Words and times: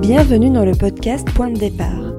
Bienvenue 0.00 0.50
dans 0.50 0.64
le 0.64 0.72
podcast 0.72 1.28
Point 1.34 1.50
de 1.50 1.58
départ. 1.58 2.14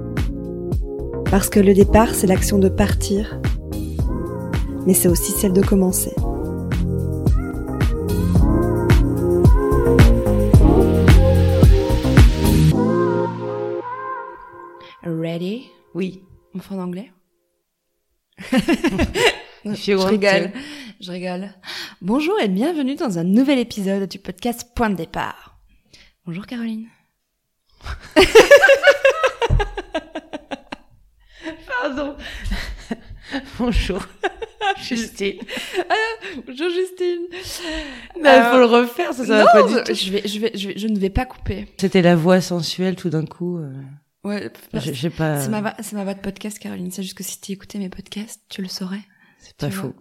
Parce 1.32 1.50
que 1.50 1.60
le 1.60 1.74
départ, 1.74 2.14
c'est 2.16 2.28
l'action 2.28 2.60
de 2.60 2.70
partir, 2.70 3.40
mais 4.86 4.94
c'est 4.94 5.08
aussi 5.08 5.32
celle 5.32 5.54
de 5.54 5.62
commencer. 5.62 6.14
Ready? 15.04 15.70
Oui. 15.94 16.24
On 16.54 16.60
fait 16.60 16.76
en 16.76 16.80
anglais? 16.80 17.12
Je 19.66 19.94
rigole. 19.94 20.52
Je 21.00 21.12
rigole. 21.12 21.50
Bonjour 22.02 22.40
et 22.40 22.48
bienvenue 22.48 22.96
dans 22.96 23.18
un 23.20 23.24
nouvel 23.24 23.60
épisode 23.60 24.08
du 24.10 24.20
podcast 24.20 24.70
Point 24.76 24.90
de 24.92 24.96
départ. 24.96 25.58
Bonjour 26.26 26.46
Caroline. 26.46 26.88
Pardon. 31.68 32.16
Bonjour. 33.60 34.02
Justine. 34.82 35.40
Bonjour 36.46 36.70
Justine. 36.70 37.28
Il 37.32 38.22
faut 38.52 38.58
le 38.60 38.66
refaire, 38.66 39.14
ça, 39.14 39.26
ça 39.26 39.44
va 39.44 39.52
pas 39.52 39.64
du 39.64 39.74
je, 39.74 39.80
tout. 39.80 39.94
je 39.94 40.12
vais, 40.12 40.22
je 40.28 40.40
vais, 40.40 40.52
je 40.56 40.68
vais, 40.70 40.78
je 40.78 40.88
ne 40.88 40.98
vais 41.00 41.10
pas 41.10 41.26
couper. 41.26 41.68
C'était 41.78 42.02
la 42.02 42.16
voix 42.16 42.42
sensuelle 42.42 42.96
tout 42.96 43.10
d'un 43.10 43.26
coup. 43.26 43.58
euh, 43.58 43.72
Ouais, 44.28 44.52
je 44.74 44.94
sais 44.94 45.10
pas. 45.10 45.42
c'est 45.42 45.50
ma, 45.50 46.04
voix 46.04 46.14
de 46.14 46.20
podcast 46.20 46.60
Caroline. 46.60 46.92
C'est 46.92 47.04
juste 47.04 47.18
que 47.18 47.24
si 47.24 47.40
tu 47.40 47.54
écoutais 47.54 47.80
mes 47.80 47.90
podcasts, 47.90 48.42
tu 48.50 48.62
le 48.62 48.68
saurais. 48.68 49.02
C'est 49.40 49.56
pas 49.56 49.72
faux. 49.72 49.94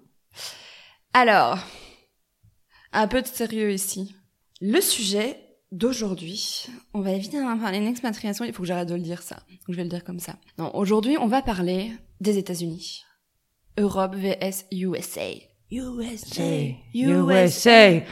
Alors, 1.12 1.58
un 2.92 3.06
peu 3.08 3.22
de 3.22 3.27
sérieux 3.27 3.72
ici. 3.72 4.16
Le 4.60 4.80
sujet 4.80 5.38
d'aujourd'hui, 5.70 6.66
on 6.94 7.00
va 7.00 7.12
évidemment 7.12 7.58
parler 7.58 7.78
d'une 7.78 7.88
expatriation, 7.88 8.44
il 8.44 8.52
faut 8.52 8.62
que 8.62 8.68
j'arrête 8.68 8.88
de 8.88 8.94
le 8.94 9.00
dire 9.00 9.22
ça. 9.22 9.36
Donc 9.36 9.70
je 9.70 9.77
vais 9.77 9.84
le 9.84 9.88
dire 9.88 10.05
comme 10.05 10.20
ça. 10.20 10.36
Non, 10.58 10.74
aujourd'hui, 10.74 11.16
on 11.18 11.27
va 11.27 11.42
parler 11.42 11.92
des 12.20 12.38
États-Unis. 12.38 13.05
Europe 13.78 14.16
vs 14.16 14.66
USA. 14.72 15.30
USA. 15.70 16.42
USA. 16.94 18.02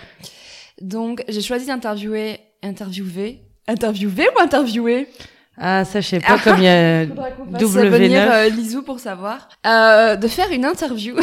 Donc, 0.80 1.24
j'ai 1.28 1.40
choisi 1.40 1.66
d'interviewer, 1.66 2.40
interviewer, 2.62 3.42
interviewer 3.66 4.28
ou 4.36 4.40
interviewer? 4.40 5.08
Ah, 5.56 5.84
ça, 5.84 6.00
je 6.00 6.08
sais 6.08 6.20
pas 6.20 6.38
comme 6.38 6.58
il 6.58 6.64
y 6.64 6.68
a 6.68 7.06
Fasse 7.52 7.62
venir 7.72 8.22
W9. 8.22 8.30
euh, 8.32 8.48
Lisou 8.48 8.82
pour 8.82 8.98
savoir. 8.98 9.48
Euh, 9.66 10.16
de 10.16 10.26
faire 10.26 10.50
une 10.50 10.64
interview, 10.64 11.14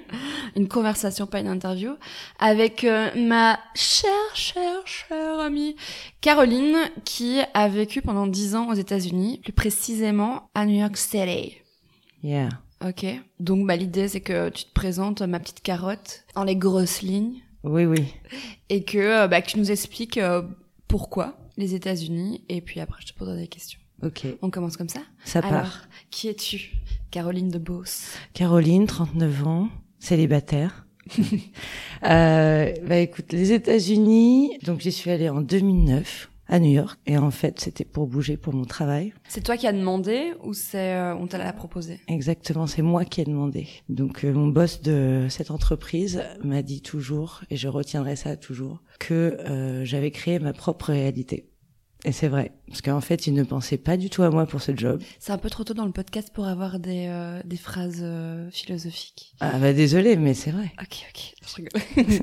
une 0.56 0.68
conversation, 0.68 1.26
pas 1.26 1.40
une 1.40 1.48
interview, 1.48 1.92
avec 2.38 2.84
euh, 2.84 3.10
ma 3.16 3.58
chère, 3.74 4.10
chère, 4.34 4.80
chère 4.86 5.38
amie 5.38 5.76
Caroline, 6.22 6.76
qui 7.04 7.40
a 7.52 7.68
vécu 7.68 8.00
pendant 8.00 8.26
10 8.26 8.54
ans 8.56 8.68
aux 8.70 8.74
États-Unis, 8.74 9.40
plus 9.42 9.52
précisément 9.52 10.48
à 10.54 10.64
New 10.64 10.78
York 10.80 10.96
City. 10.96 11.58
Yeah. 12.22 12.48
Ok. 12.82 13.04
Donc, 13.38 13.66
bah, 13.66 13.76
l'idée, 13.76 14.08
c'est 14.08 14.20
que 14.22 14.48
tu 14.48 14.64
te 14.64 14.72
présentes, 14.72 15.20
ma 15.22 15.38
petite 15.40 15.60
carotte, 15.62 16.24
en 16.34 16.44
les 16.44 16.56
grosses 16.56 17.02
lignes, 17.02 17.42
Oui, 17.64 17.84
oui. 17.84 18.14
et 18.70 18.82
que, 18.84 18.96
euh, 18.98 19.28
bah, 19.28 19.42
que 19.42 19.48
tu 19.48 19.58
nous 19.58 19.70
expliques 19.70 20.16
euh, 20.18 20.40
pourquoi 20.88 21.34
les 21.56 21.74
États-Unis, 21.74 22.42
et 22.48 22.60
puis 22.60 22.80
après, 22.80 23.02
je 23.02 23.12
te 23.12 23.18
poserai 23.18 23.38
des 23.38 23.48
questions. 23.48 23.78
Ok. 24.02 24.26
On 24.42 24.50
commence 24.50 24.76
comme 24.76 24.88
ça 24.88 25.00
Ça 25.24 25.40
part. 25.40 25.52
Alors, 25.52 25.78
qui 26.10 26.28
es-tu? 26.28 26.72
Caroline 27.10 27.48
de 27.48 27.58
Beauce. 27.58 28.16
Caroline, 28.32 28.86
39 28.86 29.46
ans, 29.46 29.68
célibataire. 29.98 30.86
euh, 32.04 32.72
bah 32.82 32.96
écoute, 32.98 33.32
les 33.32 33.52
États-Unis, 33.52 34.58
donc 34.62 34.80
j'y 34.80 34.92
suis 34.92 35.10
allée 35.10 35.28
en 35.28 35.40
2009 35.40 36.30
à 36.48 36.58
New 36.58 36.70
York 36.70 36.98
et 37.06 37.16
en 37.18 37.30
fait 37.30 37.60
c'était 37.60 37.84
pour 37.84 38.06
bouger 38.06 38.36
pour 38.36 38.54
mon 38.54 38.64
travail. 38.64 39.12
C'est 39.28 39.42
toi 39.42 39.56
qui 39.56 39.66
as 39.66 39.72
demandé 39.72 40.32
ou 40.42 40.54
c'est 40.54 40.94
euh, 40.94 41.14
on 41.16 41.26
t'a 41.26 41.38
l'a 41.38 41.52
proposé? 41.52 42.00
Exactement, 42.08 42.66
c'est 42.66 42.82
moi 42.82 43.04
qui 43.04 43.20
ai 43.20 43.24
demandé. 43.24 43.68
Donc 43.88 44.24
euh, 44.24 44.32
mon 44.32 44.48
boss 44.48 44.82
de 44.82 45.26
cette 45.30 45.50
entreprise 45.50 46.22
m'a 46.42 46.62
dit 46.62 46.82
toujours, 46.82 47.42
et 47.50 47.56
je 47.56 47.68
retiendrai 47.68 48.16
ça 48.16 48.36
toujours, 48.36 48.82
que 48.98 49.14
euh, 49.14 49.84
j'avais 49.84 50.10
créé 50.10 50.38
ma 50.38 50.52
propre 50.52 50.86
réalité. 50.86 51.50
Et 52.06 52.12
c'est 52.12 52.28
vrai, 52.28 52.52
parce 52.66 52.82
qu'en 52.82 53.00
fait, 53.00 53.26
il 53.26 53.32
ne 53.32 53.44
pensait 53.44 53.78
pas 53.78 53.96
du 53.96 54.10
tout 54.10 54.22
à 54.22 54.30
moi 54.30 54.44
pour 54.44 54.60
ce 54.60 54.76
job. 54.76 55.02
C'est 55.18 55.32
un 55.32 55.38
peu 55.38 55.48
trop 55.48 55.64
tôt 55.64 55.72
dans 55.72 55.86
le 55.86 55.92
podcast 55.92 56.30
pour 56.34 56.46
avoir 56.46 56.78
des, 56.78 57.06
euh, 57.08 57.40
des 57.46 57.56
phrases 57.56 58.00
euh, 58.02 58.50
philosophiques. 58.50 59.34
Ah 59.40 59.58
bah 59.58 59.72
désolé, 59.72 60.16
mais 60.16 60.34
c'est 60.34 60.50
vrai. 60.50 60.70
Ok, 60.82 61.06
ok, 61.08 61.34
je 61.48 61.54
rigole. 61.56 62.20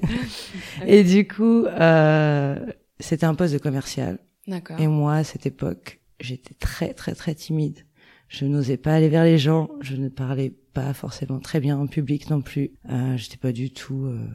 Et 0.87 1.03
du 1.03 1.27
coup, 1.27 1.65
euh, 1.65 2.59
c'était 3.01 3.25
un 3.25 3.35
poste 3.35 3.53
de 3.53 3.59
commercial. 3.59 4.19
D'accord. 4.47 4.79
Et 4.79 4.87
moi, 4.87 5.15
à 5.15 5.23
cette 5.23 5.45
époque, 5.45 5.99
j'étais 6.19 6.53
très 6.55 6.93
très 6.93 7.13
très 7.15 7.35
timide. 7.35 7.85
Je 8.27 8.45
n'osais 8.45 8.77
pas 8.77 8.93
aller 8.93 9.09
vers 9.09 9.23
les 9.25 9.37
gens. 9.37 9.69
Je 9.81 9.95
ne 9.95 10.07
parlais 10.09 10.53
pas 10.73 10.93
forcément 10.93 11.39
très 11.39 11.59
bien 11.59 11.77
en 11.77 11.87
public 11.87 12.29
non 12.29 12.41
plus. 12.41 12.71
Euh, 12.89 13.17
j'étais 13.17 13.37
pas 13.37 13.51
du 13.51 13.71
tout 13.73 14.05
euh, 14.05 14.25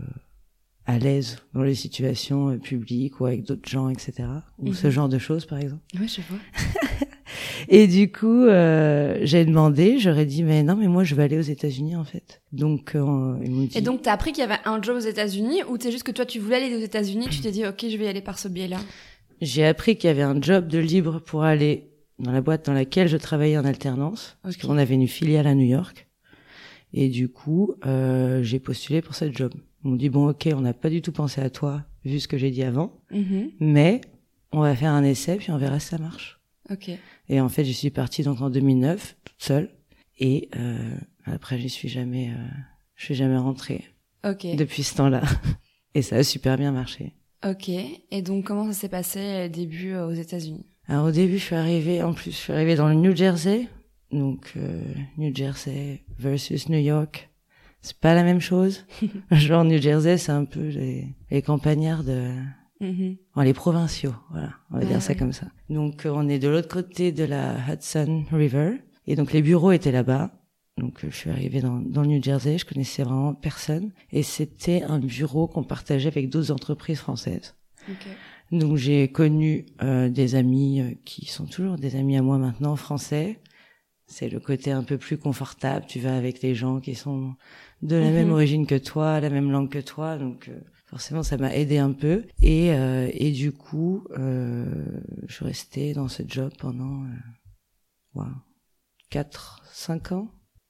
à 0.84 0.98
l'aise 0.98 1.38
dans 1.54 1.62
les 1.62 1.74
situations 1.74 2.50
euh, 2.50 2.58
publiques 2.58 3.20
ou 3.20 3.26
avec 3.26 3.42
d'autres 3.44 3.68
gens, 3.68 3.88
etc. 3.88 4.28
Ou 4.58 4.74
ce 4.74 4.86
Mhm. 4.88 4.92
genre 4.92 5.08
de 5.08 5.18
choses, 5.18 5.46
par 5.46 5.58
exemple. 5.58 5.82
Ouais, 5.98 6.06
je 6.08 6.20
vois. 6.28 6.38
Et 7.68 7.86
du 7.86 8.10
coup, 8.10 8.44
euh, 8.44 9.18
j'ai 9.22 9.44
demandé. 9.44 9.98
J'aurais 9.98 10.26
dit, 10.26 10.42
mais 10.42 10.62
non, 10.62 10.76
mais 10.76 10.88
moi, 10.88 11.04
je 11.04 11.14
veux 11.14 11.22
aller 11.22 11.38
aux 11.38 11.42
États-Unis 11.42 11.96
en 11.96 12.04
fait. 12.04 12.42
Donc, 12.52 12.94
euh, 12.94 13.36
ils 13.44 13.50
m'ont 13.50 13.64
dit. 13.66 13.76
Et 13.78 13.80
donc, 13.80 14.02
t'as 14.02 14.12
appris 14.12 14.32
qu'il 14.32 14.42
y 14.42 14.44
avait 14.46 14.60
un 14.64 14.80
job 14.82 14.96
aux 14.96 15.00
États-Unis 15.00 15.62
ou 15.68 15.76
c'est 15.80 15.90
juste 15.90 16.04
que 16.04 16.12
toi, 16.12 16.24
tu 16.26 16.38
voulais 16.38 16.56
aller 16.56 16.74
aux 16.76 16.80
États-Unis, 16.80 17.26
tu 17.30 17.40
t'es 17.40 17.50
dit, 17.50 17.66
ok, 17.66 17.84
je 17.88 17.96
vais 17.96 18.04
y 18.04 18.08
aller 18.08 18.20
par 18.20 18.38
ce 18.38 18.48
biais-là 18.48 18.78
J'ai 19.40 19.64
appris 19.66 19.96
qu'il 19.96 20.08
y 20.08 20.10
avait 20.10 20.22
un 20.22 20.40
job 20.40 20.68
de 20.68 20.78
libre 20.78 21.20
pour 21.20 21.42
aller 21.44 21.90
dans 22.18 22.32
la 22.32 22.40
boîte 22.40 22.64
dans 22.66 22.72
laquelle 22.72 23.08
je 23.08 23.16
travaillais 23.18 23.58
en 23.58 23.64
alternance, 23.64 24.38
parce 24.42 24.56
qu'on 24.56 24.78
avait 24.78 24.94
une 24.94 25.06
filiale 25.08 25.46
à 25.46 25.54
New 25.54 25.66
York. 25.66 26.06
Et 26.94 27.08
du 27.08 27.28
coup, 27.28 27.74
euh, 27.84 28.42
j'ai 28.42 28.58
postulé 28.58 29.02
pour 29.02 29.14
cette 29.14 29.36
job. 29.36 29.52
M'ont 29.82 29.96
dit, 29.96 30.08
bon, 30.08 30.30
ok, 30.30 30.48
on 30.54 30.62
n'a 30.62 30.72
pas 30.72 30.88
du 30.88 31.02
tout 31.02 31.12
pensé 31.12 31.40
à 31.42 31.50
toi, 31.50 31.82
vu 32.04 32.18
ce 32.20 32.26
que 32.28 32.38
j'ai 32.38 32.50
dit 32.50 32.62
avant, 32.62 32.92
Mhm. 33.10 33.50
mais 33.60 34.00
on 34.52 34.60
va 34.60 34.74
faire 34.74 34.92
un 34.92 35.04
essai, 35.04 35.36
puis 35.36 35.50
on 35.50 35.58
verra 35.58 35.78
si 35.78 35.88
ça 35.88 35.98
marche. 35.98 36.35
Ok. 36.70 36.90
Et 37.28 37.40
en 37.40 37.48
fait, 37.48 37.64
j'y 37.64 37.74
suis 37.74 37.90
partie 37.90 38.22
donc 38.22 38.40
en 38.40 38.50
2009, 38.50 39.16
toute 39.24 39.34
seule. 39.42 39.70
Et 40.18 40.48
euh, 40.56 40.96
après, 41.24 41.58
j'y 41.58 41.68
suis 41.68 41.88
jamais, 41.88 42.30
euh, 42.30 42.48
je 42.94 43.04
suis 43.04 43.14
jamais 43.14 43.36
rentrée 43.36 43.84
Ok. 44.24 44.46
depuis 44.56 44.82
ce 44.82 44.96
temps-là. 44.96 45.22
Et 45.94 46.02
ça 46.02 46.16
a 46.16 46.22
super 46.24 46.56
bien 46.58 46.72
marché. 46.72 47.14
Ok. 47.48 47.68
Et 47.68 48.22
donc, 48.22 48.44
comment 48.44 48.66
ça 48.66 48.72
s'est 48.72 48.88
passé 48.88 49.18
euh, 49.20 49.48
début 49.48 49.92
euh, 49.92 50.06
aux 50.08 50.12
États-Unis? 50.12 50.66
Alors 50.88 51.06
au 51.06 51.10
début, 51.10 51.38
je 51.38 51.44
suis 51.44 51.54
arrivée, 51.56 52.02
en 52.02 52.12
plus, 52.14 52.30
je 52.30 52.36
suis 52.36 52.52
arrivée 52.52 52.76
dans 52.76 52.88
le 52.88 52.94
New 52.94 53.14
Jersey. 53.14 53.68
Donc, 54.12 54.52
euh, 54.56 54.82
New 55.18 55.34
Jersey 55.34 56.02
versus 56.18 56.68
New 56.68 56.78
York. 56.78 57.30
C'est 57.82 57.98
pas 57.98 58.14
la 58.14 58.22
même 58.24 58.40
chose. 58.40 58.84
Genre, 59.30 59.64
New 59.64 59.80
Jersey, 59.80 60.16
c'est 60.18 60.32
un 60.32 60.44
peu 60.44 60.68
les, 60.68 61.06
les 61.30 61.42
campagnards 61.42 62.04
de, 62.04 62.30
Enfin, 62.80 63.44
les 63.44 63.54
provinciaux. 63.54 64.14
Voilà. 64.30 64.50
On 64.70 64.74
va 64.74 64.80
Ouais, 64.80 64.86
dire 64.86 65.00
ça 65.02 65.12
ouais. 65.12 65.18
comme 65.18 65.32
ça. 65.32 65.46
Donc, 65.70 66.04
euh, 66.06 66.10
on 66.14 66.28
est 66.28 66.38
de 66.38 66.48
l'autre 66.48 66.68
côté 66.68 67.12
de 67.12 67.24
la 67.24 67.54
Hudson 67.72 68.24
River. 68.32 68.72
Et 69.06 69.16
donc, 69.16 69.32
les 69.32 69.42
bureaux 69.42 69.72
étaient 69.72 69.92
là-bas. 69.92 70.30
Donc, 70.78 71.04
euh, 71.04 71.08
je 71.10 71.16
suis 71.16 71.30
arrivée 71.30 71.60
dans, 71.60 71.78
dans 71.78 72.02
le 72.02 72.08
New 72.08 72.22
Jersey. 72.22 72.58
Je 72.58 72.66
connaissais 72.66 73.02
vraiment 73.02 73.32
personne. 73.34 73.92
Et 74.12 74.22
c'était 74.22 74.82
un 74.82 74.98
bureau 74.98 75.46
qu'on 75.48 75.64
partageait 75.64 76.08
avec 76.08 76.28
d'autres 76.28 76.50
entreprises 76.52 76.98
françaises. 76.98 77.54
Donc 78.52 78.76
j'ai 78.76 79.08
connu 79.08 79.66
euh, 79.82 80.08
des 80.08 80.34
amis 80.36 80.80
euh, 80.80 80.90
qui 81.04 81.26
sont 81.26 81.46
toujours 81.46 81.76
des 81.76 81.96
amis 81.96 82.16
à 82.16 82.22
moi 82.22 82.38
maintenant 82.38 82.76
français. 82.76 83.40
C'est 84.06 84.28
le 84.28 84.38
côté 84.38 84.70
un 84.70 84.84
peu 84.84 84.98
plus 84.98 85.18
confortable. 85.18 85.84
Tu 85.88 85.98
vas 85.98 86.16
avec 86.16 86.40
des 86.40 86.54
gens 86.54 86.78
qui 86.80 86.94
sont 86.94 87.34
de 87.82 87.96
la 87.96 88.06
Mhm. 88.08 88.14
même 88.14 88.30
origine 88.32 88.66
que 88.66 88.76
toi, 88.76 89.18
la 89.20 89.30
même 89.30 89.50
langue 89.50 89.68
que 89.68 89.80
toi. 89.80 90.16
Donc 90.16 90.48
euh, 90.48 90.60
forcément 90.86 91.22
ça 91.22 91.36
m'a 91.36 91.54
aidé 91.54 91.78
un 91.78 91.92
peu. 91.92 92.24
Et 92.42 92.72
euh, 92.72 93.08
et 93.12 93.30
du 93.32 93.52
coup 93.52 94.04
euh, 94.18 94.64
je 95.28 95.44
restée 95.44 95.92
dans 95.92 96.08
ce 96.08 96.22
job 96.26 96.52
pendant 96.58 97.02
euh, 97.04 97.08
wow, 98.14 98.26
quatre, 99.10 99.62
cinq 99.72 100.12
ans, 100.12 100.28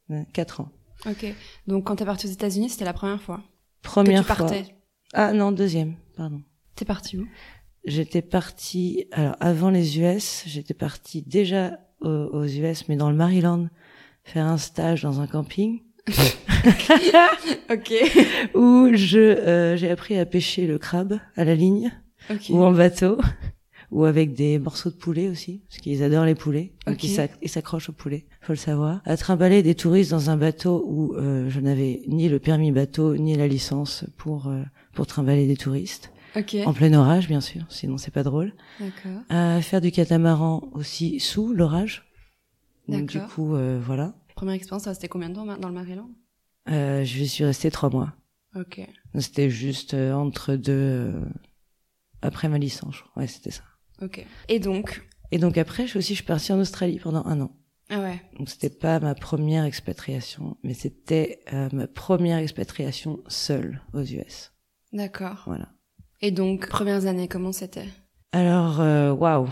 Ouais, 0.09 0.25
quatre 0.33 0.61
ans. 0.61 0.71
Ok. 1.05 1.27
Donc, 1.67 1.85
quand 1.85 1.97
t'es 1.97 2.05
parti 2.05 2.27
aux 2.27 2.31
États-Unis, 2.31 2.71
c'était 2.71 2.85
la 2.85 2.93
première 2.93 3.21
fois 3.21 3.43
Première 3.83 4.23
que 4.23 4.29
tu 4.29 4.35
fois. 4.37 4.47
partais. 4.47 4.77
Ah 5.13 5.33
non 5.33 5.51
deuxième, 5.53 5.97
pardon. 6.17 6.43
T'es 6.77 6.85
parti 6.85 7.19
où? 7.19 7.27
J'étais 7.85 8.23
partie, 8.23 9.07
alors 9.12 9.35
avant 9.41 9.71
les 9.71 9.99
US, 9.99 10.45
j'étais 10.47 10.75
partie 10.75 11.23
déjà 11.23 11.79
aux, 12.01 12.09
aux 12.09 12.45
US, 12.45 12.89
mais 12.89 12.97
dans 12.97 13.11
le 13.11 13.17
Maryland, 13.17 13.69
faire 14.25 14.47
un 14.47 14.59
stage 14.59 15.03
dans 15.03 15.21
un 15.21 15.27
camping 15.27 15.83
Ok. 17.70 17.93
où 18.55 18.91
je 18.94 19.19
euh, 19.19 19.76
j'ai 19.76 19.91
appris 19.91 20.17
à 20.19 20.25
pêcher 20.26 20.67
le 20.67 20.79
crabe 20.79 21.19
à 21.37 21.44
la 21.44 21.55
ligne 21.55 21.93
Ok. 22.31 22.47
ou 22.50 22.62
en 22.64 22.73
bateau 22.73 23.19
ou 23.93 24.05
avec 24.05 24.35
des 24.35 24.58
morceaux 24.58 24.91
de 24.91 24.97
poulet 24.97 25.29
aussi, 25.29 25.62
parce 25.69 25.81
qu'ils 25.81 26.03
adorent 26.03 26.25
les 26.25 26.35
poulets, 26.35 26.73
donc 26.87 26.97
Ok. 26.97 27.05
ils 27.05 27.08
s'ac- 27.11 27.38
ils 27.41 27.49
s'accrochent 27.49 27.88
au 27.88 27.93
poulet, 27.93 28.26
faut 28.41 28.53
le 28.53 28.56
savoir. 28.58 29.00
À 29.05 29.17
trimballer 29.17 29.62
des 29.62 29.76
touristes 29.76 30.11
dans 30.11 30.29
un 30.29 30.37
bateau 30.37 30.85
où 30.88 31.14
euh, 31.14 31.49
je 31.49 31.61
n'avais 31.61 32.03
ni 32.09 32.29
le 32.29 32.41
permis 32.41 32.73
bateau 32.73 33.17
ni 33.17 33.37
la 33.37 33.47
licence 33.47 34.05
pour 34.17 34.49
euh, 34.49 34.62
pour 34.93 35.06
trimballer 35.06 35.47
des 35.47 35.56
touristes, 35.56 36.11
Ok. 36.37 36.56
en 36.67 36.73
plein 36.73 36.93
orage 36.94 37.29
bien 37.29 37.41
sûr, 37.41 37.62
sinon 37.69 37.97
c'est 37.97 38.11
pas 38.12 38.25
drôle. 38.25 38.55
D'accord. 38.81 39.23
À 39.29 39.61
faire 39.62 39.81
du 39.81 39.93
catamaran 39.93 40.69
aussi 40.73 41.20
sous 41.20 41.52
l'orage. 41.55 42.11
Donc 42.88 43.06
du 43.06 43.20
coup 43.20 43.55
euh, 43.55 43.81
voilà, 43.81 44.14
Première 44.37 44.55
expérience, 44.55 44.85
ça 44.85 44.91
restait 44.91 45.09
combien 45.09 45.31
de 45.31 45.35
temps 45.35 45.47
dans 45.47 45.69
le 45.69 45.75
Maryland? 45.75 46.11
Euh, 46.69 47.05
je 47.05 47.25
suis 47.25 47.43
restée 47.44 47.71
trois 47.71 47.88
mois. 47.88 48.12
Ok. 48.55 48.87
C'était 49.19 49.49
juste 49.49 49.94
euh, 49.94 50.12
entre 50.12 50.56
deux 50.56 50.73
euh, 50.73 51.25
après 52.21 52.49
ma 52.49 52.59
licence, 52.59 52.97
je 52.97 53.03
crois. 53.03 53.23
ouais 53.23 53.29
c'était 53.29 53.50
ça. 53.50 53.62
Ok. 54.03 54.25
Et 54.49 54.61
donc? 54.61 55.09
Et 55.33 55.38
donc 55.38 55.56
après, 55.56 55.85
je 55.85 55.88
suis 55.91 55.99
aussi, 55.99 56.12
je 56.12 56.17
suis 56.19 56.25
partie 56.27 56.53
en 56.53 56.61
Australie 56.61 57.00
pendant 57.03 57.25
un 57.25 57.41
an. 57.41 57.56
Ah 57.88 58.00
ouais. 58.00 58.21
Donc 58.38 58.50
c'était 58.50 58.69
pas 58.71 59.00
ma 59.00 59.15
première 59.15 59.65
expatriation, 59.65 60.59
mais 60.62 60.75
c'était 60.75 61.41
euh, 61.55 61.71
ma 61.73 61.87
première 61.87 62.37
expatriation 62.38 63.21
seule 63.29 63.81
aux 63.94 64.03
US. 64.05 64.53
D'accord. 64.93 65.44
Voilà. 65.47 65.71
Et 66.21 66.31
donc, 66.31 66.69
premières 66.69 67.06
années, 67.06 67.29
comment 67.29 67.53
c'était? 67.53 67.88
Alors, 68.33 68.79
waouh. 69.19 69.49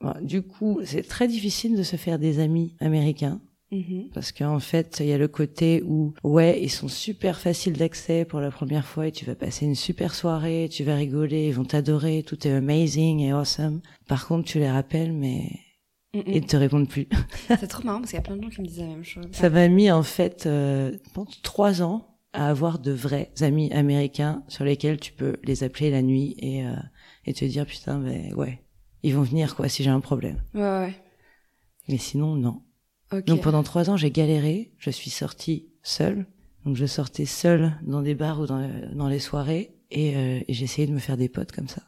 Bon, 0.00 0.14
Du 0.22 0.42
coup, 0.42 0.80
c'est 0.84 1.06
très 1.06 1.28
difficile 1.28 1.76
de 1.76 1.82
se 1.84 1.96
faire 1.96 2.18
des 2.18 2.40
amis 2.40 2.76
américains 2.80 3.40
Mhm. 3.72 4.10
parce 4.12 4.32
qu'en 4.32 4.60
fait, 4.60 4.98
il 5.00 5.06
y 5.06 5.12
a 5.12 5.18
le 5.18 5.28
côté 5.28 5.82
où 5.86 6.12
ouais, 6.22 6.60
ils 6.62 6.68
sont 6.70 6.88
super 6.88 7.40
faciles 7.40 7.72
d'accès 7.72 8.24
pour 8.26 8.40
la 8.40 8.50
première 8.50 8.84
fois 8.86 9.06
et 9.08 9.12
tu 9.12 9.24
vas 9.24 9.34
passer 9.34 9.64
une 9.64 9.74
super 9.74 10.14
soirée, 10.14 10.68
tu 10.70 10.84
vas 10.84 10.94
rigoler, 10.94 11.48
ils 11.48 11.54
vont 11.54 11.64
t'adorer, 11.64 12.22
tout 12.22 12.46
est 12.46 12.52
amazing 12.52 13.20
et 13.20 13.32
awesome. 13.32 13.80
Par 14.06 14.26
contre, 14.26 14.44
tu 14.46 14.58
les 14.58 14.70
rappelles, 14.70 15.12
mais 15.14 15.48
Mhm. 16.14 16.22
ils 16.26 16.42
ne 16.42 16.46
te 16.46 16.56
répondent 16.56 16.88
plus. 16.88 17.08
C'est 17.60 17.66
trop 17.66 17.82
marrant 17.84 18.00
parce 18.00 18.10
qu'il 18.10 18.18
y 18.18 18.20
a 18.20 18.22
plein 18.22 18.36
de 18.36 18.42
gens 18.42 18.50
qui 18.50 18.60
me 18.60 18.66
disent 18.66 18.80
la 18.80 18.86
même 18.88 19.04
chose. 19.04 19.24
Ça 19.32 19.48
m'a 19.48 19.66
mis 19.68 19.90
en 19.90 20.02
fait 20.02 20.44
euh, 20.44 20.92
je 20.92 21.10
pense, 21.14 21.40
trois 21.40 21.80
ans 21.80 22.18
à 22.34 22.48
avoir 22.50 22.78
de 22.78 22.92
vrais 22.92 23.30
amis 23.40 23.72
américains 23.72 24.42
sur 24.48 24.64
lesquels 24.64 25.00
tu 25.00 25.12
peux 25.14 25.36
les 25.44 25.64
appeler 25.64 25.90
la 25.90 26.02
nuit 26.02 26.34
et 26.38 26.66
euh, 26.66 26.74
et 27.24 27.32
te 27.32 27.44
dire 27.46 27.64
putain 27.66 27.98
mais 27.98 28.32
ouais 28.34 28.62
ils 29.02 29.14
vont 29.14 29.22
venir 29.22 29.54
quoi 29.56 29.68
si 29.70 29.82
j'ai 29.82 29.90
un 29.90 30.00
problème. 30.00 30.42
Ouais, 30.54 30.60
ouais. 30.60 30.94
Mais 31.88 31.98
sinon 31.98 32.36
non. 32.36 32.62
Donc 33.26 33.42
pendant 33.42 33.62
trois 33.62 33.90
ans 33.90 33.96
j'ai 33.96 34.10
galéré. 34.10 34.72
Je 34.78 34.90
suis 34.90 35.10
sortie 35.10 35.66
seule. 35.82 36.26
Donc 36.64 36.76
je 36.76 36.86
sortais 36.86 37.26
seule 37.26 37.72
dans 37.82 38.02
des 38.02 38.14
bars 38.14 38.40
ou 38.40 38.46
dans, 38.46 38.70
dans 38.94 39.08
les 39.08 39.18
soirées 39.18 39.74
et, 39.90 40.16
euh, 40.16 40.40
et 40.46 40.54
j'essayais 40.54 40.86
de 40.86 40.92
me 40.92 41.00
faire 41.00 41.16
des 41.16 41.28
potes 41.28 41.52
comme 41.52 41.68
ça. 41.68 41.82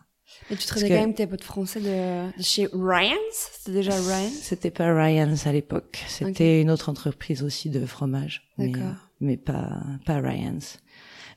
Et 0.50 0.56
tu 0.56 0.66
traînais 0.66 0.88
quand 0.88 0.94
même 1.00 1.14
tes 1.14 1.26
potes 1.26 1.44
français 1.44 1.80
de, 1.80 2.36
de 2.36 2.42
chez 2.42 2.68
Ryan's? 2.72 3.50
C'était 3.52 3.72
déjà 3.72 3.92
Ryan's? 3.92 4.32
C'était 4.32 4.70
pas 4.70 4.92
Ryan's 4.92 5.46
à 5.46 5.52
l'époque. 5.52 6.02
C'était 6.08 6.60
une 6.60 6.70
autre 6.70 6.88
entreprise 6.88 7.42
aussi 7.42 7.70
de 7.70 7.86
fromage. 7.86 8.50
Mais, 8.58 8.68
D'accord. 8.68 8.96
mais 9.20 9.36
pas, 9.36 9.80
pas 10.04 10.18
Ryan's. 10.20 10.78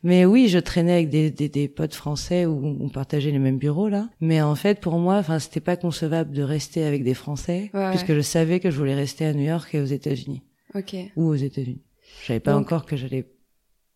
Mais 0.03 0.25
oui, 0.25 0.47
je 0.47 0.59
traînais 0.59 0.93
avec 0.93 1.09
des, 1.09 1.31
des, 1.31 1.49
des 1.49 1.67
potes 1.67 1.93
français 1.93 2.45
où 2.45 2.77
on 2.79 2.89
partageait 2.89 3.31
les 3.31 3.39
mêmes 3.39 3.57
bureaux 3.57 3.89
là. 3.89 4.09
Mais 4.21 4.41
en 4.41 4.55
fait, 4.55 4.79
pour 4.79 4.97
moi, 4.99 5.15
enfin, 5.17 5.39
c'était 5.39 5.59
pas 5.59 5.75
concevable 5.77 6.31
de 6.31 6.43
rester 6.43 6.83
avec 6.83 7.03
des 7.03 7.13
Français 7.13 7.69
Ouais, 7.73 7.89
puisque 7.91 8.13
je 8.13 8.21
savais 8.21 8.59
que 8.59 8.69
je 8.71 8.77
voulais 8.77 8.95
rester 8.95 9.25
à 9.25 9.33
New 9.33 9.43
York 9.45 9.73
et 9.75 9.81
aux 9.81 9.85
États-Unis 9.85 10.41
Ok. 10.75 10.95
ou 11.15 11.23
aux 11.25 11.35
États-Unis. 11.35 11.81
Je 12.21 12.27
savais 12.27 12.39
pas 12.39 12.53
Donc- 12.53 12.63
encore 12.67 12.85
que 12.85 12.95
j'allais 12.95 13.27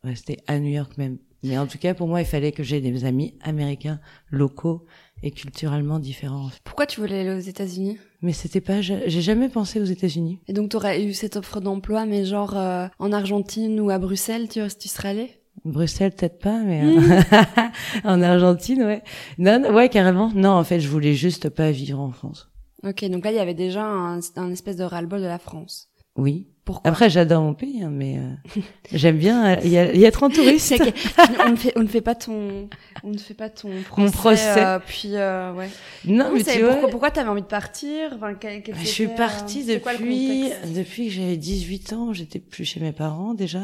rester 0.04 0.38
à 0.48 0.60
New 0.60 0.72
York 0.72 0.98
même. 0.98 1.18
Mais 1.44 1.58
en 1.58 1.66
tout 1.66 1.80
cas, 1.80 1.96
pour 1.96 2.08
moi, 2.08 2.22
il 2.22 2.28
fallait 2.28 2.52
que 2.52 2.62
j'ai 2.62 2.82
des 2.82 3.04
amis 3.04 3.34
américains 3.42 4.00
locaux 4.30 4.86
et 5.24 5.32
culturellement 5.32 5.98
différents. 5.98 6.50
Pourquoi 6.64 6.86
tu 6.86 7.00
voulais 7.02 7.22
aller 7.22 7.36
aux 7.36 7.40
États-Unis? 7.48 7.98
Mais 8.22 8.32
c'était 8.34 8.62
pas, 8.62 8.82
j'ai 8.82 9.10
jamais 9.10 9.50
pensé 9.50 9.80
aux 9.82 9.86
États-Unis. 9.86 10.40
Et 10.48 10.54
donc, 10.54 10.70
t'aurais 10.70 11.04
eu 11.04 11.14
cette 11.14 11.38
offre 11.38 11.60
d'emploi, 11.60 12.06
mais 12.06 12.26
genre 12.26 12.56
euh, 12.58 12.88
en 13.00 13.12
Argentine 13.12 13.80
ou 13.80 13.90
à 13.90 13.98
Bruxelles, 13.98 14.50
tu, 14.50 14.60
tu 14.80 14.88
serais 14.88 15.10
allé 15.10 15.32
Bruxelles 15.66 16.12
peut-être 16.12 16.40
pas, 16.40 16.60
mais 16.60 16.82
euh, 16.84 17.22
en 18.04 18.22
Argentine, 18.22 18.84
ouais. 18.84 19.04
Non, 19.38 19.60
non, 19.60 19.74
ouais, 19.74 19.90
carrément. 19.90 20.32
Non, 20.34 20.52
en 20.52 20.64
fait, 20.64 20.80
je 20.80 20.88
voulais 20.88 21.14
juste 21.14 21.50
pas 21.50 21.72
vivre 21.72 22.00
en 22.00 22.12
France. 22.12 22.50
Ok, 22.84 23.06
donc 23.06 23.24
là, 23.26 23.32
il 23.32 23.36
y 23.38 23.40
avait 23.40 23.54
déjà 23.54 23.84
un, 23.84 24.20
un 24.38 24.52
espèce 24.52 24.76
de 24.78 24.84
ras-le-bol 24.84 25.22
de 25.22 25.26
la 25.28 25.38
France. 25.40 25.88
Oui. 26.18 26.48
Pourquoi 26.66 26.90
Après, 26.92 27.10
j'adore 27.10 27.42
mon 27.42 27.54
pays, 27.56 27.82
hein, 27.84 27.90
mais 27.92 28.18
euh, 28.20 28.62
j'aime 28.92 29.18
bien 29.18 29.56
euh, 29.58 29.62
y, 29.66 29.78
a- 29.78 29.94
y 29.96 30.04
être 30.04 30.22
en 30.24 30.30
touriste. 30.32 30.68
C'est 30.68 30.78
que- 30.78 31.44
on, 31.48 31.52
ne 31.52 31.56
fait, 31.56 31.74
on 31.76 31.82
ne 31.82 31.88
fait 31.88 32.02
pas 32.02 32.14
ton, 32.16 32.70
on 33.04 33.10
ne 33.10 33.18
fait 33.18 33.34
pas 33.34 33.50
ton 33.50 33.70
procès. 33.88 34.12
procès. 34.12 34.66
euh, 34.66 34.80
puis 34.86 35.16
euh, 35.16 35.54
ouais. 35.54 35.70
Non, 36.06 36.26
Non, 36.26 36.32
mais 36.36 36.44
tu 36.44 36.60
vois, 36.60 36.70
pourquoi, 36.74 36.90
pourquoi 36.90 37.12
t'avais 37.12 37.30
envie 37.30 37.42
de 37.42 37.48
partir? 37.48 38.12
Enfin, 38.16 38.36
quel- 38.36 38.62
quel 38.62 38.76
je 38.78 38.86
suis 38.86 39.08
partie 39.08 39.66
quoi 39.80 39.94
depuis 39.94 40.50
depuis 40.76 41.08
que 41.08 41.14
j'avais 41.14 41.38
18 41.38 41.94
ans. 41.94 42.14
J'étais 42.14 42.40
plus 42.40 42.64
chez 42.66 42.80
mes 42.80 42.92
parents 42.92 43.34
déjà. 43.34 43.64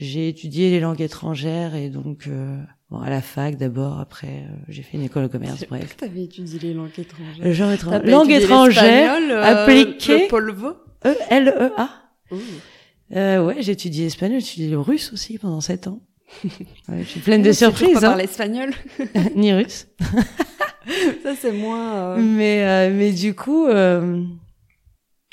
J'ai 0.00 0.28
étudié 0.28 0.70
les 0.70 0.78
langues 0.78 1.00
étrangères 1.00 1.74
et 1.74 1.88
donc 1.88 2.28
euh, 2.28 2.56
bon, 2.88 3.00
à 3.00 3.10
la 3.10 3.20
fac 3.20 3.56
d'abord. 3.56 3.98
Après, 3.98 4.28
euh, 4.48 4.56
j'ai 4.68 4.82
fait 4.82 4.96
une 4.96 5.02
école 5.02 5.24
de 5.24 5.28
commerce. 5.28 5.64
Bref, 5.68 5.96
t'avais 5.96 6.22
étudié 6.22 6.58
les 6.60 6.74
langues 6.74 6.90
étrangères 6.96 7.44
le 7.44 7.52
genre 7.52 7.70
pas 7.76 7.98
langue 7.98 8.30
étudié 8.30 8.44
étrangère 8.44 9.16
euh, 9.30 9.42
appliquée. 9.42 10.22
Le 10.22 10.28
polvo 10.28 10.68
E 11.04 11.14
L 11.30 11.48
E 11.48 11.72
A. 11.76 11.88
Euh, 13.16 13.44
ouais, 13.44 13.56
j'ai 13.60 13.72
étudié 13.72 14.04
l'espagnol, 14.04 14.40
j'ai 14.40 14.46
étudié 14.46 14.68
le 14.70 14.78
russe 14.80 15.12
aussi 15.12 15.36
pendant 15.38 15.60
sept 15.60 15.86
ans. 15.88 16.00
Ouais, 16.88 17.02
je 17.02 17.08
suis 17.08 17.20
pleine 17.20 17.42
de 17.42 17.50
Tu 17.50 17.56
surprises, 17.56 17.94
pas 17.94 17.98
hein. 17.98 18.10
parler 18.10 18.24
espagnol. 18.24 18.70
ni 19.34 19.52
russe. 19.52 19.88
Ça, 21.22 21.34
c'est 21.38 21.52
moins... 21.52 21.94
euh, 21.94 22.16
Mais 22.18 22.62
euh, 22.64 22.90
mais 22.94 23.12
du 23.12 23.34
coup, 23.34 23.66
euh, 23.66 24.22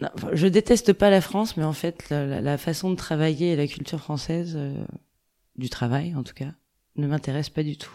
non, 0.02 0.10
je 0.34 0.48
déteste 0.48 0.94
pas 0.94 1.10
la 1.10 1.22
France, 1.22 1.56
mais 1.56 1.64
en 1.64 1.74
fait, 1.74 2.10
la, 2.10 2.58
façon 2.58 2.90
de 2.90 2.96
travailler 2.96 3.54
et 3.54 3.56
la 3.56 3.68
culture 3.68 4.00
française, 4.00 4.54
euh, 4.58 4.84
du 5.56 5.70
travail 5.70 6.16
en 6.16 6.24
tout 6.24 6.34
cas, 6.34 6.54
ne 6.98 7.08
m'intéresse 7.08 7.50
pas 7.50 7.64
du 7.64 7.78
tout. 7.78 7.94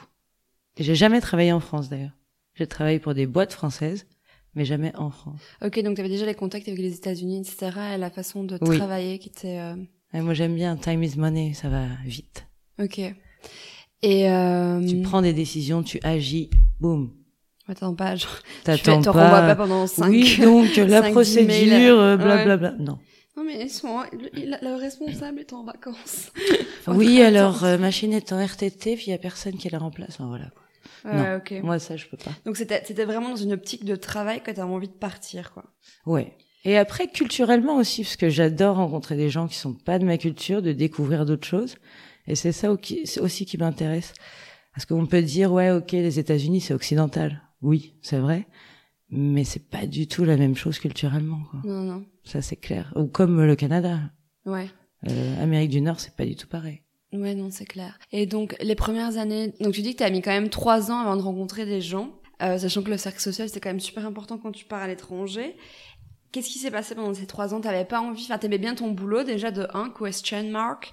Et 0.76 0.82
j'ai 0.82 0.94
jamais 0.94 1.20
travaillé 1.20 1.52
en 1.52 1.60
France 1.60 1.88
d'ailleurs. 1.88 2.16
J'ai 2.54 2.66
travaillé 2.66 2.98
pour 2.98 3.14
des 3.14 3.26
boîtes 3.26 3.52
françaises, 3.52 4.06
mais 4.54 4.64
jamais 4.64 4.94
en 4.96 5.10
France. 5.10 5.40
Ok, 5.62 5.80
donc 5.82 5.96
t'avais 5.96 6.08
déjà 6.08 6.26
les 6.26 6.34
contacts 6.34 6.68
avec 6.68 6.80
les 6.80 6.94
États-Unis, 6.94 7.40
etc. 7.40 7.70
Et 7.94 7.98
la 7.98 8.10
façon 8.10 8.44
de 8.44 8.58
Oui. 8.62 8.78
travailler 8.78 9.18
qui 9.18 9.28
était... 9.28 9.58
euh, 9.58 9.76
moi, 10.14 10.34
j'aime 10.34 10.54
bien 10.54 10.76
time 10.76 11.02
is 11.02 11.16
money, 11.16 11.52
ça 11.54 11.68
va 11.68 11.86
vite. 12.04 12.46
Ok. 12.78 12.98
Et... 14.02 14.30
Euh... 14.30 14.84
Tu 14.86 15.02
prends 15.02 15.22
des 15.22 15.32
décisions, 15.34 15.82
tu 15.82 16.00
agis, 16.02 16.50
boum. 16.80 17.12
Attends 17.70 17.94
pas, 17.94 18.16
genre... 18.16 18.30
Tu 18.42 18.64
T'attends 18.64 19.00
te 19.00 19.10
pas. 19.10 19.42
pas 19.42 19.54
pendant 19.56 19.86
5... 19.86 20.08
Oui, 20.08 20.36
donc 20.42 20.76
la 20.76 21.02
procédure, 21.02 21.46
mails. 21.48 21.90
euh, 21.90 22.16
Ouais. 22.16 22.22
blablabla. 22.24 22.72
Non. 22.78 22.98
Non 23.36 23.44
mais 23.44 23.68
sont... 23.68 24.00
le, 24.12 24.28
le 24.60 24.74
responsable 24.80 25.38
est 25.40 25.52
en 25.52 25.64
vacances. 25.64 26.32
Oui, 26.88 27.22
alors 27.22 27.62
euh, 27.64 27.78
machine 27.78 28.12
est 28.12 28.32
en 28.32 28.44
RTT, 28.44 28.96
puis 28.96 29.04
il 29.06 29.10
y 29.10 29.12
a 29.14 29.18
personne 29.18 29.56
qui 29.56 29.68
la 29.68 29.78
remplace. 29.78 30.16
Enfin, 30.18 30.26
voilà. 30.28 30.46
Ouais, 31.04 31.30
non. 31.30 31.36
ok. 31.36 31.62
Moi, 31.62 31.78
ça, 31.78 31.96
je 31.96 32.06
peux 32.06 32.16
pas. 32.16 32.32
Donc 32.44 32.56
c'était 32.56 33.04
vraiment 33.04 33.28
dans 33.30 33.36
une 33.36 33.52
optique 33.52 33.84
de 33.84 33.94
travail 33.96 34.40
que 34.42 34.50
t'avais 34.50 34.62
envie 34.62 34.88
de 34.88 34.92
partir, 34.92 35.52
quoi. 35.52 35.64
Ouais. 36.06 36.32
Et 36.64 36.76
après, 36.76 37.06
culturellement 37.06 37.76
aussi, 37.76 38.02
parce 38.02 38.16
que 38.16 38.28
j'adore 38.28 38.76
rencontrer 38.76 39.16
des 39.16 39.30
gens 39.30 39.46
qui 39.46 39.56
sont 39.56 39.72
pas 39.74 39.98
de 39.98 40.04
ma 40.04 40.18
culture, 40.18 40.60
de 40.62 40.72
découvrir 40.72 41.24
d'autres 41.24 41.46
choses. 41.46 41.76
Et 42.26 42.34
c'est 42.34 42.52
ça 42.52 42.70
aussi 42.72 43.46
qui 43.46 43.56
m'intéresse. 43.58 44.12
Parce 44.74 44.84
qu'on 44.86 45.06
peut 45.06 45.22
dire, 45.22 45.52
ouais, 45.52 45.70
ok, 45.70 45.92
les 45.92 46.18
États-Unis, 46.18 46.60
c'est 46.60 46.74
occidental. 46.74 47.40
Oui, 47.62 47.94
c'est 48.02 48.18
vrai. 48.18 48.46
Mais 49.10 49.44
c'est 49.44 49.68
pas 49.68 49.86
du 49.86 50.06
tout 50.06 50.24
la 50.24 50.36
même 50.36 50.54
chose 50.54 50.78
culturellement, 50.78 51.40
quoi. 51.50 51.60
Non, 51.64 51.82
non. 51.82 52.04
Ça, 52.24 52.42
c'est 52.42 52.56
clair. 52.56 52.92
Ou 52.96 53.06
comme 53.06 53.42
le 53.44 53.56
Canada. 53.56 53.98
Ouais. 54.46 54.68
Euh, 55.08 55.42
Amérique 55.42 55.70
du 55.70 55.80
Nord, 55.80 55.98
c'est 55.98 56.14
pas 56.14 56.24
du 56.26 56.36
tout 56.36 56.46
pareil. 56.46 56.82
Ouais, 57.12 57.34
non, 57.34 57.50
c'est 57.50 57.64
clair. 57.64 57.98
Et 58.12 58.26
donc, 58.26 58.56
les 58.60 58.76
premières 58.76 59.18
années... 59.18 59.52
Donc, 59.60 59.74
tu 59.74 59.82
dis 59.82 59.94
que 59.94 59.98
t'as 59.98 60.10
mis 60.10 60.22
quand 60.22 60.30
même 60.30 60.48
trois 60.48 60.92
ans 60.92 61.00
avant 61.00 61.16
de 61.16 61.22
rencontrer 61.22 61.66
des 61.66 61.80
gens, 61.80 62.10
euh, 62.40 62.56
sachant 62.58 62.82
que 62.82 62.90
le 62.90 62.96
cercle 62.96 63.20
social, 63.20 63.48
c'est 63.48 63.58
quand 63.58 63.70
même 63.70 63.80
super 63.80 64.06
important 64.06 64.38
quand 64.38 64.52
tu 64.52 64.64
pars 64.64 64.82
à 64.82 64.86
l'étranger. 64.86 65.56
Qu'est-ce 66.30 66.48
qui 66.48 66.60
s'est 66.60 66.70
passé 66.70 66.94
pendant 66.94 67.12
ces 67.12 67.26
trois 67.26 67.52
ans? 67.52 67.60
T'avais 67.60 67.84
pas 67.84 68.00
envie... 68.00 68.22
Enfin, 68.22 68.38
t'aimais 68.38 68.58
bien 68.58 68.76
ton 68.76 68.92
boulot, 68.92 69.24
déjà, 69.24 69.50
de 69.50 69.66
un, 69.74 69.90
question 69.90 70.48
mark. 70.50 70.92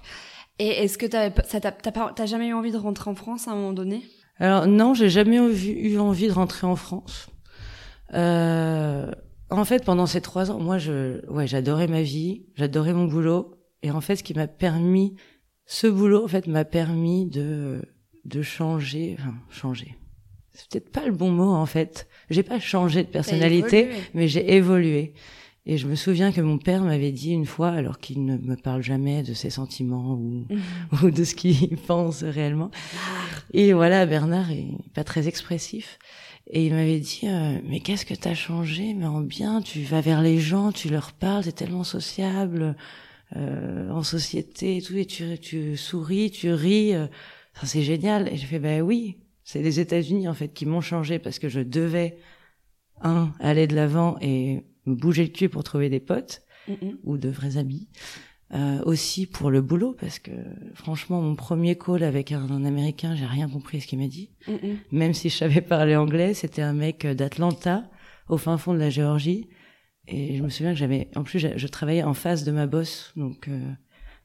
Et 0.58 0.66
est-ce 0.66 0.98
que 0.98 1.06
t'avais 1.06 1.30
pas- 1.32 1.44
ça 1.44 1.60
t'a 1.60 1.70
t'as 1.70 1.92
pas- 1.92 2.12
t'as 2.14 2.26
jamais 2.26 2.48
eu 2.48 2.52
envie 2.52 2.72
de 2.72 2.76
rentrer 2.76 3.08
en 3.10 3.14
France 3.14 3.46
à 3.46 3.52
un 3.52 3.54
moment 3.54 3.72
donné? 3.72 4.02
Alors 4.38 4.66
non, 4.66 4.94
j'ai 4.94 5.08
jamais 5.08 5.36
eu, 5.36 5.98
envie 5.98 6.28
de 6.28 6.32
rentrer 6.32 6.66
en 6.66 6.76
France. 6.76 7.28
Euh, 8.14 9.10
en 9.50 9.64
fait, 9.64 9.84
pendant 9.84 10.06
ces 10.06 10.20
trois 10.20 10.50
ans, 10.50 10.58
moi, 10.58 10.78
je, 10.78 11.26
ouais, 11.28 11.46
j'adorais 11.46 11.88
ma 11.88 12.02
vie, 12.02 12.46
j'adorais 12.54 12.92
mon 12.92 13.06
boulot, 13.06 13.54
et 13.82 13.90
en 13.90 14.00
fait, 14.00 14.16
ce 14.16 14.22
qui 14.22 14.34
m'a 14.34 14.46
permis, 14.46 15.16
ce 15.66 15.86
boulot, 15.86 16.24
en 16.24 16.28
fait, 16.28 16.46
m'a 16.46 16.64
permis 16.64 17.26
de 17.26 17.82
de 18.24 18.42
changer, 18.42 19.16
enfin, 19.18 19.34
changer. 19.50 19.96
C'est 20.52 20.68
peut-être 20.68 20.90
pas 20.90 21.06
le 21.06 21.12
bon 21.12 21.30
mot, 21.30 21.52
en 21.52 21.66
fait. 21.66 22.08
J'ai 22.30 22.42
pas 22.42 22.60
changé 22.60 23.04
de 23.04 23.08
personnalité, 23.08 23.90
mais 24.12 24.28
j'ai 24.28 24.54
évolué. 24.54 25.14
Et 25.70 25.76
je 25.76 25.86
me 25.86 25.96
souviens 25.96 26.32
que 26.32 26.40
mon 26.40 26.56
père 26.56 26.82
m'avait 26.82 27.12
dit 27.12 27.32
une 27.32 27.44
fois, 27.44 27.68
alors 27.68 27.98
qu'il 27.98 28.24
ne 28.24 28.38
me 28.38 28.56
parle 28.56 28.82
jamais 28.82 29.22
de 29.22 29.34
ses 29.34 29.50
sentiments 29.50 30.14
ou, 30.14 30.46
ou 31.02 31.10
de 31.10 31.24
ce 31.24 31.34
qu'il 31.34 31.76
pense 31.86 32.22
réellement. 32.22 32.70
Et 33.52 33.74
voilà, 33.74 34.06
Bernard 34.06 34.50
est 34.50 34.68
pas 34.94 35.04
très 35.04 35.28
expressif. 35.28 35.98
Et 36.50 36.64
il 36.64 36.72
m'avait 36.72 37.00
dit, 37.00 37.20
euh, 37.24 37.58
mais 37.66 37.80
qu'est-ce 37.80 38.06
que 38.06 38.14
t'as 38.14 38.32
changé, 38.32 38.94
mais 38.94 39.04
en 39.04 39.20
bien, 39.20 39.60
tu 39.60 39.82
vas 39.82 40.00
vers 40.00 40.22
les 40.22 40.38
gens, 40.40 40.72
tu 40.72 40.88
leur 40.88 41.12
parles, 41.12 41.44
t'es 41.44 41.52
tellement 41.52 41.84
sociable 41.84 42.74
euh, 43.36 43.90
en 43.90 44.02
société 44.02 44.78
et 44.78 44.82
tout, 44.82 44.96
et 44.96 45.04
tu, 45.04 45.38
tu 45.38 45.76
souris, 45.76 46.30
tu 46.30 46.50
ris, 46.50 46.94
euh, 46.94 47.06
ça 47.52 47.66
c'est 47.66 47.82
génial. 47.82 48.28
Et 48.32 48.38
j'ai 48.38 48.46
fait, 48.46 48.58
ben 48.58 48.80
oui, 48.80 49.18
c'est 49.44 49.60
les 49.60 49.80
États-Unis 49.80 50.28
en 50.28 50.34
fait 50.34 50.54
qui 50.54 50.64
m'ont 50.64 50.80
changé 50.80 51.18
parce 51.18 51.38
que 51.38 51.50
je 51.50 51.60
devais 51.60 52.16
un 53.02 53.32
aller 53.38 53.66
de 53.66 53.76
l'avant 53.76 54.16
et 54.22 54.62
me 54.88 54.94
bouger 54.94 55.24
le 55.24 55.30
cul 55.30 55.48
pour 55.48 55.64
trouver 55.64 55.88
des 55.88 56.00
potes 56.00 56.42
ou 57.04 57.16
de 57.16 57.28
vrais 57.28 57.56
amis. 57.56 57.88
Euh, 58.54 58.80
aussi 58.84 59.26
pour 59.26 59.50
le 59.50 59.60
boulot 59.60 59.94
parce 60.00 60.18
que 60.18 60.30
franchement 60.72 61.20
mon 61.20 61.34
premier 61.34 61.76
call 61.76 62.02
avec 62.02 62.32
un, 62.32 62.64
américain 62.64 63.14
j'ai 63.14 63.26
rien 63.26 63.46
compris 63.46 63.82
ce 63.82 63.86
qu'il 63.86 63.98
m'a 63.98 64.06
dit. 64.06 64.30
Même 64.90 65.12
si 65.12 65.28
je 65.28 65.36
savais 65.36 65.60
parler 65.60 65.96
anglais 65.96 66.32
c'était 66.32 66.62
un 66.62 66.72
mec 66.72 67.06
d'Atlanta 67.06 67.90
au 68.30 68.38
fin 68.38 68.56
fond 68.56 68.72
de 68.72 68.78
la 68.78 68.88
Géorgie. 68.88 69.50
Et 70.06 70.38
je 70.38 70.42
me 70.42 70.48
souviens 70.48 70.72
que 70.72 70.78
j'avais 70.78 71.10
en 71.14 71.24
plus 71.24 71.38
je, 71.38 71.66
travaillais 71.66 72.04
en 72.04 72.14
face 72.14 72.44
de 72.44 72.50
ma 72.50 72.66
boss 72.66 73.12
donc 73.16 73.48
euh, 73.48 73.70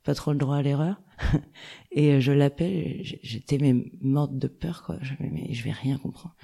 pas 0.06 0.16
trop 0.16 0.32
le 0.32 0.38
droit 0.38 0.56
à 0.56 0.62
l'erreur. 0.62 1.02
Et 1.92 2.22
je 2.22 2.32
l'appelle 2.32 3.02
j'étais 3.04 3.58
morte 4.00 4.38
de 4.38 4.48
peur 4.48 4.84
quoi. 4.84 5.00
Je 5.02 5.16
mais 5.20 5.52
je 5.52 5.66
vais 5.66 5.72
rien 5.72 5.98
comprendre 5.98 6.36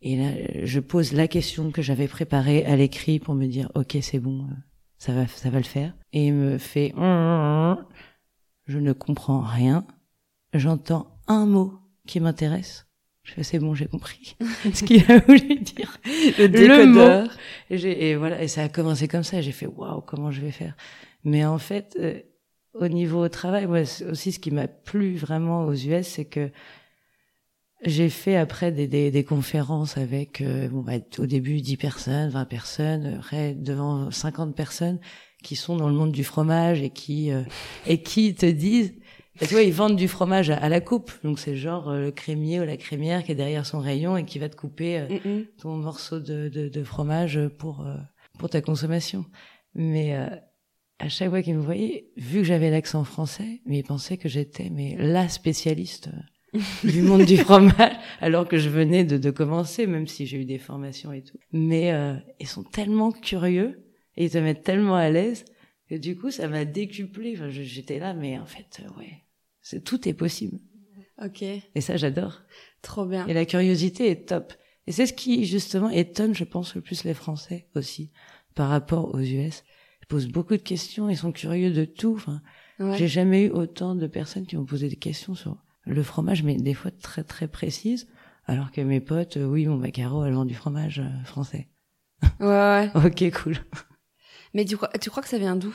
et 0.00 0.16
là 0.16 0.30
je 0.64 0.80
pose 0.80 1.12
la 1.12 1.28
question 1.28 1.70
que 1.70 1.82
j'avais 1.82 2.08
préparée 2.08 2.64
à 2.64 2.76
l'écrit 2.76 3.18
pour 3.18 3.34
me 3.34 3.46
dire 3.46 3.70
ok 3.74 3.98
c'est 4.00 4.20
bon 4.20 4.42
euh, 4.42 4.54
ça 4.98 5.12
va, 5.12 5.26
ça 5.28 5.48
va 5.48 5.58
le 5.58 5.64
faire. 5.64 5.94
Et 6.12 6.26
il 6.26 6.34
me 6.34 6.58
fait, 6.58 6.92
je 6.96 8.78
ne 8.78 8.92
comprends 8.92 9.40
rien. 9.40 9.86
J'entends 10.52 11.18
un 11.28 11.46
mot 11.46 11.74
qui 12.06 12.20
m'intéresse. 12.20 12.86
Je 13.22 13.34
fais, 13.34 13.42
c'est 13.42 13.58
bon, 13.58 13.74
j'ai 13.74 13.86
compris 13.86 14.36
ce 14.72 14.84
qu'il 14.84 15.04
a 15.10 15.18
voulu 15.26 15.56
dire. 15.56 15.98
Le, 16.04 16.86
mot. 16.86 17.30
Et, 17.70 18.10
et, 18.10 18.16
voilà, 18.16 18.42
et 18.42 18.48
ça 18.48 18.62
a 18.62 18.68
commencé 18.68 19.06
comme 19.06 19.22
ça. 19.22 19.40
J'ai 19.40 19.52
fait, 19.52 19.66
waouh, 19.66 20.00
comment 20.00 20.30
je 20.30 20.40
vais 20.40 20.50
faire? 20.50 20.74
Mais 21.24 21.44
en 21.44 21.58
fait, 21.58 21.96
euh, 22.00 22.20
au 22.72 22.88
niveau 22.88 23.22
au 23.22 23.28
travail, 23.28 23.66
moi 23.66 23.82
aussi, 24.10 24.32
ce 24.32 24.38
qui 24.38 24.50
m'a 24.50 24.66
plu 24.66 25.16
vraiment 25.16 25.66
aux 25.66 25.74
US, 25.74 26.06
c'est 26.06 26.24
que 26.24 26.50
j'ai 27.84 28.08
fait 28.08 28.36
après 28.36 28.72
des, 28.72 28.88
des, 28.88 29.10
des 29.10 29.24
conférences 29.24 29.96
avec, 29.96 30.40
euh, 30.40 30.68
bon, 30.68 30.82
bah, 30.82 30.94
au 31.18 31.26
début 31.26 31.60
10 31.60 31.76
personnes, 31.76 32.30
20 32.30 32.44
personnes, 32.46 33.14
après 33.18 33.54
devant 33.54 34.10
50 34.10 34.54
personnes 34.54 34.98
qui 35.44 35.54
sont 35.54 35.76
dans 35.76 35.88
le 35.88 35.94
monde 35.94 36.10
du 36.10 36.24
fromage 36.24 36.82
et 36.82 36.90
qui 36.90 37.30
euh, 37.30 37.42
et 37.86 38.02
qui 38.02 38.34
te 38.34 38.46
disent, 38.46 38.94
bah, 39.40 39.46
tu 39.46 39.54
vois, 39.54 39.62
ils 39.62 39.72
vendent 39.72 39.96
du 39.96 40.08
fromage 40.08 40.50
à, 40.50 40.68
la 40.68 40.80
coupe, 40.80 41.12
donc 41.22 41.38
c'est 41.38 41.54
genre 41.54 41.88
euh, 41.88 42.06
le 42.06 42.10
crémier 42.10 42.60
ou 42.60 42.64
la 42.64 42.76
crémière 42.76 43.22
qui 43.22 43.30
est 43.30 43.36
derrière 43.36 43.64
son 43.64 43.78
rayon 43.78 44.16
et 44.16 44.24
qui 44.24 44.40
va 44.40 44.48
te 44.48 44.56
couper 44.56 45.06
ton 45.60 45.76
morceau 45.76 46.18
de, 46.18 46.48
de, 46.48 46.68
de, 46.68 46.84
fromage 46.84 47.38
pour 47.58 47.86
pour 48.38 48.50
ta 48.50 48.60
consommation. 48.60 49.24
Mais 49.74 50.14
à 50.98 51.08
chaque 51.08 51.30
fois 51.30 51.42
qu'ils 51.42 51.54
me 51.54 51.62
voyaient, 51.62 52.08
vu 52.16 52.38
que 52.38 52.44
j'avais 52.44 52.70
l'accent 52.70 53.04
français, 53.04 53.60
mais 53.66 53.78
ils 53.78 53.84
pensaient 53.84 54.16
que 54.16 54.28
j'étais 54.28 54.68
mais 54.70 54.96
la 54.98 55.28
spécialiste 55.28 56.10
du 56.84 57.02
monde 57.02 57.24
du 57.24 57.36
fromage, 57.36 57.96
alors 58.20 58.48
que 58.48 58.58
je 58.58 58.68
venais 58.68 59.04
de, 59.04 59.18
de 59.18 59.30
commencer, 59.30 59.86
même 59.86 60.06
si 60.06 60.26
j'ai 60.26 60.40
eu 60.40 60.44
des 60.44 60.58
formations 60.58 61.12
et 61.12 61.22
tout. 61.22 61.38
Mais 61.52 61.92
euh, 61.92 62.14
ils 62.40 62.46
sont 62.46 62.62
tellement 62.62 63.12
curieux 63.12 63.84
et 64.16 64.24
ils 64.26 64.30
te 64.30 64.38
mettent 64.38 64.64
tellement 64.64 64.96
à 64.96 65.10
l'aise 65.10 65.44
que 65.88 65.94
du 65.94 66.16
coup, 66.16 66.30
ça 66.30 66.48
m'a 66.48 66.64
décuplé. 66.64 67.34
Enfin, 67.36 67.48
j'étais 67.50 67.98
là, 67.98 68.14
mais 68.14 68.38
en 68.38 68.46
fait, 68.46 68.80
euh, 68.80 68.98
ouais, 68.98 69.24
c'est 69.60 69.84
tout 69.84 70.08
est 70.08 70.14
possible. 70.14 70.58
Ok. 71.22 71.42
Et 71.42 71.80
ça, 71.80 71.96
j'adore. 71.96 72.42
Trop 72.82 73.04
bien. 73.04 73.26
Et 73.26 73.34
la 73.34 73.44
curiosité 73.44 74.10
est 74.10 74.28
top. 74.28 74.52
Et 74.86 74.92
c'est 74.92 75.06
ce 75.06 75.12
qui 75.12 75.44
justement 75.44 75.90
étonne, 75.90 76.34
je 76.34 76.44
pense, 76.44 76.74
le 76.74 76.80
plus 76.80 77.04
les 77.04 77.14
Français 77.14 77.66
aussi 77.74 78.10
par 78.54 78.70
rapport 78.70 79.14
aux 79.14 79.20
US. 79.20 79.64
Ils 80.02 80.06
posent 80.08 80.28
beaucoup 80.28 80.56
de 80.56 80.62
questions, 80.62 81.10
ils 81.10 81.16
sont 81.16 81.32
curieux 81.32 81.70
de 81.70 81.84
tout. 81.84 82.14
Enfin, 82.16 82.40
j'ai 82.96 83.08
jamais 83.08 83.44
eu 83.44 83.50
autant 83.50 83.94
de 83.94 84.06
personnes 84.06 84.46
qui 84.46 84.56
m'ont 84.56 84.64
posé 84.64 84.88
des 84.88 84.96
questions 84.96 85.34
sur 85.34 85.58
le 85.88 86.02
fromage, 86.02 86.42
mais 86.42 86.56
des 86.56 86.74
fois 86.74 86.90
très 86.90 87.24
très 87.24 87.48
précise, 87.48 88.06
alors 88.46 88.70
que 88.70 88.80
mes 88.80 89.00
potes, 89.00 89.36
euh, 89.36 89.44
oui, 89.44 89.66
mon 89.66 89.76
macaro, 89.76 90.24
elle 90.24 90.34
vend 90.34 90.44
du 90.44 90.54
fromage 90.54 91.00
euh, 91.00 91.24
français. 91.24 91.68
Ouais, 92.40 92.46
ouais. 92.46 92.90
ok, 92.94 93.42
cool. 93.42 93.56
Mais 94.54 94.64
tu 94.64 94.76
crois, 94.76 94.90
tu 95.00 95.10
crois 95.10 95.22
que 95.22 95.28
ça 95.28 95.38
vient 95.38 95.56
d'où? 95.56 95.74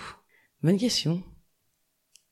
Bonne 0.62 0.77
question. 0.77 1.22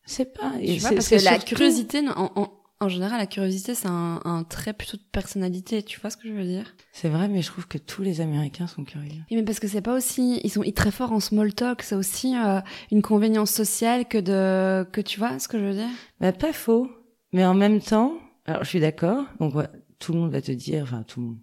C'est 0.06 0.34
pas. 0.34 0.54
Tu 0.66 0.78
vois, 0.80 0.92
parce 0.92 1.10
que 1.10 1.24
la 1.24 1.38
curiosité, 1.38 2.02
en, 2.16 2.52
en, 2.80 2.90
général, 2.90 3.20
la 3.20 3.28
curiosité, 3.28 3.76
c'est 3.76 3.88
un, 3.88 4.20
un, 4.26 4.44
trait 4.44 4.74
plutôt 4.74 4.98
de 4.98 5.04
personnalité. 5.12 5.84
Tu 5.84 6.00
vois 6.00 6.10
ce 6.10 6.18
que 6.18 6.28
je 6.28 6.34
veux 6.34 6.44
dire? 6.44 6.76
C'est 6.92 7.10
vrai, 7.10 7.28
mais 7.28 7.44
je 7.44 7.52
trouve 7.52 7.68
que 7.68 7.78
tous 7.78 8.02
les 8.02 8.20
Américains 8.20 8.66
sont 8.66 8.84
curieux. 8.84 9.22
Oui, 9.30 9.38
mais 9.38 9.44
parce 9.44 9.60
que 9.60 9.68
c'est 9.68 9.82
pas 9.82 9.96
aussi, 9.96 10.42
ils 10.44 10.50
sont 10.50 10.64
très 10.76 10.92
forts 10.92 11.12
en 11.12 11.20
small 11.20 11.54
talk. 11.54 11.84
C'est 11.84 11.96
aussi 11.96 12.36
euh, 12.36 12.60
une 12.92 13.04
convénience 13.04 13.52
sociale 13.52 14.08
que 14.08 14.18
de, 14.18 14.90
que 14.92 15.02
tu 15.02 15.20
vois 15.20 15.38
ce 15.38 15.48
que 15.48 15.60
je 15.60 15.66
veux 15.66 15.76
dire? 15.76 15.90
Bah 16.20 16.32
pas 16.32 16.52
faux. 16.52 16.90
Mais 17.34 17.46
en 17.46 17.54
même 17.54 17.80
temps, 17.80 18.14
alors 18.46 18.64
je 18.64 18.70
suis 18.70 18.80
d'accord, 18.80 19.26
donc 19.40 19.54
tout 20.00 20.14
le 20.14 20.20
monde 20.20 20.32
va 20.32 20.42
te 20.42 20.52
dire, 20.52 20.84
enfin 20.84 21.04
tout 21.04 21.20
le 21.22 21.26
monde, 21.28 21.38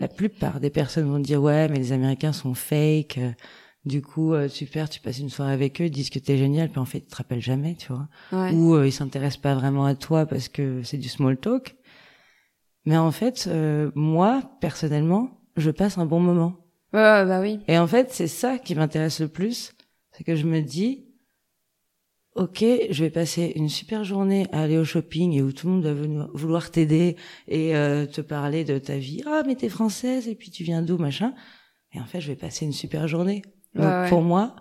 la 0.00 0.08
plupart 0.08 0.60
des 0.60 0.70
personnes 0.70 1.08
vont 1.08 1.18
te 1.18 1.26
dire 1.26 1.42
ouais, 1.42 1.68
mais 1.68 1.78
les 1.78 1.92
Américains 1.92 2.32
sont 2.32 2.54
fake. 2.54 3.18
Euh, 3.18 3.32
du 3.84 4.02
coup, 4.02 4.34
euh, 4.34 4.48
super, 4.48 4.88
tu 4.88 5.00
passes 5.00 5.20
une 5.20 5.30
soirée 5.30 5.52
avec 5.52 5.80
eux, 5.80 5.84
ils 5.84 5.90
disent 5.90 6.10
que 6.10 6.18
t'es 6.18 6.36
génial, 6.36 6.68
puis 6.68 6.80
en 6.80 6.84
fait, 6.84 6.98
ils 6.98 7.06
te 7.06 7.16
rappellent 7.16 7.40
jamais, 7.40 7.76
tu 7.76 7.92
vois. 7.92 8.08
Ou 8.52 8.74
euh, 8.74 8.86
ils 8.86 8.92
s'intéressent 8.92 9.40
pas 9.40 9.54
vraiment 9.54 9.84
à 9.86 9.94
toi 9.94 10.26
parce 10.26 10.48
que 10.48 10.82
c'est 10.82 10.98
du 10.98 11.08
small 11.08 11.38
talk. 11.38 11.76
Mais 12.86 12.96
en 12.96 13.10
fait, 13.10 13.48
moi, 13.94 14.42
personnellement, 14.60 15.42
je 15.56 15.70
passe 15.70 15.98
un 15.98 16.06
bon 16.06 16.20
moment. 16.20 16.56
Ouais, 16.92 17.24
bah 17.24 17.40
oui. 17.40 17.60
Et 17.68 17.78
en 17.78 17.86
fait, 17.86 18.10
c'est 18.10 18.26
ça 18.26 18.58
qui 18.58 18.74
m'intéresse 18.74 19.20
le 19.20 19.28
plus, 19.28 19.74
c'est 20.12 20.24
que 20.24 20.34
je 20.34 20.46
me 20.46 20.60
dis, 20.60 21.06
ok, 22.40 22.64
je 22.90 23.04
vais 23.04 23.10
passer 23.10 23.52
une 23.54 23.68
super 23.68 24.02
journée 24.02 24.46
à 24.50 24.62
aller 24.62 24.78
au 24.78 24.84
shopping 24.84 25.34
et 25.34 25.42
où 25.42 25.52
tout 25.52 25.68
le 25.68 25.74
monde 25.74 25.84
va 25.84 26.26
vouloir 26.32 26.70
t'aider 26.70 27.16
et 27.46 27.76
euh, 27.76 28.06
te 28.06 28.22
parler 28.22 28.64
de 28.64 28.78
ta 28.78 28.96
vie. 28.96 29.22
Ah, 29.26 29.42
mais 29.46 29.56
t'es 29.56 29.68
française 29.68 30.26
et 30.26 30.34
puis 30.34 30.50
tu 30.50 30.64
viens 30.64 30.80
d'où, 30.80 30.96
machin. 30.96 31.34
Et 31.92 32.00
en 32.00 32.06
fait, 32.06 32.20
je 32.20 32.28
vais 32.28 32.36
passer 32.36 32.64
une 32.64 32.72
super 32.72 33.06
journée. 33.08 33.42
Donc, 33.74 34.08
pour 34.08 34.22
moi, 34.22 34.56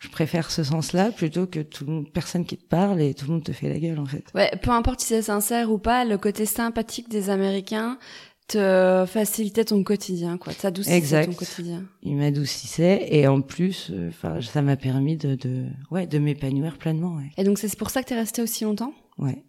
je 0.00 0.08
préfère 0.10 0.50
ce 0.50 0.62
sens-là 0.62 1.12
plutôt 1.12 1.46
que 1.46 1.60
toute 1.60 2.12
personne 2.12 2.44
qui 2.44 2.58
te 2.58 2.66
parle 2.66 3.00
et 3.00 3.14
tout 3.14 3.26
le 3.26 3.32
monde 3.32 3.44
te 3.44 3.52
fait 3.52 3.70
la 3.70 3.78
gueule, 3.78 3.98
en 3.98 4.06
fait. 4.06 4.26
Ouais, 4.34 4.50
peu 4.62 4.70
importe 4.70 5.00
si 5.00 5.06
c'est 5.06 5.22
sincère 5.22 5.72
ou 5.72 5.78
pas, 5.78 6.04
le 6.04 6.18
côté 6.18 6.44
sympathique 6.44 7.08
des 7.08 7.30
Américains, 7.30 7.98
te 8.46 9.04
facilitait 9.06 9.64
ton 9.64 9.82
quotidien, 9.82 10.36
quoi. 10.38 10.52
T'adoucissait 10.52 11.26
ton 11.26 11.32
quotidien. 11.32 11.84
Il 12.02 12.16
m'adoucissait 12.16 13.06
et 13.10 13.26
en 13.26 13.40
plus, 13.40 13.90
euh, 13.90 14.08
enfin, 14.08 14.40
ça 14.40 14.62
m'a 14.62 14.76
permis 14.76 15.16
de, 15.16 15.34
de, 15.34 15.66
ouais, 15.90 16.06
de 16.06 16.18
m'épanouir 16.18 16.78
pleinement. 16.78 17.16
Ouais. 17.16 17.30
Et 17.38 17.44
donc 17.44 17.58
c'est 17.58 17.74
pour 17.76 17.90
ça 17.90 18.02
que 18.02 18.08
t'es 18.08 18.14
resté 18.14 18.42
aussi 18.42 18.64
longtemps? 18.64 18.92
Ouais, 19.18 19.44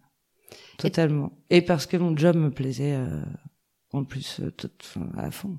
totalement. 0.78 1.32
Et, 1.50 1.60
parce 1.60 1.86
que 1.86 1.96
mon 1.96 2.16
job 2.16 2.36
me 2.36 2.50
plaisait 2.50 2.94
euh, 2.94 3.22
en 3.92 4.04
plus 4.04 4.40
euh, 4.40 4.50
tout, 4.50 4.70
à 5.16 5.30
fond. 5.30 5.58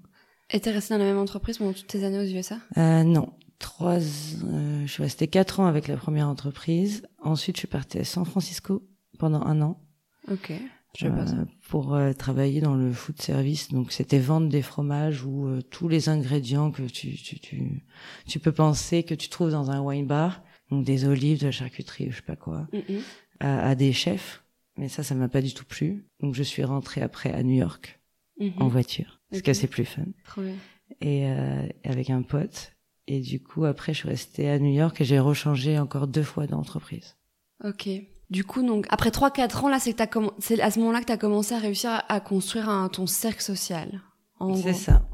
Et 0.49 0.59
t'es 0.59 0.71
resté 0.71 0.93
dans 0.93 0.99
la 0.99 1.05
même 1.05 1.17
entreprise 1.17 1.57
pendant 1.57 1.73
toutes 1.73 1.87
tes 1.87 2.03
années 2.05 2.19
aux 2.19 2.35
USA 2.35 2.57
euh, 2.77 3.03
Non, 3.03 3.33
trois. 3.59 3.99
je 3.99 4.85
suis 4.87 5.03
restée 5.03 5.27
quatre 5.27 5.59
ans 5.59 5.65
avec 5.65 5.87
la 5.87 5.97
première 5.97 6.29
entreprise. 6.29 7.03
Ensuite, 7.21 7.57
je 7.57 7.61
suis 7.61 7.67
partie 7.67 7.99
à 7.99 8.05
San 8.05 8.25
Francisco 8.25 8.87
pendant 9.19 9.41
un 9.41 9.61
an. 9.61 9.81
Ok. 10.31 10.53
Euh, 11.03 11.45
pour 11.69 11.93
euh, 11.93 12.13
travailler 12.13 12.61
dans 12.61 12.75
le 12.75 12.91
food 12.91 13.21
service. 13.21 13.69
Donc 13.69 13.91
c'était 13.91 14.19
vendre 14.19 14.49
des 14.49 14.61
fromages 14.61 15.23
ou 15.23 15.47
euh, 15.47 15.61
tous 15.61 15.87
les 15.87 16.09
ingrédients 16.09 16.71
que 16.71 16.83
tu, 16.83 17.15
tu, 17.15 17.39
tu, 17.39 17.83
tu 18.27 18.39
peux 18.39 18.51
penser 18.51 19.03
que 19.03 19.13
tu 19.13 19.29
trouves 19.29 19.51
dans 19.51 19.69
un 19.69 19.81
wine 19.81 20.07
bar. 20.07 20.43
Donc 20.71 20.85
des 20.85 21.05
olives, 21.05 21.39
de 21.39 21.45
la 21.45 21.51
charcuterie, 21.51 22.09
je 22.11 22.17
sais 22.17 22.21
pas 22.21 22.35
quoi, 22.35 22.67
à, 23.39 23.69
à, 23.69 23.75
des 23.75 23.93
chefs. 23.93 24.43
Mais 24.77 24.89
ça, 24.89 25.03
ça 25.03 25.15
m'a 25.15 25.29
pas 25.29 25.41
du 25.41 25.53
tout 25.53 25.65
plu. 25.65 26.05
Donc 26.19 26.35
je 26.35 26.43
suis 26.43 26.63
rentrée 26.63 27.01
après 27.01 27.31
à 27.31 27.43
New 27.43 27.55
York 27.55 27.99
en 28.57 28.67
voiture 28.67 29.21
parce 29.29 29.41
que 29.41 29.53
c'est 29.53 29.67
plus 29.67 29.85
fun. 29.85 30.05
Trop 30.25 30.41
bien. 30.41 30.55
Et 31.01 31.25
avec 31.83 32.09
un 32.09 32.21
pote. 32.21 32.73
Et 33.07 33.21
du 33.21 33.41
coup, 33.41 33.63
après, 33.63 33.93
je 33.93 33.99
suis 33.99 34.09
restée 34.09 34.49
à 34.49 34.59
New 34.59 34.73
York 34.73 34.99
et 34.99 35.05
j'ai 35.05 35.19
rechangé 35.19 35.79
encore 35.79 36.07
deux 36.07 36.23
fois 36.23 36.45
d'entreprise. 36.45 37.15
Ok. 37.63 37.87
Du 38.29 38.43
coup, 38.43 38.61
donc 38.61 38.85
après 38.89 39.09
3-4 39.09 39.65
ans, 39.65 39.69
là, 39.69 39.79
c'est 39.79 39.95
c'est 40.39 40.61
à 40.61 40.71
ce 40.71 40.79
moment-là 40.79 40.99
que 40.99 41.05
tu 41.05 41.11
as 41.13 41.17
commencé 41.17 41.55
à 41.55 41.59
réussir 41.59 42.03
à, 42.07 42.19
construire 42.19 42.69
un, 42.69 42.89
ton 42.89 43.07
cercle 43.07 43.41
social. 43.41 44.01
C'est 44.61 44.73
ça. 44.73 45.07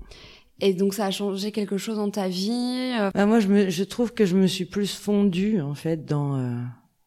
Et 0.60 0.74
donc 0.74 0.94
ça 0.94 1.06
a 1.06 1.12
changé 1.12 1.52
quelque 1.52 1.78
chose 1.78 1.98
dans 1.98 2.10
ta 2.10 2.28
vie 2.28 2.94
euh? 3.00 3.12
bah, 3.14 3.26
Moi, 3.26 3.40
je, 3.40 3.48
me, 3.48 3.70
je 3.70 3.84
trouve 3.84 4.14
que 4.14 4.26
je 4.26 4.36
me 4.36 4.48
suis 4.48 4.66
plus 4.66 4.94
fondue 4.94 5.62
en 5.62 5.74
fait 5.74 6.06
dans 6.06 6.38
euh, 6.38 6.60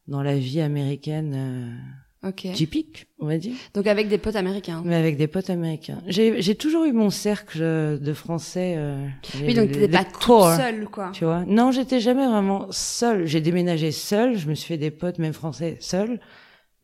dans 0.09 0.23
la 0.23 0.39
vie 0.39 0.61
américaine. 0.61 1.35
Euh 1.35 2.06
okay. 2.23 2.53
typique, 2.53 3.07
on 3.19 3.27
va 3.27 3.39
dire. 3.39 3.55
Donc 3.75 3.87
avec 3.87 4.09
des 4.09 4.19
potes 4.19 4.37
américains. 4.37 4.83
Mais 4.85 4.95
avec 4.95 5.17
des 5.17 5.27
potes 5.27 5.51
américains. 5.51 6.03
J'ai 6.07 6.55
toujours 6.55 6.85
eu 6.85 6.93
mon 6.93 7.11
cercle 7.11 7.61
de 7.61 8.13
Français. 8.13 8.75
Euh, 8.77 9.07
oui, 9.43 9.55
donc 9.55 9.73
t'étais 9.73 9.89
pas 9.89 10.05
toute 10.05 10.57
seule, 10.57 10.89
quoi. 10.89 11.11
Tu 11.13 11.25
vois 11.25 11.45
Non, 11.47 11.71
j'étais 11.71 12.01
jamais 12.01 12.27
vraiment 12.27 12.67
seule. 12.71 13.27
J'ai 13.27 13.41
déménagé 13.41 13.93
seule. 13.93 14.37
Je 14.37 14.49
me 14.49 14.55
suis 14.55 14.69
fait 14.69 14.79
des 14.79 14.91
potes, 14.91 15.19
même 15.19 15.33
français, 15.33 15.77
seuls, 15.81 16.21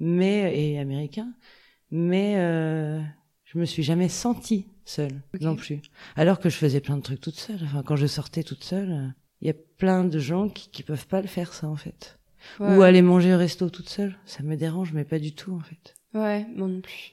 mais 0.00 0.52
et 0.56 0.78
américains. 0.78 1.32
Mais 1.90 2.34
euh, 2.36 3.00
je 3.44 3.58
me 3.58 3.64
suis 3.64 3.82
jamais 3.82 4.08
sentie 4.08 4.66
seule 4.84 5.22
non 5.40 5.56
plus. 5.56 5.80
Alors 6.16 6.40
que 6.40 6.48
je 6.48 6.56
faisais 6.56 6.80
plein 6.80 6.96
de 6.96 7.02
trucs 7.02 7.20
toute 7.20 7.38
seule. 7.38 7.60
Enfin, 7.64 7.82
quand 7.84 7.96
je 7.96 8.06
sortais 8.06 8.42
toute 8.42 8.64
seule, 8.64 9.14
il 9.40 9.46
y 9.46 9.50
a 9.50 9.54
plein 9.54 10.04
de 10.04 10.18
gens 10.18 10.48
qui, 10.48 10.70
qui 10.70 10.82
peuvent 10.82 11.06
pas 11.06 11.20
le 11.20 11.28
faire 11.28 11.52
ça 11.52 11.68
en 11.68 11.76
fait. 11.76 12.18
Ouais. 12.60 12.76
Ou 12.76 12.82
aller 12.82 13.02
manger 13.02 13.34
au 13.34 13.38
resto 13.38 13.70
toute 13.70 13.88
seule, 13.88 14.16
ça 14.26 14.42
me 14.42 14.56
dérange 14.56 14.92
mais 14.92 15.04
pas 15.04 15.18
du 15.18 15.34
tout 15.34 15.54
en 15.54 15.60
fait. 15.60 15.94
Ouais, 16.14 16.46
moi 16.54 16.68
non 16.68 16.80
plus. 16.80 17.12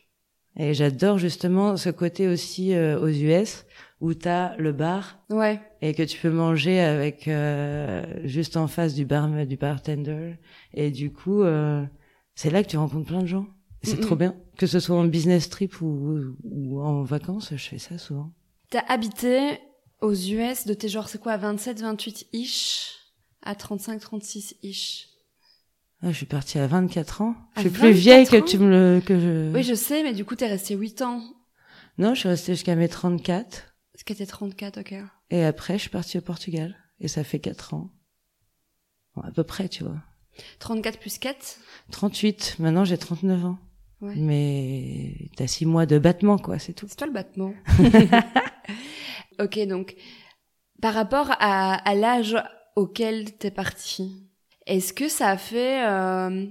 Et 0.57 0.73
j'adore 0.73 1.17
justement 1.17 1.77
ce 1.77 1.89
côté 1.89 2.27
aussi 2.27 2.73
euh, 2.73 2.99
aux 2.99 3.07
US 3.07 3.65
où 4.01 4.13
t'as 4.13 4.55
le 4.57 4.71
bar 4.73 5.19
Ouais. 5.29 5.61
et 5.81 5.93
que 5.93 6.03
tu 6.03 6.19
peux 6.19 6.31
manger 6.31 6.79
avec 6.79 7.27
euh, 7.27 8.03
juste 8.25 8.57
en 8.57 8.67
face 8.67 8.93
du 8.95 9.05
bar 9.05 9.29
du 9.45 9.55
bartender 9.57 10.35
et 10.73 10.89
du 10.91 11.11
coup 11.13 11.43
euh, 11.43 11.85
c'est 12.35 12.49
là 12.49 12.63
que 12.63 12.69
tu 12.69 12.77
rencontres 12.77 13.07
plein 13.07 13.21
de 13.21 13.27
gens. 13.27 13.47
C'est 13.83 14.01
trop 14.01 14.15
bien 14.17 14.35
que 14.57 14.67
ce 14.67 14.81
soit 14.81 14.97
en 14.97 15.05
business 15.05 15.49
trip 15.49 15.79
ou, 15.79 16.19
ou 16.43 16.81
en 16.81 17.03
vacances, 17.03 17.51
je 17.55 17.69
fais 17.69 17.77
ça 17.77 17.97
souvent. 17.97 18.33
T'as 18.71 18.83
habité 18.89 19.57
aux 20.01 20.13
US 20.13 20.65
de 20.67 20.73
tes 20.73 20.89
genres, 20.89 21.07
c'est 21.07 21.17
quoi, 21.21 21.31
à 21.33 21.37
27, 21.37 21.79
28 21.81 22.27
ish 22.33 22.95
à 23.41 23.55
35, 23.55 24.01
36 24.01 24.55
ish? 24.63 25.07
Ah, 26.01 26.11
je 26.11 26.17
suis 26.17 26.25
partie 26.25 26.59
à 26.59 26.67
24 26.67 27.21
ans. 27.21 27.35
À 27.55 27.61
je 27.61 27.67
suis 27.67 27.77
plus 27.77 27.91
vieille 27.91 28.25
que 28.25 28.31
24 28.37 28.49
tu 28.49 28.57
me 28.57 28.69
le 28.69 29.01
que 29.01 29.19
je. 29.19 29.53
Oui, 29.53 29.63
je 29.63 29.73
sais, 29.73 30.03
mais 30.03 30.13
du 30.13 30.23
coup, 30.25 30.35
t'es 30.35 30.47
resté 30.47 30.75
8 30.75 31.01
ans. 31.01 31.21
Non, 31.97 32.13
je 32.13 32.21
suis 32.21 32.29
restée 32.29 32.53
jusqu'à 32.53 32.75
mes 32.75 32.87
34 32.87 33.75
Ce 33.95 34.03
qui 34.05 34.13
était 34.13 34.25
34, 34.25 34.79
ok. 34.79 34.93
et 35.31 35.43
après 35.43 35.73
je 35.73 35.81
suis 35.81 35.89
partie 35.89 36.17
au 36.17 36.21
Portugal 36.21 36.77
et 37.01 37.09
ça 37.09 37.23
fait 37.25 37.39
4 37.39 37.73
ans. 37.73 37.89
Bon, 39.15 39.21
à 39.23 39.31
peu 39.31 39.43
près, 39.43 39.67
tu 39.67 39.83
vois. 39.83 39.97
34 40.59 40.99
plus 40.99 41.17
4 41.17 41.57
38. 41.91 42.55
Maintenant, 42.59 42.85
j'ai 42.85 42.97
39 42.97 43.45
ans. 43.45 43.57
Ouais. 43.99 44.15
Mais 44.15 45.29
t'as 45.35 45.47
6 45.47 45.65
mois 45.65 45.85
de 45.85 45.99
battement, 45.99 46.37
quoi, 46.37 46.57
c'est 46.59 46.71
tout. 46.71 46.85
C'est 46.87 46.95
toi 46.95 47.07
le 47.07 47.13
battement. 47.13 47.53
ok, 49.39 49.59
donc, 49.67 49.95
par 50.81 50.93
rapport 50.93 51.31
à, 51.39 51.73
à 51.75 51.95
l'âge 51.95 52.37
auquel 52.77 53.35
t'es 53.37 53.51
parti, 53.51 54.28
est-ce 54.69 54.93
que 54.93 55.09
ça 55.09 55.29
a 55.29 55.37
fait... 55.37 55.85
euh, 55.85 56.45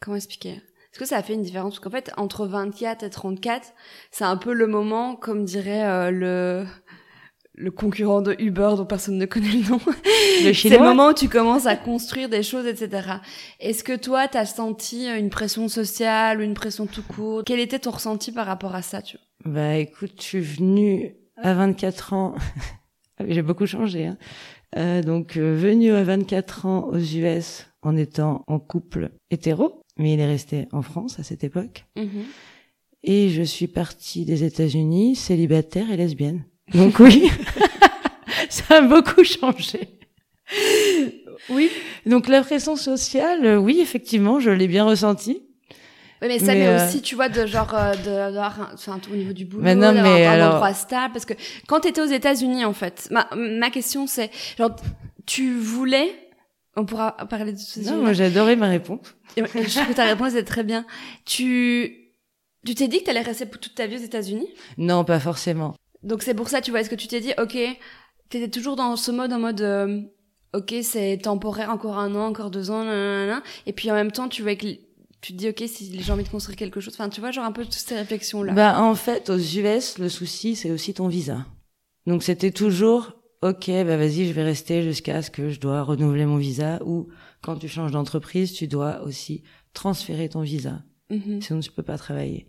comment 0.00 0.16
expliquer? 0.16 0.50
Est-ce 0.52 0.98
que 0.98 1.04
ça 1.04 1.18
a 1.18 1.22
fait 1.22 1.34
une 1.34 1.42
différence? 1.42 1.74
Parce 1.74 1.80
qu'en 1.80 1.90
fait, 1.90 2.10
entre 2.16 2.46
24 2.46 3.02
et 3.02 3.10
34, 3.10 3.74
c'est 4.10 4.24
un 4.24 4.36
peu 4.36 4.54
le 4.54 4.66
moment, 4.66 5.14
comme 5.14 5.44
dirait 5.44 5.84
euh, 5.84 6.10
le 6.10 6.66
le 7.58 7.70
concurrent 7.70 8.20
de 8.20 8.36
Uber 8.38 8.74
dont 8.76 8.84
personne 8.84 9.16
ne 9.16 9.24
connaît 9.24 9.48
le 9.50 9.68
nom. 9.68 9.80
Le 10.44 10.52
C'est 10.54 10.68
le 10.68 10.78
moment 10.78 11.08
où 11.08 11.14
tu 11.14 11.28
commences 11.28 11.64
à 11.66 11.74
construire 11.74 12.28
des 12.28 12.42
choses, 12.42 12.66
etc. 12.66 13.08
Est-ce 13.60 13.82
que 13.82 13.96
toi, 13.96 14.28
t'as 14.28 14.44
senti 14.44 15.08
une 15.08 15.30
pression 15.30 15.68
sociale 15.68 16.40
ou 16.40 16.42
une 16.42 16.54
pression 16.54 16.86
tout 16.86 17.02
court? 17.02 17.42
Quel 17.46 17.58
était 17.58 17.78
ton 17.78 17.92
ressenti 17.92 18.30
par 18.30 18.46
rapport 18.46 18.74
à 18.74 18.82
ça 18.82 19.00
tu 19.00 19.16
vois? 19.16 19.52
Bah 19.52 19.76
écoute, 19.76 20.12
je 20.18 20.22
suis 20.22 20.40
venue 20.40 21.16
à 21.36 21.54
24 21.54 22.12
ans. 22.12 22.34
J'ai 23.26 23.42
beaucoup 23.42 23.66
changé. 23.66 24.06
Hein. 24.06 24.18
Euh, 24.76 25.02
donc 25.02 25.36
euh, 25.36 25.54
venue 25.56 25.92
à 25.92 26.02
24 26.02 26.66
ans 26.66 26.88
aux 26.88 26.98
US 26.98 27.66
en 27.82 27.96
étant 27.96 28.44
en 28.46 28.58
couple 28.58 29.10
hétéro, 29.30 29.80
mais 29.96 30.14
il 30.14 30.20
est 30.20 30.26
resté 30.26 30.66
en 30.72 30.82
France 30.82 31.18
à 31.18 31.22
cette 31.22 31.44
époque. 31.44 31.86
Et 33.04 33.28
je 33.28 33.42
suis 33.42 33.68
partie 33.68 34.24
des 34.24 34.42
États-Unis 34.42 35.14
célibataire 35.14 35.90
et 35.90 35.96
lesbienne. 35.96 36.44
Donc 36.74 36.98
oui, 36.98 37.30
ça 38.48 38.78
a 38.78 38.80
beaucoup 38.80 39.22
changé. 39.22 39.88
Oui. 41.48 41.70
Donc 42.06 42.28
la 42.28 42.42
pression 42.42 42.74
sociale, 42.76 43.58
oui, 43.58 43.78
effectivement, 43.80 44.40
je 44.40 44.50
l'ai 44.50 44.66
bien 44.66 44.84
ressentie. 44.84 45.45
Oui, 46.22 46.28
mais 46.28 46.38
ça, 46.38 46.54
Mais, 46.54 46.60
mais, 46.60 46.66
euh, 46.68 46.86
aussi, 46.86 47.02
tu 47.02 47.14
vois, 47.14 47.28
de 47.28 47.44
genre, 47.46 47.74
euh, 47.74 47.92
de, 47.94 48.04
d'avoir 48.32 48.60
un- 48.60 48.70
enfin, 48.74 48.98
au 49.12 49.16
niveau 49.16 49.32
du 49.32 49.44
boulot, 49.44 49.62
Mais 49.62 49.74
non, 49.74 49.92
d'avoir 49.92 50.04
mais 50.04 50.26
un 50.26 50.30
alors- 50.32 50.54
endroit 50.54 50.72
stable, 50.74 51.12
parce 51.12 51.26
que 51.26 51.34
quand 51.68 51.80
t'étais 51.80 52.00
aux 52.00 52.06
États-Unis, 52.06 52.64
en 52.64 52.72
fait, 52.72 53.08
ma, 53.10 53.28
ma 53.36 53.70
question 53.70 54.06
c'est, 54.06 54.30
genre, 54.58 54.74
tu 55.26 55.54
voulais, 55.58 56.10
on 56.76 56.84
pourra 56.86 57.12
parler 57.28 57.52
de 57.52 57.58
ce 57.58 57.80
Non, 57.80 57.84
sujet-là. 57.84 58.02
moi 58.02 58.12
j'adorais 58.12 58.56
ma 58.56 58.68
réponse. 58.68 59.00
Et 59.36 59.42
Je 59.44 59.74
trouve 59.74 59.88
que 59.88 59.92
ta 59.94 60.04
réponse 60.14 60.34
est 60.34 60.44
très 60.44 60.62
bien. 60.64 60.86
Tu, 61.24 62.12
tu 62.64 62.74
t'es 62.74 62.88
dit 62.88 63.00
que 63.00 63.04
t'allais 63.04 63.20
rester 63.22 63.44
pour 63.46 63.60
toute 63.60 63.74
ta 63.74 63.86
vie 63.86 63.96
aux 63.96 64.00
États-Unis? 64.04 64.48
Non, 64.78 65.04
pas 65.04 65.20
forcément. 65.20 65.74
Donc 66.02 66.22
c'est 66.22 66.34
pour 66.34 66.48
ça, 66.48 66.60
tu 66.60 66.70
vois, 66.70 66.80
est-ce 66.80 66.90
que 66.90 66.94
tu 66.94 67.08
t'es 67.08 67.20
dit, 67.20 67.32
ok, 67.38 67.56
t'étais 68.30 68.48
toujours 68.48 68.76
dans 68.76 68.96
ce 68.96 69.10
mode, 69.10 69.32
en 69.32 69.38
mode, 69.38 69.60
euh, 69.60 70.00
ok, 70.54 70.74
c'est 70.82 71.18
temporaire, 71.22 71.70
encore 71.70 71.98
un 71.98 72.14
an, 72.14 72.26
encore 72.26 72.50
deux 72.50 72.70
ans, 72.70 72.84
nanana, 72.84 73.42
et 73.66 73.72
puis 73.72 73.90
en 73.90 73.94
même 73.94 74.12
temps, 74.12 74.28
tu 74.28 74.42
vois 74.42 74.54
que 74.56 74.66
tu 75.20 75.32
te 75.32 75.38
dis, 75.38 75.48
ok, 75.48 75.64
si 75.66 76.00
j'ai 76.00 76.12
envie 76.12 76.24
de 76.24 76.28
construire 76.28 76.56
quelque 76.56 76.80
chose, 76.80 76.94
enfin, 76.94 77.08
tu 77.08 77.20
vois, 77.20 77.30
genre 77.30 77.44
un 77.44 77.52
peu 77.52 77.64
toutes 77.64 77.74
ces 77.74 77.96
réflexions-là. 77.96 78.52
Bah 78.52 78.80
en 78.80 78.94
fait, 78.94 79.30
aux 79.30 79.38
US, 79.38 79.98
le 79.98 80.08
souci 80.08 80.56
c'est 80.56 80.70
aussi 80.70 80.94
ton 80.94 81.08
visa. 81.08 81.46
Donc 82.06 82.22
c'était 82.22 82.52
toujours 82.52 83.16
OK, 83.42 83.66
bah 83.68 83.96
vas-y, 83.96 84.26
je 84.26 84.32
vais 84.32 84.42
rester 84.42 84.82
jusqu'à 84.82 85.22
ce 85.22 85.30
que 85.30 85.50
je 85.50 85.60
dois 85.60 85.82
renouveler 85.82 86.24
mon 86.24 86.36
visa 86.36 86.80
ou 86.84 87.08
quand 87.42 87.56
tu 87.56 87.68
changes 87.68 87.92
d'entreprise, 87.92 88.52
tu 88.52 88.66
dois 88.66 89.02
aussi 89.02 89.42
transférer 89.72 90.28
ton 90.28 90.40
visa. 90.40 90.82
Mhm. 91.10 91.40
Sinon 91.40 91.60
tu 91.60 91.70
peux 91.70 91.82
pas 91.82 91.98
travailler. 91.98 92.48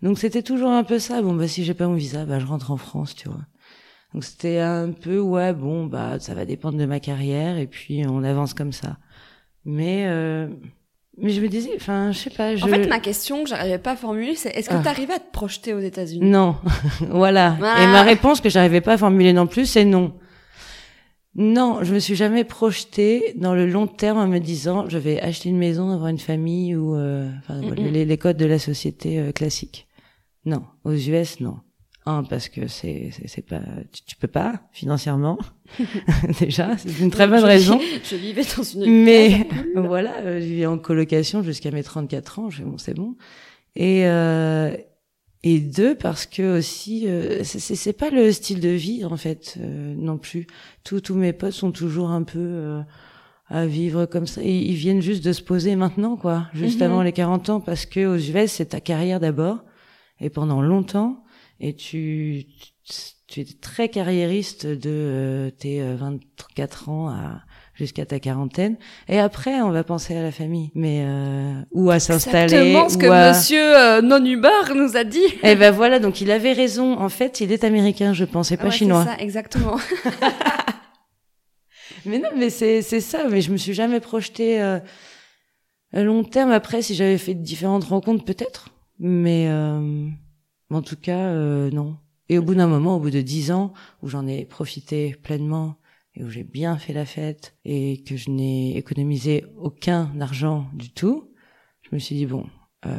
Donc 0.00 0.18
c'était 0.18 0.42
toujours 0.42 0.70
un 0.70 0.84
peu 0.84 0.98
ça. 0.98 1.22
Bon 1.22 1.34
bah 1.34 1.48
si 1.48 1.64
j'ai 1.64 1.74
pas 1.74 1.88
mon 1.88 1.94
visa, 1.94 2.24
bah 2.24 2.38
je 2.38 2.46
rentre 2.46 2.70
en 2.70 2.76
France, 2.76 3.14
tu 3.14 3.28
vois. 3.28 3.44
Donc 4.14 4.24
c'était 4.24 4.60
un 4.60 4.92
peu 4.92 5.18
ouais, 5.18 5.52
bon 5.52 5.86
bah 5.86 6.18
ça 6.20 6.34
va 6.34 6.44
dépendre 6.46 6.78
de 6.78 6.86
ma 6.86 7.00
carrière 7.00 7.58
et 7.58 7.66
puis 7.66 8.04
on 8.06 8.22
avance 8.22 8.54
comme 8.54 8.72
ça. 8.72 8.98
Mais 9.64 10.06
euh, 10.06 10.48
mais 11.20 11.30
je 11.30 11.40
me 11.40 11.48
disais 11.48 11.70
enfin, 11.76 12.12
je 12.12 12.18
sais 12.18 12.30
pas, 12.30 12.54
je 12.56 12.64
En 12.64 12.68
fait, 12.68 12.86
ma 12.86 13.00
question 13.00 13.42
que 13.44 13.48
j'arrivais 13.50 13.78
pas 13.78 13.92
à 13.92 13.96
formuler, 13.96 14.34
c'est 14.34 14.50
est-ce 14.50 14.68
que 14.68 14.74
Ah. 14.74 14.82
t'arrivais 14.82 15.14
à 15.14 15.18
te 15.18 15.30
projeter 15.32 15.74
aux 15.74 15.80
États-Unis? 15.80 16.24
Non, 16.28 16.56
voilà. 17.10 17.56
Ah. 17.62 17.82
Et 17.82 17.86
ma 17.86 18.02
réponse 18.02 18.40
que 18.40 18.48
j'arrivais 18.48 18.80
pas 18.80 18.92
à 18.94 18.98
formuler 18.98 19.32
non 19.32 19.46
plus, 19.46 19.66
c'est 19.66 19.84
non. 19.84 20.12
Non, 21.34 21.80
je 21.82 21.94
me 21.94 21.98
suis 22.00 22.16
jamais 22.16 22.42
projetée 22.42 23.32
dans 23.36 23.54
le 23.54 23.66
long 23.66 23.86
terme 23.86 24.18
en 24.18 24.26
me 24.26 24.38
disant 24.38 24.88
je 24.88 24.98
vais 24.98 25.20
acheter 25.20 25.50
une 25.50 25.58
maison, 25.58 25.90
avoir 25.90 26.08
une 26.08 26.18
famille 26.18 26.74
ou 26.74 26.96
euh, 26.96 27.30
enfin, 27.38 27.60
les, 27.76 28.04
les 28.04 28.18
codes 28.18 28.36
de 28.38 28.46
la 28.46 28.58
société 28.58 29.18
euh, 29.20 29.30
classique. 29.30 29.86
Non, 30.44 30.62
aux 30.84 30.94
US 30.94 31.40
non. 31.40 31.58
Un 32.10 32.22
parce 32.24 32.48
que 32.48 32.66
c'est 32.68 33.10
c'est 33.26 33.46
pas 33.46 33.60
tu, 33.92 34.02
tu 34.04 34.16
peux 34.16 34.28
pas 34.28 34.62
financièrement 34.72 35.38
déjà, 36.40 36.76
c'est 36.78 37.00
une 37.00 37.10
très 37.10 37.26
bonne 37.26 37.40
Je- 37.40 37.46
raison. 37.46 37.80
Je 38.02 38.16
vivais 38.16 38.42
dans 38.56 38.62
une 38.62 39.04
Mais 39.04 39.46
voilà, 39.74 40.16
euh, 40.20 40.40
je 40.40 40.46
vis 40.46 40.66
en 40.66 40.78
colocation 40.78 41.42
jusqu'à 41.42 41.70
mes 41.70 41.82
34 41.82 42.38
ans, 42.38 42.50
je 42.50 42.62
bon, 42.62 42.78
c'est 42.78 42.94
bon. 42.94 43.16
Et 43.76 44.06
euh, 44.06 44.74
et 45.44 45.60
deux 45.60 45.94
parce 45.94 46.26
que 46.26 46.58
aussi 46.58 47.04
euh, 47.06 47.44
c'est- 47.44 47.92
pas 47.92 48.10
le 48.10 48.32
style 48.32 48.60
de 48.60 48.70
vie 48.70 49.04
en 49.04 49.16
fait 49.16 49.56
euh, 49.60 49.94
non 49.96 50.18
plus. 50.18 50.46
Tous 50.84 51.00
tous 51.00 51.14
mes 51.14 51.32
potes 51.32 51.52
sont 51.52 51.72
toujours 51.72 52.10
un 52.10 52.22
peu 52.24 52.38
euh, 52.40 52.80
à 53.48 53.66
vivre 53.66 54.06
comme 54.06 54.26
ça. 54.26 54.42
Ils 54.42 54.74
viennent 54.74 55.02
juste 55.02 55.24
de 55.24 55.32
se 55.32 55.42
poser 55.42 55.76
maintenant 55.76 56.16
quoi, 56.16 56.46
juste 56.54 56.80
Mhm. 56.80 56.86
avant 56.86 57.02
les 57.02 57.12
40 57.12 57.50
ans 57.50 57.60
parce 57.60 57.86
que 57.86 58.06
aux 58.06 58.16
US 58.16 58.50
c'est 58.52 58.66
ta 58.70 58.80
carrière 58.80 59.20
d'abord 59.20 59.58
et 60.20 60.30
pendant 60.30 60.60
longtemps 60.60 61.22
et 61.60 61.74
tu 61.74 62.46
tu 63.26 63.40
es 63.40 63.44
très 63.60 63.88
carriériste 63.88 64.66
de 64.66 64.90
euh, 64.90 65.50
tes 65.50 65.82
euh, 65.82 65.96
24 65.96 66.88
ans 66.88 67.08
à 67.08 67.42
jusqu'à 67.78 68.04
ta 68.04 68.18
quarantaine. 68.18 68.76
Et 69.08 69.18
après 69.18 69.60
on 69.62 69.70
va 69.70 69.84
penser 69.84 70.16
à 70.16 70.22
la 70.22 70.32
famille. 70.32 70.70
Mais 70.74 71.04
euh, 71.06 71.54
ou 71.72 71.90
à 71.90 72.00
s'installer 72.00 72.52
Exactement 72.54 72.88
ce 72.88 72.98
que 72.98 73.06
à... 73.06 73.28
monsieur 73.32 73.76
euh, 73.78 74.02
non 74.02 74.22
Uber 74.24 74.74
nous 74.74 74.96
a 74.96 75.04
dit. 75.04 75.24
et 75.42 75.54
ben 75.54 75.70
voilà 75.70 76.00
donc 76.00 76.20
il 76.20 76.30
avait 76.30 76.52
raison. 76.52 76.98
En 76.98 77.08
fait 77.08 77.40
il 77.40 77.52
est 77.52 77.64
américain 77.64 78.12
je 78.12 78.24
pense 78.24 78.50
et 78.50 78.56
pas 78.56 78.64
Ouais, 78.64 78.70
chinois. 78.70 79.04
C'est 79.04 79.16
ça, 79.16 79.22
exactement. 79.22 79.76
mais 82.04 82.18
non 82.18 82.30
mais 82.36 82.50
c'est 82.50 82.82
c'est 82.82 83.00
ça 83.00 83.24
mais 83.30 83.40
je 83.40 83.52
me 83.52 83.56
suis 83.56 83.74
jamais 83.74 84.00
projetée 84.00 84.60
euh, 84.60 84.80
à 85.92 86.02
long 86.02 86.24
terme. 86.24 86.50
Après 86.50 86.82
si 86.82 86.94
j'avais 86.94 87.18
fait 87.18 87.34
différentes 87.34 87.84
rencontres 87.84 88.24
peut-être. 88.24 88.70
Mais 89.00 89.48
euh, 90.70 90.74
en 90.76 90.82
tout 90.82 90.96
cas 90.96 91.30
euh, 91.30 91.70
non. 91.70 91.96
Et 92.28 92.38
au 92.38 92.42
bout 92.42 92.54
d'un 92.54 92.66
moment 92.66 92.96
au 92.96 93.00
bout 93.00 93.10
de 93.10 93.20
dix 93.20 93.50
ans 93.50 93.72
où 94.02 94.08
j'en 94.08 94.26
ai 94.26 94.44
profité 94.44 95.16
pleinement 95.22 95.76
et 96.14 96.24
où 96.24 96.30
j'ai 96.30 96.44
bien 96.44 96.76
fait 96.76 96.92
la 96.92 97.06
fête 97.06 97.56
et 97.64 98.02
que 98.04 98.16
je 98.16 98.30
n'ai 98.30 98.76
économisé 98.76 99.44
aucun 99.56 100.12
argent 100.20 100.68
du 100.74 100.90
tout 100.90 101.32
je 101.82 101.88
me 101.92 101.98
suis 101.98 102.16
dit 102.16 102.26
bon 102.26 102.46
euh, 102.86 102.96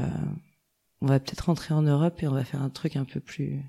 on 1.02 1.08
va 1.08 1.20
peut-être 1.20 1.46
rentrer 1.46 1.74
en 1.74 1.82
Europe 1.82 2.22
et 2.24 2.28
on 2.28 2.34
va 2.34 2.44
faire 2.44 2.62
un 2.62 2.70
truc 2.70 2.96
un 2.96 3.06
peu 3.06 3.20
plus 3.20 3.62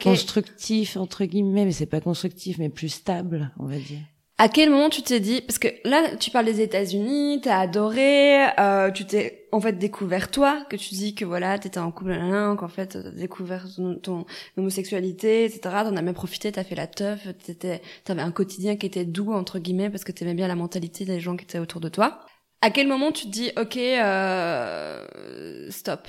constructif 0.00 0.96
entre 0.96 1.24
guillemets 1.24 1.64
mais 1.64 1.72
c'est 1.72 1.86
pas 1.86 2.00
constructif 2.00 2.58
mais 2.58 2.68
plus 2.68 2.88
stable 2.88 3.52
on 3.58 3.66
va 3.66 3.78
dire 3.78 4.02
À 4.38 4.50
quel 4.50 4.68
moment 4.68 4.90
tu 4.90 5.00
t'es 5.00 5.18
dit 5.18 5.40
parce 5.40 5.58
que 5.58 5.68
là 5.84 6.14
tu 6.20 6.30
parles 6.30 6.44
des 6.44 6.60
États-Unis, 6.60 7.40
t'as 7.42 7.58
adoré, 7.58 8.46
euh, 8.60 8.90
tu 8.90 9.06
t'es 9.06 9.48
en 9.50 9.62
fait 9.62 9.72
découvert 9.72 10.30
toi, 10.30 10.62
que 10.68 10.76
tu 10.76 10.90
dis 10.94 11.14
que 11.14 11.24
voilà 11.24 11.58
t'étais 11.58 11.78
en 11.80 11.90
couple, 11.90 12.14
qu'en 12.58 12.68
fait 12.68 12.88
t'as 12.88 13.10
découvert 13.12 13.64
ton, 13.74 13.94
ton 13.94 14.26
homosexualité, 14.58 15.44
etc. 15.46 15.60
T'en 15.62 15.96
as 15.96 16.02
même 16.02 16.12
profité, 16.12 16.52
t'as 16.52 16.64
fait 16.64 16.74
la 16.74 16.86
teuf, 16.86 17.26
t'étais, 17.44 17.80
t'avais 18.04 18.20
un 18.20 18.30
quotidien 18.30 18.76
qui 18.76 18.84
était 18.84 19.06
doux 19.06 19.32
entre 19.32 19.58
guillemets 19.58 19.88
parce 19.88 20.04
que 20.04 20.12
t'aimais 20.12 20.34
bien 20.34 20.48
la 20.48 20.54
mentalité 20.54 21.06
des 21.06 21.18
gens 21.18 21.34
qui 21.36 21.44
étaient 21.44 21.58
autour 21.58 21.80
de 21.80 21.88
toi. 21.88 22.20
À 22.60 22.68
quel 22.70 22.88
moment 22.88 23.12
tu 23.12 23.24
te 23.24 23.30
dis 23.30 23.50
ok 23.56 23.78
euh, 23.78 25.70
stop? 25.70 26.08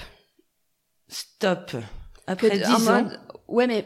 Stop 1.07 1.71
Après 2.27 2.49
Que- 2.49 2.57
10 2.57 2.65
en 2.89 2.91
ans. 2.93 3.03
mode- 3.03 3.19
Ouais, 3.47 3.67
mais 3.67 3.85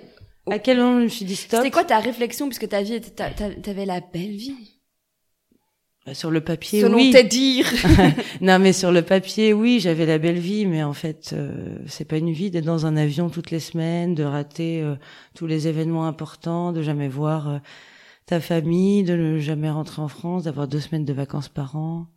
À 0.52 0.60
quel 0.60 0.78
moment 0.78 1.00
je 1.00 1.04
me 1.06 1.10
suis 1.10 1.26
dit 1.26 1.36
stop? 1.38 1.60
C'était 1.60 1.72
quoi 1.72 1.86
ta 1.86 2.00
réflexion 2.00 2.48
puisque 2.48 2.68
ta 2.68 2.82
vie 2.82 2.96
était, 2.96 3.10
t'a- 3.12 3.30
t'a- 3.32 3.56
t'avais 3.56 3.86
la 3.86 4.02
belle 4.02 4.36
vie? 4.36 4.54
Bah, 6.06 6.14
Sur 6.14 6.30
le 6.30 6.42
papier, 6.42 6.82
Selon 6.82 6.98
oui. 6.98 7.12
tes 7.12 7.24
dires. 7.24 7.72
non, 8.42 8.60
mais 8.60 8.74
sur 8.74 8.92
le 8.92 9.02
papier, 9.02 9.54
oui, 9.54 9.80
j'avais 9.80 10.06
la 10.06 10.18
belle 10.18 10.40
vie, 10.40 10.66
mais 10.66 10.84
en 10.84 10.92
fait, 10.94 11.32
euh, 11.34 11.78
c'est 11.88 12.04
pas 12.06 12.18
une 12.18 12.32
vie 12.32 12.52
d'être 12.52 12.66
dans 12.66 12.86
un 12.86 12.98
avion 12.98 13.30
toutes 13.30 13.50
les 13.52 13.60
semaines, 13.62 14.14
de 14.14 14.24
rater 14.24 14.82
euh, 14.82 14.96
tous 15.36 15.48
les 15.48 15.68
événements 15.70 16.06
importants, 16.06 16.74
de 16.74 16.82
jamais 16.82 17.08
voir 17.08 17.48
euh, 17.50 17.58
ta 18.26 18.42
famille, 18.42 19.04
de 19.04 19.16
ne 19.16 19.38
jamais 19.40 19.70
rentrer 19.70 20.02
en 20.02 20.10
France, 20.10 20.44
d'avoir 20.44 20.68
deux 20.68 20.80
semaines 20.82 21.06
de 21.06 21.14
vacances 21.14 21.50
par 21.50 21.78
an, 21.78 22.08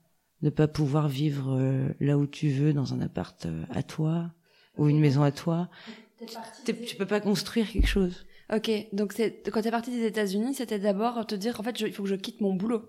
de 0.43 0.51
pas 0.51 0.67
pouvoir 0.67 1.07
vivre 1.09 1.55
euh, 1.57 1.89
là 2.01 2.19
où 2.19 2.27
tu 2.27 2.49
veux, 2.49 2.73
dans 2.73 2.95
un 2.95 3.01
appart 3.01 3.47
euh, 3.47 3.63
à 3.71 3.85
toi 3.85 4.31
ou 4.77 4.89
une 4.89 4.99
maison 4.99 5.23
à 5.23 5.31
toi. 5.31 5.69
T'es- 6.65 6.75
Tu 6.75 6.97
peux 6.97 7.07
pas 7.07 7.21
construire 7.21 7.71
quelque 7.71 7.87
chose. 7.89 8.27
Ok, 8.55 8.71
donc 8.93 9.13
c'est 9.15 9.43
quand 9.51 9.63
t'es 9.63 9.71
partie 9.71 9.91
des 9.91 10.05
États-Unis, 10.07 10.55
c'était 10.55 10.79
d'abord 10.79 11.27
te 11.27 11.35
dire 11.35 11.59
en 11.59 11.63
fait 11.63 11.79
je- 11.79 11.87
il 11.87 11.93
faut 11.93 12.03
que 12.03 12.09
je 12.11 12.15
quitte 12.15 12.41
mon 12.43 12.55
boulot. 12.55 12.83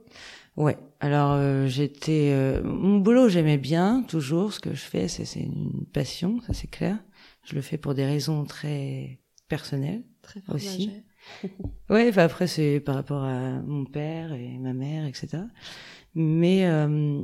Ouais. 0.58 0.78
Alors 1.00 1.32
euh, 1.34 1.68
j'étais 1.68 2.32
euh, 2.34 2.62
mon 2.64 3.00
boulot 3.00 3.30
j'aimais 3.30 3.58
bien 3.58 4.04
toujours 4.04 4.52
ce 4.54 4.60
que 4.60 4.74
je 4.74 4.82
fais 4.82 5.08
c'est 5.08 5.24
c'est 5.26 5.40
une 5.42 5.86
passion 5.94 6.42
ça 6.42 6.54
c'est 6.54 6.68
clair. 6.70 6.98
Je 7.46 7.56
le 7.56 7.62
fais 7.62 7.78
pour 7.78 7.94
des 7.94 8.06
raisons 8.06 8.44
très 8.44 9.22
personnelles. 9.48 10.04
Très 10.22 10.42
Aussi. 10.54 10.92
Ouais. 11.90 12.10
Enfin 12.10 12.24
après 12.24 12.48
c'est 12.48 12.80
par 12.82 12.96
rapport 12.96 13.24
à 13.24 13.62
mon 13.62 13.86
père 13.86 14.34
et 14.34 14.58
ma 14.60 14.74
mère 14.74 15.06
etc. 15.06 15.44
Mais 16.16 16.66
euh, 16.66 17.22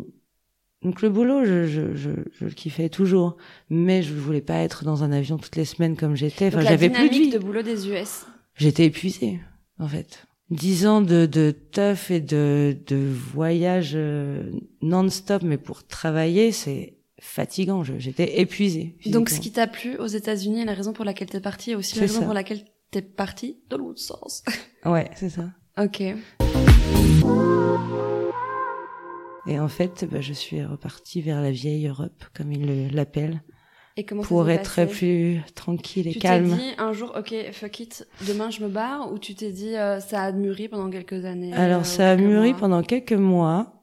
donc 0.84 1.02
le 1.02 1.10
boulot 1.10 1.46
je, 1.46 1.68
je 1.68 1.96
je 1.96 2.10
je 2.40 2.46
le 2.46 2.52
kiffais 2.52 2.90
toujours 2.90 3.38
mais 3.70 4.02
je 4.04 4.14
voulais 4.14 4.42
pas 4.42 4.58
être 4.58 4.84
dans 4.84 5.04
un 5.04 5.12
avion 5.12 5.38
toutes 5.38 5.56
les 5.56 5.66
semaines 5.66 5.96
comme 5.96 6.16
j'étais. 6.16 6.48
Enfin 6.48 6.62
j'avais 6.62 6.90
plus 6.90 7.10
de 7.10 7.14
vie. 7.14 7.30
de 7.30 7.40
boulot 7.40 7.62
des 7.62 7.88
US. 7.90 8.26
J'étais 8.56 8.86
épuisée, 8.86 9.40
en 9.80 9.88
fait. 9.88 10.26
Dix 10.50 10.86
ans 10.86 11.02
de, 11.02 11.26
de 11.26 11.52
teuf 11.52 12.12
et 12.12 12.20
de, 12.20 12.78
de 12.86 12.98
voyage 12.98 13.94
euh, 13.96 14.52
non-stop, 14.82 15.44
mais 15.44 15.58
pour 15.58 15.88
travailler, 15.88 16.52
c'est 16.52 16.98
fatigant. 17.22 17.84
J'étais 17.84 18.42
épuisée. 18.42 18.98
Donc 19.06 19.30
ce 19.30 19.40
qui 19.40 19.52
t'a 19.52 19.68
plu 19.68 19.96
aux 19.98 20.08
États-Unis 20.08 20.62
et 20.62 20.66
la 20.66 20.74
raison 20.74 20.92
pour 20.92 21.06
laquelle 21.06 21.30
t'es 21.30 21.40
partie 21.40 21.72
et 21.72 21.76
aussi 21.76 21.96
la 21.96 22.02
raison 22.02 22.20
ça. 22.20 22.26
pour 22.26 22.34
laquelle 22.34 22.66
t'es 22.92 23.02
partie 23.02 23.58
dans 23.70 23.78
l'autre 23.78 24.02
sens. 24.02 24.44
Ouais, 24.86 25.10
c'est 25.16 25.30
ça. 25.30 25.50
ok. 25.78 26.04
Et 29.46 29.60
en 29.60 29.68
fait, 29.68 30.06
bah, 30.10 30.22
je 30.22 30.34
suis 30.34 30.64
repartie 30.64 31.22
vers 31.22 31.42
la 31.42 31.52
vieille 31.52 31.88
Europe, 31.88 32.24
comme 32.34 32.52
ils 32.52 32.66
le- 32.66 32.88
l'appellent, 32.96 33.42
Et 33.98 34.06
comment 34.06 34.22
pour 34.22 34.50
être 34.50 34.86
plus 34.86 35.42
tranquille 35.56 36.08
et 36.08 36.12
Tu 36.14 36.20
t'es 36.20 36.28
calme. 36.28 36.56
dit 36.56 36.74
un 36.78 36.94
jour, 36.94 37.14
ok, 37.18 37.34
fuck 37.52 37.80
it, 37.80 38.08
demain 38.28 38.50
je 38.52 38.62
me 38.64 38.70
barre, 38.70 39.12
ou 39.12 39.18
tu 39.20 39.34
t'es 39.36 39.52
dit 39.52 39.76
euh, 39.76 40.00
ça 40.00 40.22
a 40.24 40.32
mûri 40.32 40.68
pendant 40.70 40.90
quelques 40.90 41.26
années 41.26 41.54
Alors 41.54 41.82
euh, 41.82 41.84
ça 41.84 42.12
a 42.12 42.16
mûri 42.18 42.50
mois 42.52 42.60
pendant 42.60 42.84
quelques 42.84 43.14
mois, 43.14 43.74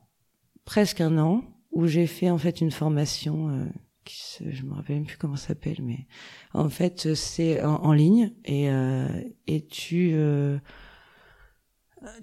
presque 0.64 1.00
un 1.00 1.18
an, 1.18 1.42
où 1.72 1.86
j'ai 1.86 2.06
fait 2.06 2.30
en 2.30 2.38
fait 2.38 2.60
une 2.60 2.70
formation, 2.70 3.50
euh, 3.50 3.64
qui 4.04 4.16
se, 4.22 4.50
je 4.50 4.62
me 4.62 4.72
rappelle 4.74 4.96
même 4.96 5.06
plus 5.06 5.18
comment 5.18 5.36
ça 5.36 5.48
s'appelle, 5.48 5.82
mais 5.82 6.06
en 6.54 6.68
fait 6.70 7.14
c'est 7.14 7.62
en, 7.62 7.74
en 7.82 7.92
ligne 7.92 8.32
et 8.44 8.70
euh, 8.70 9.06
et 9.46 9.66
tu 9.66 10.12
euh, 10.14 10.58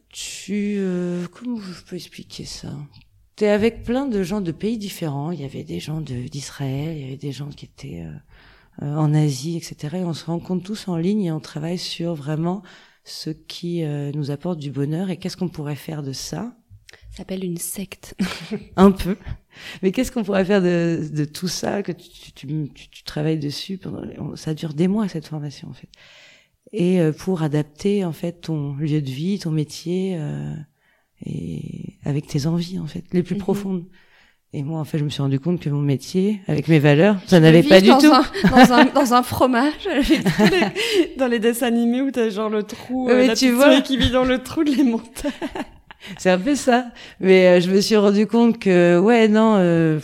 tu 0.09 0.75
euh, 0.77 1.27
comment 1.31 1.57
je 1.59 1.83
peux 1.83 1.95
expliquer 1.95 2.45
ça? 2.45 2.73
T'es 3.35 3.47
avec 3.47 3.83
plein 3.83 4.07
de 4.07 4.23
gens 4.23 4.39
de 4.41 4.51
pays 4.51 4.77
différents. 4.77 5.31
Il 5.31 5.41
y 5.41 5.45
avait 5.45 5.63
des 5.63 5.79
gens 5.79 5.99
d'Israël, 6.01 6.95
il 6.97 7.01
y 7.03 7.07
avait 7.07 7.17
des 7.17 7.31
gens 7.33 7.49
qui 7.49 7.65
étaient 7.65 8.01
euh, 8.05 8.85
euh, 8.85 8.95
en 8.95 9.13
Asie, 9.13 9.57
etc. 9.57 9.97
Et 9.97 10.03
on 10.05 10.13
se 10.13 10.25
rencontre 10.25 10.63
tous 10.63 10.87
en 10.87 10.95
ligne 10.97 11.23
et 11.23 11.31
on 11.31 11.39
travaille 11.41 11.77
sur 11.77 12.15
vraiment 12.15 12.63
ce 13.03 13.29
qui 13.29 13.83
euh, 13.83 14.11
nous 14.13 14.31
apporte 14.31 14.59
du 14.59 14.71
bonheur 14.71 15.09
et 15.09 15.17
qu'est-ce 15.17 15.37
qu'on 15.37 15.49
pourrait 15.49 15.75
faire 15.75 16.01
de 16.01 16.13
ça 16.13 16.55
Ça 17.11 17.17
s'appelle 17.17 17.43
une 17.43 17.57
secte. 17.57 18.15
un 18.77 18.91
peu 18.91 19.17
mais 19.81 19.93
qu'est-ce 19.93 20.11
qu'on 20.11 20.23
pourrait 20.23 20.43
faire 20.43 20.61
de, 20.61 21.09
de 21.13 21.23
tout 21.23 21.47
ça 21.47 21.81
que 21.81 21.93
tu, 21.93 22.33
tu, 22.33 22.69
tu, 22.91 23.03
travailles 23.05 23.39
dessus 23.39 23.77
pendant 23.77 24.01
on- 24.17 24.35
ça 24.35 24.53
dure 24.53 24.73
des 24.73 24.89
mois 24.89 25.07
cette 25.07 25.27
formation 25.27 25.69
en 25.69 25.73
fait 25.73 25.87
et 26.73 26.99
euh, 26.99 27.13
pour 27.13 27.41
adapter 27.41 28.03
en 28.03 28.11
fait 28.11 28.41
ton 28.41 28.73
lieu 28.75 29.01
de 29.01 29.09
vie 29.09 29.39
ton 29.39 29.51
métier 29.51 30.17
euh, 30.19 30.53
et 31.25 31.97
avec 32.05 32.27
tes 32.27 32.45
envies 32.47 32.79
en 32.79 32.87
fait 32.87 33.03
les 33.13 33.23
plus 33.23 33.35
Mhm. 33.35 33.41
profondes 33.41 33.83
et 34.53 34.63
moi 34.63 34.79
en 34.79 34.83
fait 34.85 34.97
je 34.99 35.03
me 35.03 35.09
suis 35.09 35.21
rendu 35.21 35.39
compte 35.39 35.59
que 35.59 35.69
mon 35.69 35.81
métier 35.81 36.39
avec 36.47 36.67
mes 36.67 36.79
valeurs 36.79 37.17
ça 37.25 37.39
n'allait 37.39 37.63
pas 37.63 37.81
du 37.81 37.87
dans 37.89 37.97
tout 37.99 38.11
Un, 38.13 38.23
dans, 38.49 38.73
un, 38.73 38.85
dans 38.93 39.13
un 39.13 39.23
fromage, 39.23 39.73
les- 39.85 41.15
dans 41.17 41.27
les 41.27 41.39
dessins 41.39 41.67
animés 41.67 42.01
où 42.01 42.11
t'as 42.11 42.29
genre 42.29 42.49
le 42.49 42.63
trou, 42.63 43.09
euh, 43.09 43.27
la 43.27 43.35
tu 43.35 43.51
vois. 43.51 43.81
qui 43.81 43.97
vit 43.97 44.11
dans 44.11 44.23
le 44.25 44.39
trou 44.43 44.63
de 44.63 44.71
les 44.71 44.83
montagnes. 44.83 45.31
C'est 46.19 46.29
un 46.29 46.37
peu 46.37 46.53
ça. 46.53 46.91
Mais 47.19 47.47
euh, 47.47 47.59
je 47.59 47.71
me 47.71 47.81
suis 47.81 47.95
rendu 47.95 48.27
compte 48.27 48.59
que, 48.59 48.99
ouais, 48.99 49.27
non, 49.27 49.55
euh, 49.57 49.99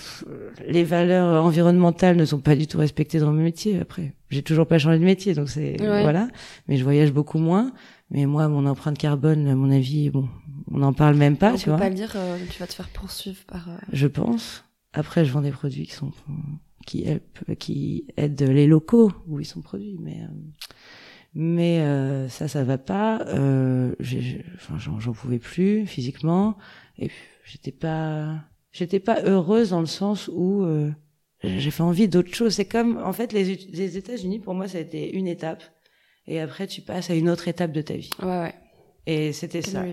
les 0.67 0.83
valeurs 0.83 1.45
environnementales 1.45 2.15
ne 2.17 2.25
sont 2.25 2.39
pas 2.39 2.55
du 2.55 2.65
tout 2.65 2.79
respectées 2.79 3.19
dans 3.19 3.31
mon 3.31 3.43
métier. 3.43 3.77
Après, 3.79 4.15
j'ai 4.31 4.41
toujours 4.41 4.65
pas 4.65 4.79
changé 4.79 4.97
de 4.97 5.03
métier, 5.03 5.35
donc 5.35 5.47
c'est 5.49 5.79
Ouais. 5.79 6.01
voilà. 6.01 6.27
Mais 6.67 6.77
je 6.77 6.83
voyage 6.83 7.11
beaucoup 7.13 7.37
moins. 7.37 7.71
Mais 8.09 8.25
moi, 8.25 8.47
mon 8.47 8.65
empreinte 8.65 8.97
carbone, 8.97 9.47
à 9.47 9.53
mon 9.53 9.69
avis, 9.69 10.09
bon, 10.09 10.27
on 10.73 10.77
n'en 10.77 10.93
parle 10.93 11.15
même 11.15 11.37
pas, 11.37 11.53
On 11.53 11.57
tu 11.57 11.65
peut 11.65 11.71
vois. 11.71 11.79
pas 11.79 11.89
le 11.89 11.95
dire, 11.95 12.13
euh, 12.15 12.37
tu 12.49 12.59
vas 12.59 12.67
te 12.67 12.73
faire 12.73 12.89
poursuivre 12.89 13.43
par... 13.47 13.69
euh, 13.69 13.77
Je 13.91 14.07
pense. 14.07 14.63
Après, 14.93 15.23
je 15.25 15.31
vends 15.31 15.41
des 15.41 15.51
produits 15.51 15.85
qui 15.85 15.93
sont 15.93 16.11
qui 16.87 17.03
help, 17.03 17.55
qui 17.59 18.05
aident 18.17 18.41
les 18.41 18.65
locaux 18.67 19.11
où 19.27 19.39
ils 19.39 19.45
sont 19.45 19.61
produits, 19.61 19.97
mais 20.01 20.21
euh, 20.23 20.27
mais 21.33 21.79
euh, 21.81 22.27
ça, 22.29 22.47
ça 22.47 22.63
va 22.63 22.77
pas. 22.77 23.21
Euh, 23.27 23.93
j'ai- 23.99 24.43
enfin, 24.55 24.77
j'en, 24.77 24.99
j'en 24.99 25.13
pouvais 25.13 25.39
plus 25.39 25.85
physiquement, 25.85 26.57
et 26.97 27.07
puis, 27.07 27.17
j'étais 27.45 27.71
pas, 27.71 28.39
j'étais 28.71 28.99
pas 28.99 29.21
heureuse 29.23 29.69
dans 29.69 29.79
le 29.79 29.85
sens 29.85 30.29
où 30.33 30.63
euh, 30.63 30.91
j'ai 31.43 31.71
fait 31.71 31.83
envie 31.83 32.07
d'autre 32.07 32.33
chose. 32.33 32.53
C'est 32.55 32.65
comme, 32.65 32.97
en 32.97 33.13
fait, 33.13 33.31
les, 33.33 33.43
les 33.55 33.97
États-Unis 33.97 34.39
pour 34.39 34.53
moi, 34.53 34.67
ça 34.67 34.77
a 34.77 34.81
été 34.81 35.15
une 35.15 35.27
étape, 35.27 35.63
et 36.27 36.39
après, 36.39 36.67
tu 36.67 36.81
passes 36.81 37.09
à 37.09 37.15
une 37.15 37.29
autre 37.29 37.47
étape 37.47 37.71
de 37.71 37.81
ta 37.81 37.95
vie. 37.95 38.09
Ouais, 38.21 38.27
ouais. 38.27 38.53
Et 39.05 39.33
c'était 39.33 39.61
ça. 39.61 39.83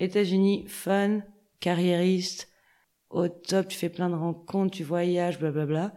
États-Unis, 0.00 0.66
fun, 0.68 1.20
carriériste, 1.60 2.48
au 3.08 3.28
top, 3.28 3.68
tu 3.68 3.76
fais 3.78 3.88
plein 3.88 4.10
de 4.10 4.14
rencontres, 4.14 4.76
tu 4.76 4.84
voyages, 4.84 5.38
blablabla. 5.38 5.94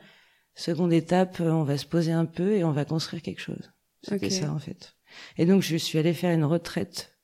Seconde 0.56 0.94
étape, 0.94 1.40
euh, 1.42 1.52
on 1.52 1.64
va 1.64 1.78
se 1.78 1.86
poser 1.86 2.12
un 2.12 2.26
peu 2.26 2.54
et 2.54 2.64
on 2.64 2.72
va 2.72 2.86
construire 2.86 3.22
quelque 3.22 3.42
chose. 3.42 3.72
C'était 4.04 4.28
Ok. 4.28 4.32
ça 4.32 4.52
en 4.52 4.60
fait. 4.60 4.96
Et 5.38 5.46
donc 5.46 5.62
je 5.62 5.76
suis 5.78 5.98
allée 5.98 6.14
faire 6.14 6.34
une 6.34 6.44
retraite. 6.46 7.18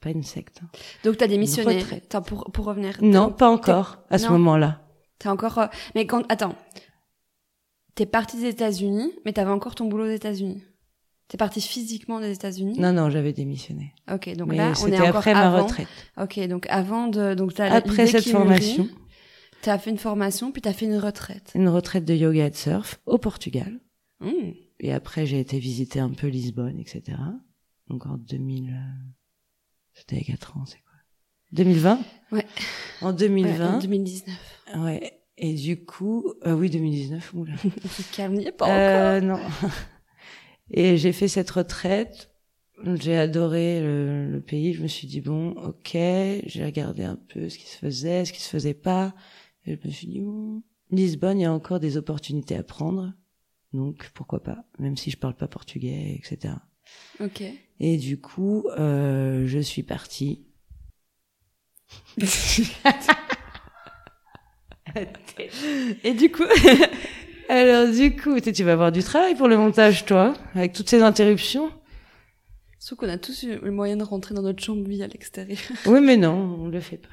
Pas 0.00 0.10
une 0.10 0.22
secte. 0.22 0.60
hein. 0.64 0.68
Donc 1.04 1.16
t'as 1.18 1.26
démissionné. 1.28 1.78
retraite. 1.78 2.04
Attends, 2.06 2.22
pour, 2.22 2.50
pour 2.52 2.64
revenir. 2.64 2.96
Non, 3.02 3.30
pas 3.32 3.48
encore 3.48 3.98
à 4.10 4.18
ce 4.18 4.28
moment-là. 4.28 4.80
T'es 5.18 5.28
encore... 5.28 5.58
euh, 5.58 5.66
Mais 5.94 6.06
quand... 6.06 6.24
Attends. 6.30 6.56
T'es 7.94 8.06
partie 8.06 8.38
des 8.38 8.46
États-Unis, 8.48 9.12
mais 9.24 9.32
t'avais 9.34 9.50
encore 9.50 9.74
ton 9.74 9.84
boulot 9.86 10.06
aux 10.06 10.10
États-Unis. 10.14 10.64
T'es 11.28 11.38
partie 11.38 11.60
physiquement 11.62 12.20
des 12.20 12.32
États-Unis? 12.32 12.78
Non, 12.78 12.92
non, 12.92 13.08
j'avais 13.08 13.32
démissionné. 13.32 13.94
Ok, 14.12 14.28
donc 14.36 14.48
Mais 14.48 14.56
là, 14.56 14.72
on 14.82 14.86
est 14.88 15.00
encore 15.00 15.16
après 15.16 15.30
avant. 15.32 15.40
ma 15.56 15.62
retraite. 15.62 15.88
Ok, 16.20 16.38
donc 16.46 16.66
avant 16.68 17.08
de, 17.08 17.34
donc 17.34 17.54
t'as 17.54 17.70
Après 17.72 18.06
cette 18.06 18.28
formation, 18.28 18.88
T'as 19.62 19.78
fait 19.78 19.90
une 19.90 19.98
formation, 19.98 20.50
puis 20.50 20.60
t'as 20.60 20.72
fait 20.72 20.86
une 20.86 20.96
retraite. 20.98 21.52
une 21.54 21.68
retraite 21.68 22.04
de 22.04 22.14
yoga 22.14 22.46
et 22.46 22.50
de 22.50 22.56
surf 22.56 23.00
au 23.06 23.16
Portugal. 23.16 23.80
Hmm. 24.20 24.50
Et 24.80 24.92
après, 24.92 25.24
j'ai 25.24 25.38
été 25.38 25.58
visiter 25.60 26.00
un 26.00 26.10
peu 26.10 26.26
Lisbonne, 26.26 26.78
etc. 26.80 27.16
Donc 27.88 28.04
en 28.06 28.16
2000... 28.18 28.70
euh, 28.70 28.74
C'était 29.94 30.16
il 30.16 30.22
y 30.28 30.32
a 30.32 30.34
4 30.34 30.56
ans, 30.56 30.64
c'est 30.66 30.78
quoi? 30.82 30.98
2020 31.52 32.00
Ouais. 32.32 32.46
En 33.02 33.10
Ouais, 33.10 33.16
2020. 33.16 33.74
en 33.76 33.78
2019. 33.78 34.34
Ouais. 34.78 35.20
Et 35.38 35.54
du 35.54 35.84
coup, 35.84 36.34
euh, 36.46 36.54
oui, 36.54 36.68
2019, 36.68 37.32
oula. 37.34 37.52
Calme, 38.12 38.34
y 38.40 38.46
est 38.46 38.52
pas 38.52 38.68
Euh, 38.68 39.20
non. 39.20 39.38
Et 40.72 40.96
j'ai 40.96 41.12
fait 41.12 41.28
cette 41.28 41.50
retraite. 41.50 42.30
J'ai 42.94 43.16
adoré 43.16 43.80
le, 43.80 44.28
le 44.30 44.40
pays. 44.40 44.72
Je 44.72 44.82
me 44.82 44.88
suis 44.88 45.06
dit 45.06 45.20
bon, 45.20 45.50
ok. 45.52 45.92
J'ai 45.92 46.64
regardé 46.64 47.04
un 47.04 47.16
peu 47.16 47.48
ce 47.48 47.58
qui 47.58 47.66
se 47.66 47.76
faisait, 47.76 48.24
ce 48.24 48.32
qui 48.32 48.40
se 48.40 48.48
faisait 48.48 48.74
pas. 48.74 49.14
Et 49.66 49.78
je 49.80 49.86
me 49.86 49.92
suis 49.92 50.08
dit 50.08 50.20
bon, 50.20 50.62
Lisbonne, 50.90 51.38
il 51.38 51.42
y 51.42 51.46
a 51.46 51.52
encore 51.52 51.80
des 51.80 51.96
opportunités 51.96 52.56
à 52.56 52.62
prendre. 52.62 53.12
Donc 53.72 54.10
pourquoi 54.14 54.42
pas, 54.42 54.64
même 54.78 54.96
si 54.96 55.10
je 55.10 55.16
parle 55.16 55.34
pas 55.34 55.48
portugais, 55.48 56.14
etc. 56.18 56.54
Ok. 57.20 57.42
Et 57.80 57.96
du 57.96 58.20
coup, 58.20 58.66
euh, 58.78 59.46
je 59.46 59.58
suis 59.58 59.82
partie. 59.82 60.44
Et 66.04 66.12
du 66.12 66.30
coup, 66.30 66.44
Alors 67.48 67.90
du 67.92 68.16
coup, 68.16 68.40
tu 68.40 68.64
vas 68.64 68.72
avoir 68.72 68.92
du 68.92 69.02
travail 69.02 69.34
pour 69.34 69.48
le 69.48 69.56
montage, 69.56 70.04
toi, 70.04 70.34
avec 70.54 70.72
toutes 70.72 70.88
ces 70.88 71.02
interruptions. 71.02 71.70
sauf 72.78 72.98
qu'on 72.98 73.08
a 73.08 73.18
tous 73.18 73.42
eu 73.44 73.58
le 73.62 73.70
moyen 73.70 73.96
de 73.96 74.04
rentrer 74.04 74.34
dans 74.34 74.42
notre 74.42 74.62
chambre 74.62 74.86
vie 74.88 75.02
à 75.02 75.06
l'extérieur. 75.06 75.58
Oui, 75.86 76.00
mais 76.00 76.16
non, 76.16 76.58
on 76.60 76.68
le 76.68 76.80
fait 76.80 76.96
pas. 76.98 77.08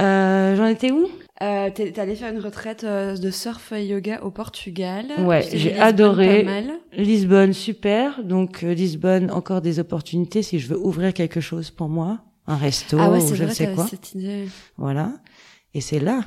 Euh, 0.00 0.56
J'en 0.56 0.66
étais 0.66 0.90
où? 0.90 1.06
Euh, 1.42 1.70
t'es 1.74 1.98
allé 2.00 2.14
faire 2.14 2.32
une 2.32 2.38
retraite 2.40 2.84
euh, 2.84 3.16
de 3.16 3.30
surf 3.30 3.72
et 3.72 3.84
yoga 3.86 4.22
au 4.22 4.30
Portugal. 4.30 5.06
Ouais, 5.18 5.46
j'ai 5.52 5.78
adoré. 5.78 6.44
pas 6.44 6.50
mal. 6.50 6.70
Lisbonne, 6.92 7.52
super. 7.52 8.22
Donc 8.24 8.62
euh, 8.64 8.72
Lisbonne, 8.72 9.30
encore 9.30 9.60
des 9.60 9.78
opportunités 9.78 10.42
si 10.42 10.58
je 10.60 10.68
veux 10.68 10.78
ouvrir 10.78 11.12
quelque 11.12 11.40
chose 11.40 11.70
pour 11.70 11.88
moi, 11.88 12.20
un 12.46 12.56
resto 12.56 12.96
Ah 12.98 13.10
ouais, 13.10 13.22
ou 13.22 13.34
je 13.34 13.44
ne 13.44 13.50
sais 13.50 13.74
quoi. 13.74 13.86
cette 13.86 14.14
idée. 14.14 14.46
Voilà. 14.78 15.12
Et 15.74 15.80
c'est 15.82 16.00
là, 16.00 16.20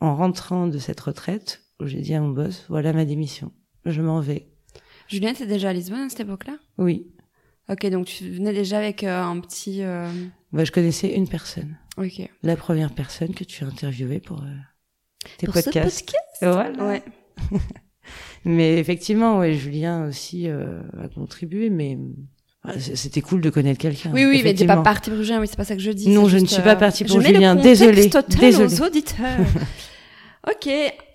en 0.00 0.16
rentrant 0.16 0.66
de 0.66 0.78
cette 0.78 1.00
retraite, 1.00 1.60
où 1.80 1.86
j'ai 1.86 2.00
dit 2.00 2.14
à 2.14 2.20
mon 2.20 2.30
boss, 2.30 2.64
voilà 2.68 2.92
ma 2.92 3.04
démission. 3.04 3.52
Je 3.84 4.00
m'en 4.02 4.20
vais. 4.20 4.48
Julien, 5.08 5.32
t'es 5.34 5.46
déjà 5.46 5.70
à 5.70 5.72
Lisbonne 5.72 6.00
à 6.00 6.08
cette 6.08 6.20
époque-là? 6.20 6.56
Oui. 6.78 7.06
Ok, 7.68 7.86
donc 7.90 8.06
tu 8.06 8.28
venais 8.30 8.52
déjà 8.52 8.78
avec 8.78 9.04
euh, 9.04 9.22
un 9.22 9.38
petit... 9.40 9.82
euh, 9.82 10.08
Bah, 10.52 10.64
je 10.64 10.72
connaissais 10.72 11.14
une 11.14 11.28
personne. 11.28 11.76
Ok. 11.96 12.28
La 12.42 12.56
première 12.56 12.92
personne 12.94 13.34
que 13.34 13.44
tu 13.44 13.64
as 13.64 13.66
interviewée 13.66 14.20
pour 14.20 14.40
euh, 14.42 14.46
tes 15.38 15.46
Pour 15.46 15.54
ce 15.56 15.62
podcasts. 15.64 16.00
podcast? 16.06 16.38
Voilà. 16.40 16.84
Ouais. 16.88 17.02
Mais 18.44 18.78
effectivement, 18.78 19.38
ouais, 19.38 19.54
Julien 19.54 20.06
aussi 20.08 20.48
euh, 20.48 20.80
a 21.00 21.08
contribué, 21.08 21.70
mais 21.70 21.96
c- 22.76 22.96
c'était 22.96 23.20
cool 23.20 23.40
de 23.40 23.48
connaître 23.50 23.78
quelqu'un. 23.78 24.10
Oui, 24.12 24.24
oui, 24.24 24.40
mais 24.42 24.54
t'es 24.54 24.66
pas 24.66 24.82
partie 24.82 25.10
pour 25.10 25.22
Julien, 25.22 25.40
oui, 25.40 25.46
c'est 25.48 25.56
pas 25.56 25.64
ça 25.64 25.76
que 25.76 25.82
je 25.82 25.92
dis. 25.92 26.08
Non, 26.08 26.26
je 26.28 26.38
ne 26.38 26.46
suis 26.46 26.62
pas 26.62 26.74
partie 26.74 27.04
pour 27.04 27.14
je 27.20 27.20
mets 27.22 27.32
Julien, 27.34 27.54
le 27.54 28.08
total 28.10 28.40
désolée. 28.40 28.74
aux 28.80 28.82
auditeurs. 28.84 29.38
ok, 30.48 30.68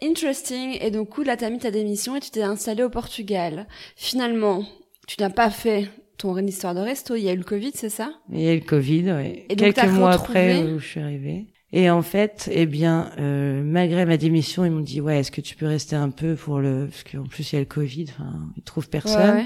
interesting. 0.04 0.78
Et 0.82 0.92
donc, 0.92 1.10
coup, 1.10 1.24
là, 1.24 1.38
t'as 1.38 1.50
mis 1.50 1.60
ta 1.60 1.72
démission 1.72 2.16
et 2.16 2.20
tu 2.20 2.32
t'es 2.32 2.44
installé 2.44 2.84
au 2.84 2.90
Portugal. 2.90 3.68
Finalement, 3.96 4.64
tu 5.08 5.22
n'as 5.22 5.30
pas 5.30 5.50
fait 5.50 5.90
ton 6.18 6.36
histoire 6.38 6.74
de 6.74 6.80
resto, 6.80 7.16
il 7.16 7.24
y 7.24 7.30
a 7.30 7.34
eu 7.34 7.38
le 7.38 7.44
Covid, 7.44 7.72
c'est 7.76 7.90
ça? 7.90 8.12
Il 8.32 8.42
y 8.42 8.48
a 8.48 8.54
eu 8.54 8.60
le 8.60 8.66
Covid. 8.66 9.10
Et 9.50 9.56
donc, 9.56 9.74
quelques 9.74 9.92
mois 9.92 10.12
retrouvé- 10.16 10.52
après 10.52 10.64
où 10.64 10.80
je 10.80 10.86
suis 10.88 11.00
arrivée. 11.00 11.46
Et 11.74 11.90
en 11.90 12.02
fait, 12.02 12.50
eh 12.52 12.66
bien, 12.66 13.12
euh, 13.20 13.62
malgré 13.64 14.06
ma 14.06 14.18
démission, 14.18 14.64
ils 14.64 14.72
m'ont 14.72 14.80
dit 14.80 15.02
ouais, 15.02 15.20
est-ce 15.20 15.32
que 15.32 15.42
tu 15.42 15.56
peux 15.56 15.68
rester 15.68 15.96
un 15.98 16.10
peu 16.10 16.36
pour 16.36 16.60
le, 16.60 16.88
parce 16.90 17.04
qu'en 17.04 17.24
plus 17.28 17.52
il 17.52 17.56
y 17.56 17.58
a 17.58 17.60
le 17.60 17.66
Covid, 17.66 18.06
enfin, 18.10 18.34
ils 18.56 18.64
trouvent 18.64 18.90
personne. 18.90 19.36
Ouais, 19.36 19.42
ouais. 19.42 19.46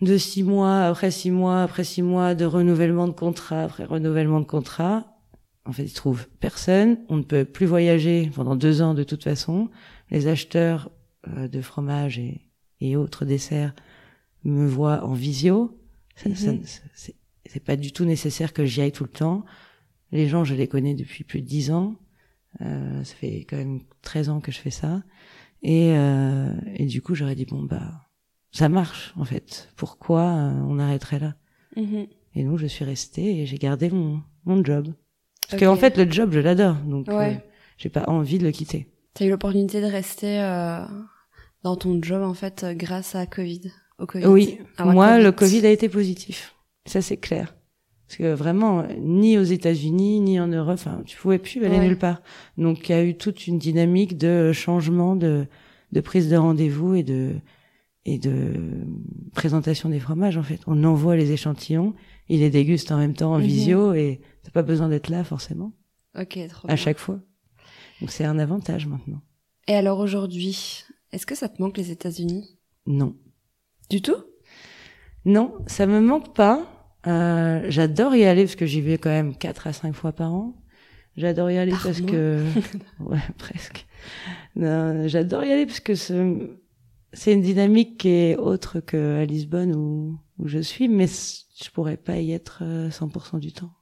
De 0.00 0.16
six 0.16 0.42
mois, 0.42 0.84
après 0.86 1.10
six 1.10 1.30
mois, 1.30 1.62
après 1.62 1.84
six 1.84 2.02
mois 2.02 2.34
de 2.34 2.46
renouvellement 2.46 3.06
de 3.06 3.12
contrat, 3.12 3.64
après 3.64 3.84
renouvellement 3.84 4.40
de 4.40 4.46
contrat, 4.46 5.11
en 5.64 5.72
fait, 5.72 5.84
ils 5.84 5.92
trouvent 5.92 6.26
personne. 6.40 6.98
On 7.08 7.16
ne 7.16 7.22
peut 7.22 7.44
plus 7.44 7.66
voyager 7.66 8.30
pendant 8.34 8.56
deux 8.56 8.82
ans 8.82 8.94
de 8.94 9.04
toute 9.04 9.22
façon. 9.24 9.70
Les 10.10 10.26
acheteurs 10.26 10.90
euh, 11.28 11.46
de 11.48 11.60
fromage 11.60 12.18
et, 12.18 12.40
et 12.80 12.96
autres 12.96 13.24
desserts 13.24 13.74
me 14.44 14.66
voient 14.66 15.04
en 15.04 15.12
visio. 15.14 15.78
Ça- 16.16 16.34
ça- 16.34 16.52
Mhm. 16.52 16.62
c'est 16.94 17.14
c'est 17.46 17.60
pas 17.64 17.76
du 17.76 17.92
tout 17.92 18.04
nécessaire 18.04 18.52
que 18.52 18.64
j'y 18.64 18.80
aille 18.80 18.92
tout 18.92 19.04
le 19.04 19.10
temps. 19.10 19.44
Les 20.12 20.26
gens, 20.28 20.44
je 20.44 20.54
les 20.54 20.68
connais 20.68 20.94
depuis 20.94 21.22
plus 21.24 21.42
de 21.42 21.46
dix 21.46 21.70
ans. 21.70 21.96
Euh, 22.60 23.02
ça 23.04 23.14
fait 23.14 23.40
quand 23.48 23.56
même 23.56 23.80
13 24.02 24.28
ans 24.28 24.40
que 24.40 24.52
je 24.52 24.58
fais 24.58 24.70
ça. 24.70 25.02
Et, 25.62 25.92
euh, 25.96 26.52
et 26.76 26.86
du 26.86 27.02
coup, 27.02 27.14
j'aurais 27.14 27.34
dit, 27.34 27.44
bon, 27.44 27.62
bah, 27.64 28.08
ça 28.52 28.68
marche, 28.68 29.12
en 29.16 29.24
fait. 29.24 29.70
Pourquoi 29.76 30.22
euh, 30.22 30.52
on 30.66 30.78
arrêterait 30.78 31.18
là? 31.18 31.34
Mhm. 31.76 32.06
Et 32.34 32.44
donc, 32.44 32.58
je 32.58 32.66
suis 32.66 32.84
restée 32.84 33.40
et 33.40 33.46
j'ai 33.46 33.58
gardé 33.58 33.90
mon, 33.90 34.22
mon 34.44 34.64
job. 34.64 34.92
Parce 35.52 35.62
Ok. 35.62 35.68
qu'en 35.68 35.76
fait, 35.76 35.96
le 35.96 36.10
job, 36.10 36.30
je 36.32 36.40
l'adore. 36.40 36.76
Donc, 36.86 37.08
Ouais. 37.08 37.34
euh, 37.44 37.48
j'ai 37.78 37.88
pas 37.88 38.04
envie 38.08 38.38
de 38.38 38.44
le 38.44 38.50
quitter. 38.50 38.88
T'as 39.14 39.26
eu 39.26 39.30
l'opportunité 39.30 39.80
de 39.80 39.86
rester 39.86 40.40
euh, 40.40 40.80
dans 41.62 41.76
ton 41.76 41.98
job, 42.02 42.22
en 42.22 42.34
fait, 42.34 42.64
euh, 42.64 42.74
grâce 42.74 43.14
à 43.14 43.26
Covid. 43.26 43.70
Au 43.98 44.06
Covid? 44.06 44.26
Oui, 44.26 44.58
Ah 44.78 44.86
ouais, 44.86 44.94
moi, 44.94 45.18
le 45.20 45.30
Covid 45.32 45.66
a 45.66 45.70
été 45.70 45.88
positif. 45.88 46.54
Ça, 46.86 47.02
c'est 47.02 47.18
clair. 47.18 47.54
Parce 48.08 48.16
que 48.18 48.32
vraiment, 48.34 48.84
ni 49.00 49.38
aux 49.38 49.42
États-Unis, 49.42 50.20
ni 50.20 50.38
en 50.40 50.48
Europe, 50.48 50.74
enfin, 50.74 51.02
tu 51.06 51.16
pouvais 51.16 51.38
plus 51.38 51.64
aller 51.64 51.78
Ouais. 51.78 51.86
nulle 51.86 51.98
part. 51.98 52.20
Donc, 52.58 52.88
il 52.88 52.92
y 52.92 52.94
a 52.94 53.04
eu 53.04 53.14
toute 53.16 53.46
une 53.46 53.58
dynamique 53.58 54.18
de 54.18 54.52
changement, 54.52 55.16
de, 55.16 55.46
de 55.92 56.00
prise 56.00 56.28
de 56.28 56.36
rendez-vous 56.36 56.94
et 56.94 57.02
de, 57.02 57.30
et 58.04 58.18
de 58.18 58.52
présentation 59.34 59.88
des 59.88 60.00
fromages, 60.00 60.36
en 60.36 60.42
fait. 60.42 60.60
On 60.66 60.82
envoie 60.84 61.16
les 61.16 61.32
échantillons, 61.32 61.94
ils 62.32 62.40
les 62.40 62.50
dégustent 62.50 62.90
en 62.92 62.98
même 62.98 63.14
temps 63.14 63.32
en 63.34 63.38
Mhm. 63.38 63.44
visio 63.44 63.92
et 63.94 64.20
t'as 64.42 64.50
pas 64.50 64.62
besoin 64.62 64.88
d'être 64.88 65.08
là, 65.08 65.22
forcément, 65.24 65.72
Ok, 66.18 66.38
trop 66.48 66.66
à 66.66 66.74
bien. 66.74 66.76
chaque 66.76 66.98
fois. 66.98 67.20
Donc, 68.00 68.10
c'est 68.10 68.24
un 68.24 68.38
avantage 68.38 68.86
maintenant. 68.86 69.20
Et 69.68 69.74
alors 69.74 69.98
aujourd'hui, 70.00 70.84
est-ce 71.12 71.26
que 71.26 71.34
ça 71.34 71.48
te 71.48 71.60
manque 71.62 71.76
les 71.76 71.90
États-Unis? 71.90 72.58
Non. 72.86 73.14
Du 73.90 74.02
tout? 74.02 74.16
Non, 75.24 75.54
ça 75.66 75.86
me 75.86 76.00
manque 76.00 76.34
pas. 76.34 76.66
Euh, 77.06 77.64
j'adore 77.68 78.14
y 78.14 78.24
aller 78.24 78.44
parce 78.44 78.56
que 78.56 78.66
j'y 78.66 78.80
vais 78.80 78.98
quand 78.98 79.10
même 79.10 79.36
quatre 79.36 79.66
à 79.66 79.72
cinq 79.72 79.94
fois 79.94 80.12
par 80.12 80.32
an. 80.32 80.54
J'adore 81.16 81.50
y 81.50 81.58
aller 81.58 81.72
Par 81.72 81.82
parce 81.84 82.00
mois 82.00 82.10
que 82.10 82.44
ouais 83.00 83.18
presque. 83.38 83.86
Non, 84.56 85.06
j'adore 85.08 85.44
y 85.44 85.52
aller 85.52 85.66
parce 85.66 85.80
que 85.80 85.94
ce- 85.94 86.56
c'est 87.12 87.34
une 87.34 87.42
dynamique 87.42 87.98
qui 87.98 88.08
est 88.08 88.36
autre 88.36 88.80
que 88.80 89.18
à 89.20 89.24
Lisbonne 89.26 89.74
où, 89.76 90.18
où 90.42 90.48
je 90.48 90.58
suis, 90.58 90.88
mais 90.88 91.06
je 91.06 91.70
pourrais 91.70 91.96
pas 91.96 92.18
y 92.18 92.32
être 92.32 92.60
euh, 92.62 92.90
100% 92.90 93.38
du 93.38 93.52
temps. 93.52 93.72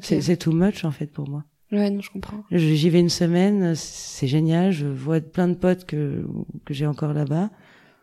C'est 0.00 0.36
too 0.38 0.52
much 0.52 0.84
en 0.84 0.90
fait 0.90 1.06
pour 1.08 1.28
moi. 1.28 1.44
Ouais, 1.70 1.90
non, 1.90 2.00
je 2.00 2.10
comprends. 2.10 2.42
J'y 2.50 2.88
vais 2.90 3.00
une 3.00 3.08
semaine, 3.08 3.74
c'est 3.74 4.26
génial. 4.26 4.72
Je 4.72 4.86
vois 4.86 5.20
plein 5.20 5.48
de 5.48 5.54
potes 5.54 5.84
que 5.84 6.24
que 6.64 6.72
j'ai 6.74 6.86
encore 6.86 7.12
là-bas 7.12 7.50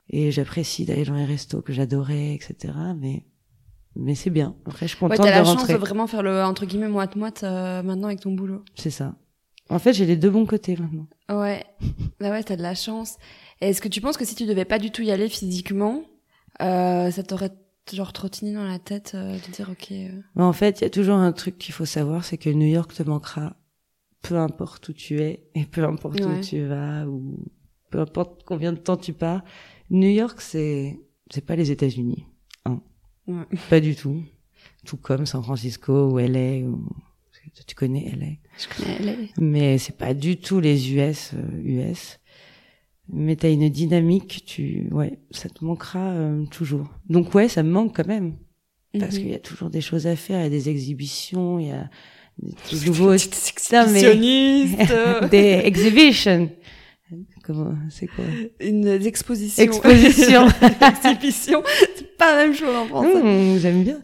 et 0.09 0.31
j'apprécie 0.31 0.85
d'aller 0.85 1.05
dans 1.05 1.13
les 1.15 1.25
restos 1.25 1.61
que 1.61 1.71
j'adorais, 1.73 2.33
etc. 2.33 2.73
Mais 2.97 3.25
mais 3.95 4.15
c'est 4.15 4.29
bien. 4.29 4.55
Après, 4.65 4.87
je 4.87 4.95
suis 4.95 5.03
Ouais, 5.03 5.09
contente 5.09 5.25
t'as 5.25 5.31
la 5.31 5.41
de 5.41 5.45
chance 5.45 5.57
rentrer. 5.57 5.73
de 5.73 5.77
vraiment 5.79 6.07
faire 6.07 6.21
le 6.23 6.43
entre 6.43 6.65
guillemets 6.65 6.89
moite-moite 6.89 7.43
euh, 7.43 7.81
maintenant 7.83 8.07
avec 8.07 8.19
ton 8.19 8.31
boulot. 8.33 8.63
C'est 8.75 8.91
ça. 8.91 9.15
En 9.69 9.77
fait, 9.79 9.93
j'ai 9.93 10.05
les 10.07 10.15
deux 10.17 10.29
bons 10.31 10.45
côtés 10.47 10.75
maintenant. 10.75 11.07
Ouais. 11.29 11.63
bah 12.19 12.31
ouais, 12.31 12.43
t'as 12.43 12.55
de 12.55 12.63
la 12.63 12.75
chance. 12.75 13.17
Est-ce 13.61 13.81
que 13.81 13.87
tu 13.87 14.01
penses 14.01 14.17
que 14.17 14.25
si 14.25 14.35
tu 14.35 14.45
devais 14.45 14.65
pas 14.65 14.79
du 14.79 14.89
tout 14.91 15.01
y 15.03 15.11
aller 15.11 15.29
physiquement, 15.29 16.01
euh, 16.61 17.11
ça 17.11 17.21
t'aurait 17.23 17.51
genre 17.95 18.13
trottiné 18.13 18.53
dans 18.53 18.63
la 18.63 18.79
tête 18.79 19.11
euh, 19.15 19.33
de 19.33 19.51
dire 19.51 19.69
ok. 19.69 19.91
euh, 19.91 20.21
Mais 20.35 20.43
en 20.43 20.53
fait, 20.53 20.79
il 20.79 20.83
y 20.83 20.87
a 20.87 20.89
toujours 20.89 21.15
un 21.17 21.31
truc 21.31 21.57
qu'il 21.57 21.73
faut 21.73 21.85
savoir, 21.85 22.23
c'est 22.23 22.37
que 22.37 22.49
New 22.49 22.67
York 22.67 22.93
te 22.93 23.03
manquera, 23.03 23.55
peu 24.21 24.37
importe 24.37 24.89
où 24.89 24.93
tu 24.93 25.21
es 25.21 25.47
et 25.55 25.65
peu 25.65 25.83
importe 25.83 26.19
Ouais. 26.19 26.25
où 26.39 26.41
tu 26.41 26.65
vas 26.65 27.05
ou 27.07 27.37
peu 27.89 27.99
importe 27.99 28.43
combien 28.45 28.71
de 28.73 28.77
temps 28.77 28.97
tu 28.97 29.13
pars. 29.13 29.43
New 29.89 30.09
York, 30.09 30.41
c'est 30.41 30.99
c'est 31.31 31.45
pas 31.45 31.55
les 31.55 31.71
États-Unis, 31.71 32.25
hein. 32.65 32.81
Ouais. 33.27 33.45
Pas 33.69 33.79
du 33.79 33.95
tout. 33.95 34.23
Tout 34.85 34.97
comme 34.97 35.25
San 35.25 35.43
Francisco 35.43 36.09
ou 36.11 36.19
LA 36.19 36.59
ou 36.67 36.87
tu 37.65 37.75
connais 37.75 38.09
LA. 38.15 38.27
Je 38.57 38.67
connais 38.83 38.99
les... 38.99 39.29
mais 39.39 39.77
c'est 39.79 39.97
pas 39.97 40.13
du 40.13 40.37
tout 40.37 40.59
les 40.59 40.93
US 40.93 41.31
euh, 41.33 41.61
US 41.91 42.18
mais 43.11 43.35
t'as 43.35 43.49
une 43.51 43.69
dynamique 43.69 44.43
tu 44.45 44.87
ouais 44.91 45.19
ça 45.31 45.49
te 45.49 45.63
manquera 45.65 46.09
euh, 46.11 46.45
toujours. 46.51 46.87
Donc 47.09 47.33
ouais 47.35 47.47
ça 47.49 47.63
me 47.63 47.71
manque 47.71 47.95
quand 47.95 48.07
même. 48.07 48.35
Parce 48.99 49.15
Mhm. 49.15 49.19
qu'il 49.21 49.29
y 49.29 49.35
a 49.35 49.39
toujours 49.39 49.69
des 49.69 49.81
choses 49.81 50.07
à 50.07 50.15
faire 50.15 50.39
il 50.39 50.43
y 50.43 50.47
a 50.47 50.49
des 50.49 50.69
exhibitions 50.69 51.59
il 51.59 51.67
y 51.67 51.71
a 51.71 51.89
des 52.71 52.85
nouveaux. 52.87 53.11
Petite 53.11 53.69
Non, 53.71 53.85
mais- 53.87 53.99
exhibitionniste, 54.01 54.91
euh, 54.91 55.27
des 55.29 55.61
exhibitions. 55.65 56.49
Comment 57.43 57.73
c'est 57.89 58.05
quoi? 58.07 58.23
Une 58.59 58.87
exposition. 58.87 59.63
exposition. 59.63 60.47
Exhibition, 61.03 61.63
c'est 61.95 62.15
pas 62.17 62.35
la 62.35 62.45
même 62.45 62.55
chose 62.55 62.75
en 62.75 62.85
français. 62.85 63.23
Mmh, 63.23 63.57
j'aime 63.59 63.83
bien. 63.83 63.99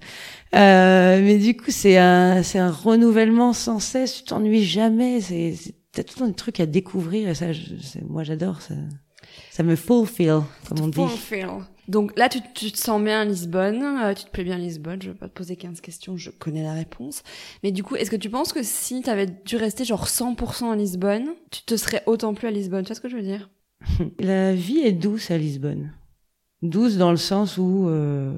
Euh, 0.56 1.22
mais 1.22 1.38
du 1.38 1.56
coup 1.58 1.70
c'est 1.70 1.98
un 1.98 2.42
c'est 2.42 2.60
un 2.60 2.72
renouvellement 2.72 3.52
sans 3.54 3.80
cesse 3.80 4.18
tu 4.18 4.24
t'ennuies 4.24 4.64
jamais 4.64 5.20
c'est- 5.20 5.54
t'as 5.96 6.04
tout 6.04 6.14
le 6.18 6.20
temps 6.26 6.28
des 6.28 6.34
trucs 6.36 6.60
à 6.60 6.66
découvrir 6.68 7.30
et 7.30 7.36
ça 7.36 7.52
je- 7.54 7.76
moi 8.08 8.24
j'adore 8.24 8.62
ça 8.62 8.76
ça 9.52 9.64
me 9.64 9.76
fulfill 9.76 10.42
comme 10.70 10.80
on 10.82 10.88
dit 10.88 10.96
Fulfill. 11.08 11.48
Donc 11.88 12.18
là, 12.18 12.30
tu, 12.30 12.40
tu 12.56 12.72
te 12.72 12.78
sens 12.80 13.00
bien 13.04 13.22
à 13.22 13.26
Lisbonne, 13.26 13.84
euh, 13.84 14.14
tu 14.16 14.24
te 14.26 14.30
plais 14.32 14.44
bien 14.44 14.56
à 14.56 14.58
Lisbonne, 14.60 15.00
je 15.02 15.10
vais 15.12 15.16
pas 15.18 15.28
te 15.28 15.34
poser 15.34 15.56
15 15.56 15.82
questions, 15.82 16.18
je 16.18 16.32
connais 16.32 16.64
la 16.64 16.74
réponse. 16.74 17.22
Mais 17.64 17.72
du 17.72 17.84
coup, 17.84 17.96
est-ce 17.96 18.10
que 18.10 18.16
tu 18.16 18.30
penses 18.32 18.54
que 18.54 18.64
si 18.64 19.02
t'avais 19.02 19.28
dû 19.28 19.56
rester 19.58 19.84
genre 19.86 20.08
100% 20.08 20.72
à 20.72 20.76
Lisbonne, 20.76 21.28
tu 21.52 21.62
te 21.64 21.76
serais 21.78 22.02
autant 22.08 22.34
plus 22.34 22.48
à 22.48 22.52
Lisbonne? 22.52 22.84
Tu 22.84 22.88
vois 22.88 22.96
ce 22.96 23.02
que 23.02 23.10
je 23.10 23.18
veux 23.18 23.22
dire? 23.24 23.50
La 24.20 24.54
vie 24.56 24.80
est 24.80 24.94
douce 24.94 25.30
à 25.30 25.38
Lisbonne. 25.38 25.92
Douce 26.64 26.98
dans 26.98 27.12
le 27.12 27.18
sens 27.18 27.58
où 27.60 27.88
euh, 27.88 28.36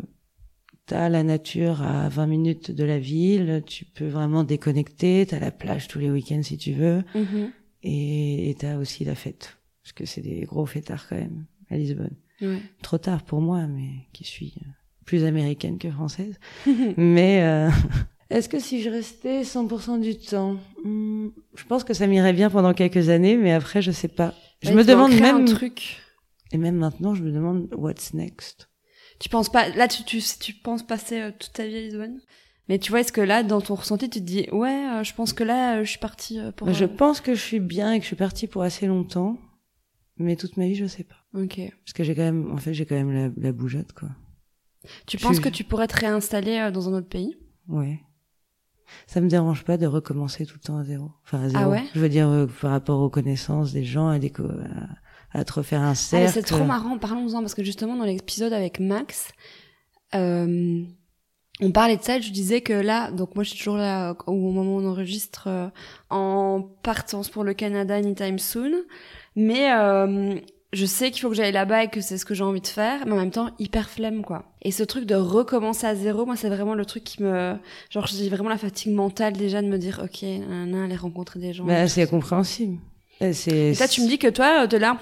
t'as 0.87 1.09
la 1.09 1.21
nature 1.23 1.81
à 1.83 2.09
20 2.09 2.25
minutes 2.27 2.71
de 2.71 2.83
la 2.83 2.97
ville, 2.97 3.61
tu 3.67 3.85
peux 3.85 4.07
vraiment 4.07 4.43
déconnecter, 4.43 5.25
t'as 5.27 5.39
la 5.39 5.51
plage 5.51 5.87
tous 5.87 5.99
les 5.99 6.09
week-ends 6.09 6.41
si 6.43 6.57
tu 6.57 6.73
veux, 6.73 7.03
et 7.83 8.49
et 8.49 8.55
t'as 8.55 8.77
aussi 8.77 9.05
la 9.05 9.15
fête. 9.15 9.57
Parce 9.83 9.93
que 9.93 10.05
c'est 10.05 10.21
des 10.21 10.41
gros 10.41 10.65
fêtards 10.65 11.07
quand 11.07 11.15
même 11.15 11.45
à 11.69 11.77
Lisbonne. 11.77 12.15
Ouais. 12.41 12.59
Trop 12.81 12.97
tard 12.97 13.23
pour 13.23 13.41
moi, 13.41 13.65
mais 13.67 13.89
qui 14.13 14.23
suis 14.23 14.53
euh, 14.61 14.69
plus 15.05 15.23
américaine 15.23 15.77
que 15.77 15.89
française. 15.89 16.39
mais 16.97 17.41
euh, 17.43 17.69
est-ce 18.29 18.49
que 18.49 18.59
si 18.59 18.81
je 18.81 18.89
restais 18.89 19.41
100% 19.43 20.01
du 20.01 20.17
temps, 20.17 20.57
hmm, 20.83 21.27
je 21.55 21.63
pense 21.65 21.83
que 21.83 21.93
ça 21.93 22.07
m'irait 22.07 22.33
bien 22.33 22.49
pendant 22.49 22.73
quelques 22.73 23.09
années, 23.09 23.37
mais 23.37 23.51
après 23.53 23.81
je 23.81 23.91
sais 23.91 24.07
pas. 24.09 24.33
Je 24.63 24.69
Ouais, 24.69 24.75
me 24.75 24.83
demande 24.83 25.13
même 25.13 25.35
un 25.43 25.45
truc. 25.45 25.97
et 26.51 26.57
même 26.57 26.75
maintenant, 26.77 27.13
je 27.15 27.23
me 27.23 27.31
demande 27.31 27.67
what's 27.75 28.13
next. 28.13 28.69
Tu 29.19 29.29
penses 29.29 29.49
pas 29.49 29.69
là 29.69 29.87
tu 29.87 30.03
tu 30.03 30.21
tu 30.39 30.53
penses 30.53 30.83
passer 30.85 31.21
euh, 31.21 31.31
toute 31.37 31.53
ta 31.53 31.65
vie 31.65 31.75
à 31.77 31.81
Lisbonne? 31.81 32.19
Mais 32.69 32.79
tu 32.79 32.91
vois, 32.91 32.99
est-ce 32.99 33.13
que 33.13 33.21
là, 33.21 33.43
dans 33.43 33.61
ton 33.61 33.75
ressenti, 33.75 34.09
tu 34.09 34.19
te 34.19 34.25
dis, 34.25 34.45
ouais, 34.51 34.89
euh, 34.91 35.03
je 35.03 35.13
pense 35.13 35.31
que 35.31 35.43
là, 35.45 35.77
euh, 35.77 35.85
je 35.85 35.89
suis 35.91 35.99
partie 35.99 36.37
pour. 36.57 36.69
Je 36.73 36.83
euh, 36.83 36.87
pense 36.89 37.21
que 37.21 37.33
je 37.33 37.39
suis 37.41 37.61
bien 37.61 37.93
et 37.93 37.97
que 37.99 38.03
je 38.03 38.07
suis 38.07 38.17
partie 38.17 38.45
pour 38.45 38.61
assez 38.61 38.87
longtemps, 38.87 39.37
mais 40.17 40.35
toute 40.35 40.57
ma 40.57 40.65
vie, 40.67 40.75
je 40.75 40.85
sais 40.85 41.05
pas. 41.05 41.15
Ok. 41.33 41.61
Parce 41.85 41.93
que 41.93 42.03
j'ai 42.03 42.13
quand 42.13 42.23
même, 42.23 42.51
en 42.51 42.57
fait, 42.57 42.73
j'ai 42.73 42.85
quand 42.85 42.95
même 42.95 43.13
la, 43.13 43.29
la 43.37 43.51
bougeotte, 43.53 43.93
quoi. 43.93 44.09
Tu 45.05 45.17
Je 45.17 45.23
penses 45.23 45.35
suis- 45.37 45.43
que 45.43 45.49
tu 45.49 45.63
pourrais 45.63 45.87
te 45.87 45.97
réinstaller 45.97 46.69
dans 46.73 46.89
un 46.89 46.93
autre 46.97 47.07
pays? 47.07 47.37
Ouais. 47.69 48.01
Ça 49.05 49.21
me 49.21 49.29
dérange 49.29 49.63
pas 49.63 49.77
de 49.77 49.85
recommencer 49.85 50.45
tout 50.45 50.55
le 50.55 50.59
temps 50.61 50.77
à 50.77 50.83
zéro. 50.83 51.11
Enfin, 51.23 51.43
à 51.43 51.49
zéro. 51.49 51.63
Ah 51.63 51.69
ouais? 51.69 51.83
Je 51.93 51.99
veux 52.01 52.09
dire, 52.09 52.47
par 52.61 52.71
rapport 52.71 52.99
aux 52.99 53.09
connaissances 53.09 53.71
des 53.73 53.83
gens, 53.85 54.07
à, 54.09 54.19
des 54.19 54.29
co- 54.29 54.43
à, 54.43 54.87
à 55.37 55.45
te 55.45 55.53
refaire 55.53 55.81
un 55.81 55.91
Ah, 55.91 55.95
cercle. 55.95 56.31
c'est 56.33 56.43
trop 56.43 56.63
marrant, 56.63 56.97
parlons-en, 56.97 57.39
parce 57.41 57.53
que 57.53 57.63
justement, 57.63 57.95
dans 57.95 58.05
l'épisode 58.05 58.53
avec 58.53 58.79
Max, 58.79 59.29
euh, 60.15 60.83
on 61.61 61.71
parlait 61.71 61.97
de 61.97 62.03
ça, 62.03 62.17
et 62.17 62.21
je 62.21 62.31
disais 62.31 62.61
que 62.61 62.73
là, 62.73 63.11
donc 63.11 63.35
moi 63.35 63.43
je 63.43 63.49
suis 63.49 63.57
toujours 63.57 63.77
là 63.77 64.15
au 64.27 64.33
moment 64.33 64.75
où 64.75 64.79
on 64.81 64.87
enregistre 64.89 65.45
euh, 65.47 65.67
en 66.09 66.61
partance 66.83 67.29
pour 67.29 67.43
le 67.43 67.53
Canada 67.53 67.95
anytime 67.95 68.37
soon, 68.39 68.71
mais 69.35 69.71
euh, 69.73 70.35
je 70.73 70.85
sais 70.85 71.09
qu'il 71.11 71.21
faut 71.21 71.29
que 71.29 71.35
j'aille 71.35 71.51
là-bas 71.51 71.85
et 71.85 71.87
que 71.89 71.99
c'est 72.01 72.17
ce 72.19 72.25
que 72.25 72.35
j'ai 72.35 72.43
envie 72.43 72.61
de 72.61 72.67
faire, 72.67 73.05
mais 73.07 73.13
en 73.13 73.17
même 73.17 73.31
temps 73.31 73.49
hyper 73.57 73.89
flemme 73.89 74.23
quoi. 74.23 74.43
Et 74.61 74.71
ce 74.71 74.83
truc 74.83 75.05
de 75.05 75.15
recommencer 75.15 75.87
à 75.87 75.95
zéro, 75.95 76.25
moi 76.27 76.35
c'est 76.35 76.49
vraiment 76.49 76.75
le 76.75 76.85
truc 76.85 77.03
qui 77.03 77.23
me, 77.23 77.55
genre 77.89 78.05
j'ai 78.05 78.29
vraiment 78.29 78.49
la 78.49 78.57
fatigue 78.57 78.93
mentale 78.93 79.33
déjà 79.33 79.61
de 79.63 79.67
me 79.67 79.77
dire 79.79 80.01
ok, 80.03 80.21
nan, 80.23 80.75
aller 80.75 80.95
rencontrer 80.95 81.39
des 81.39 81.53
gens. 81.53 81.65
Bah, 81.65 81.87
c'est 81.87 82.07
compréhensible. 82.07 82.77
Euh. 83.21 83.33
Et 83.47 83.73
ça 83.73 83.87
tu 83.87 84.01
me 84.01 84.07
dis 84.07 84.17
que 84.19 84.27
toi, 84.27 84.67
de 84.67 84.77
là, 84.77 84.97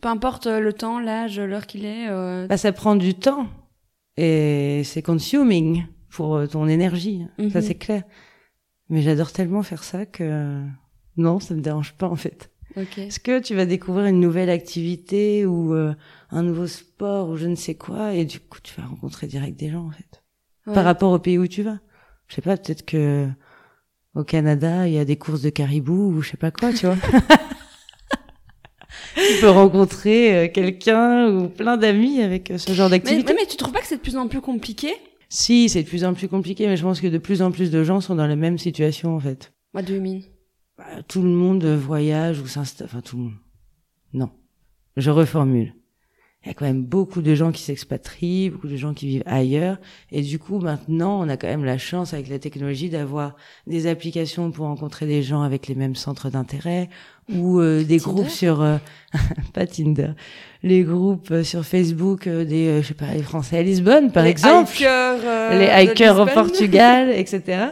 peu 0.00 0.08
importe 0.08 0.46
le 0.46 0.72
temps, 0.72 0.98
l'âge, 1.00 1.38
l'heure 1.38 1.66
qu'il 1.66 1.84
est. 1.84 2.08
euh, 2.08 2.46
Bah, 2.46 2.56
ça 2.56 2.72
prend 2.72 2.96
du 2.96 3.14
temps 3.14 3.46
et 4.16 4.82
c'est 4.84 5.02
consuming 5.02 5.84
pour 6.10 6.36
euh, 6.36 6.46
ton 6.46 6.66
énergie. 6.68 7.26
Ça 7.38 7.58
Mhm. 7.60 7.62
c'est 7.62 7.74
clair. 7.74 8.02
Mais 8.88 9.00
j'adore 9.02 9.32
tellement 9.32 9.62
faire 9.62 9.84
ça 9.84 10.04
que 10.06 10.62
non, 11.16 11.40
ça 11.40 11.54
me 11.54 11.60
dérange 11.60 11.94
pas 11.94 12.08
en 12.08 12.16
fait. 12.16 12.50
Ok. 12.76 12.98
Est-ce 12.98 13.20
que 13.20 13.38
tu 13.38 13.54
vas 13.54 13.66
découvrir 13.66 14.06
une 14.06 14.20
nouvelle 14.20 14.50
activité 14.50 15.44
ou 15.46 15.74
euh, 15.74 15.94
un 16.30 16.42
nouveau 16.42 16.66
sport 16.66 17.28
ou 17.28 17.36
je 17.36 17.46
ne 17.46 17.54
sais 17.54 17.74
quoi 17.74 18.14
et 18.14 18.24
du 18.24 18.40
coup 18.40 18.58
tu 18.62 18.74
vas 18.80 18.86
rencontrer 18.86 19.26
direct 19.26 19.58
des 19.58 19.70
gens 19.70 19.86
en 19.86 19.90
fait. 19.90 20.22
Ouais. 20.66 20.74
Par 20.74 20.84
rapport 20.84 21.12
au 21.12 21.18
pays 21.18 21.38
où 21.38 21.46
tu 21.46 21.62
vas. 21.62 21.78
Je 22.28 22.36
sais 22.36 22.42
pas, 22.42 22.56
peut-être 22.56 22.86
que 22.86 23.28
au 24.14 24.24
Canada 24.24 24.86
il 24.86 24.94
y 24.94 24.98
a 24.98 25.04
des 25.04 25.16
courses 25.16 25.42
de 25.42 25.50
caribou 25.50 26.12
ou 26.12 26.20
je 26.22 26.30
sais 26.30 26.36
pas 26.36 26.50
quoi, 26.50 26.72
tu 26.72 26.86
vois. 26.86 26.96
tu 29.14 29.40
peux 29.40 29.50
rencontrer 29.50 30.36
euh, 30.36 30.48
quelqu'un 30.52 31.28
ou 31.34 31.48
plein 31.48 31.76
d'amis 31.76 32.20
avec 32.22 32.50
euh, 32.50 32.58
ce 32.58 32.72
genre 32.72 32.88
Mais, 32.90 32.98
d'activité. 32.98 33.32
mais, 33.32 33.40
mais 33.42 33.46
tu 33.46 33.56
trouves 33.56 33.72
pas 33.72 33.80
que 33.80 33.86
c'est 33.86 33.96
de 33.96 34.02
plus 34.02 34.16
en 34.16 34.28
plus 34.28 34.40
compliqué? 34.40 34.92
Si, 35.28 35.68
c'est 35.68 35.82
de 35.82 35.88
plus 35.88 36.04
en 36.04 36.12
plus 36.14 36.28
compliqué, 36.28 36.66
mais 36.66 36.76
je 36.76 36.82
pense 36.82 37.00
que 37.00 37.06
de 37.06 37.18
plus 37.18 37.40
en 37.42 37.50
plus 37.52 37.70
de 37.70 37.82
gens 37.84 38.00
sont 38.00 38.14
dans 38.14 38.26
la 38.26 38.36
même 38.36 38.58
situation 38.58 39.14
en 39.16 39.20
fait. 39.20 39.52
What 39.74 39.82
do 39.82 39.94
you 39.94 40.00
mean 40.02 40.20
Bah, 40.76 40.84
tout 41.08 41.22
le 41.22 41.30
monde 41.30 41.64
voyage 41.64 42.38
ou 42.40 42.46
s'installe. 42.46 42.88
Enfin, 42.90 43.00
tout 43.00 43.16
le 43.16 43.22
monde. 43.24 43.34
Non. 44.12 44.30
Je 44.98 45.10
reformule. 45.10 45.74
Il 46.44 46.48
y 46.48 46.50
a 46.50 46.54
quand 46.54 46.64
même 46.64 46.82
beaucoup 46.82 47.22
de 47.22 47.34
gens 47.36 47.52
qui 47.52 47.62
s'expatrient, 47.62 48.50
beaucoup 48.50 48.66
de 48.66 48.76
gens 48.76 48.94
qui 48.94 49.06
vivent 49.06 49.22
ailleurs. 49.26 49.76
Et 50.10 50.22
du 50.22 50.40
coup, 50.40 50.58
maintenant, 50.58 51.20
on 51.20 51.28
a 51.28 51.36
quand 51.36 51.46
même 51.46 51.64
la 51.64 51.78
chance 51.78 52.14
avec 52.14 52.28
la 52.28 52.40
technologie 52.40 52.90
d'avoir 52.90 53.36
des 53.68 53.86
applications 53.86 54.50
pour 54.50 54.66
rencontrer 54.66 55.06
des 55.06 55.22
gens 55.22 55.42
avec 55.42 55.68
les 55.68 55.76
mêmes 55.76 55.94
centres 55.94 56.30
d'intérêt 56.30 56.88
ou 57.32 57.60
euh, 57.60 57.84
des 57.84 57.98
Tinder 57.98 58.12
groupes 58.12 58.28
sur... 58.28 58.60
euh, 58.60 58.78
pas 59.54 59.66
Tinder. 59.66 60.14
Les 60.64 60.82
groupes 60.82 61.30
euh, 61.30 61.44
sur 61.44 61.64
Facebook 61.64 62.28
des, 62.28 62.82
je 62.82 62.88
sais 62.88 62.94
pas, 62.94 63.12
les 63.14 63.22
Français 63.22 63.58
à 63.58 63.62
Lisbonne, 63.62 64.10
par 64.10 64.24
Les 64.24 64.30
exemple 64.30 64.72
hikers, 64.74 65.18
les 65.52 65.84
hikers 65.84 66.18
au. 66.18 66.26
Portugal, 66.26 67.10
etc. 67.10 67.66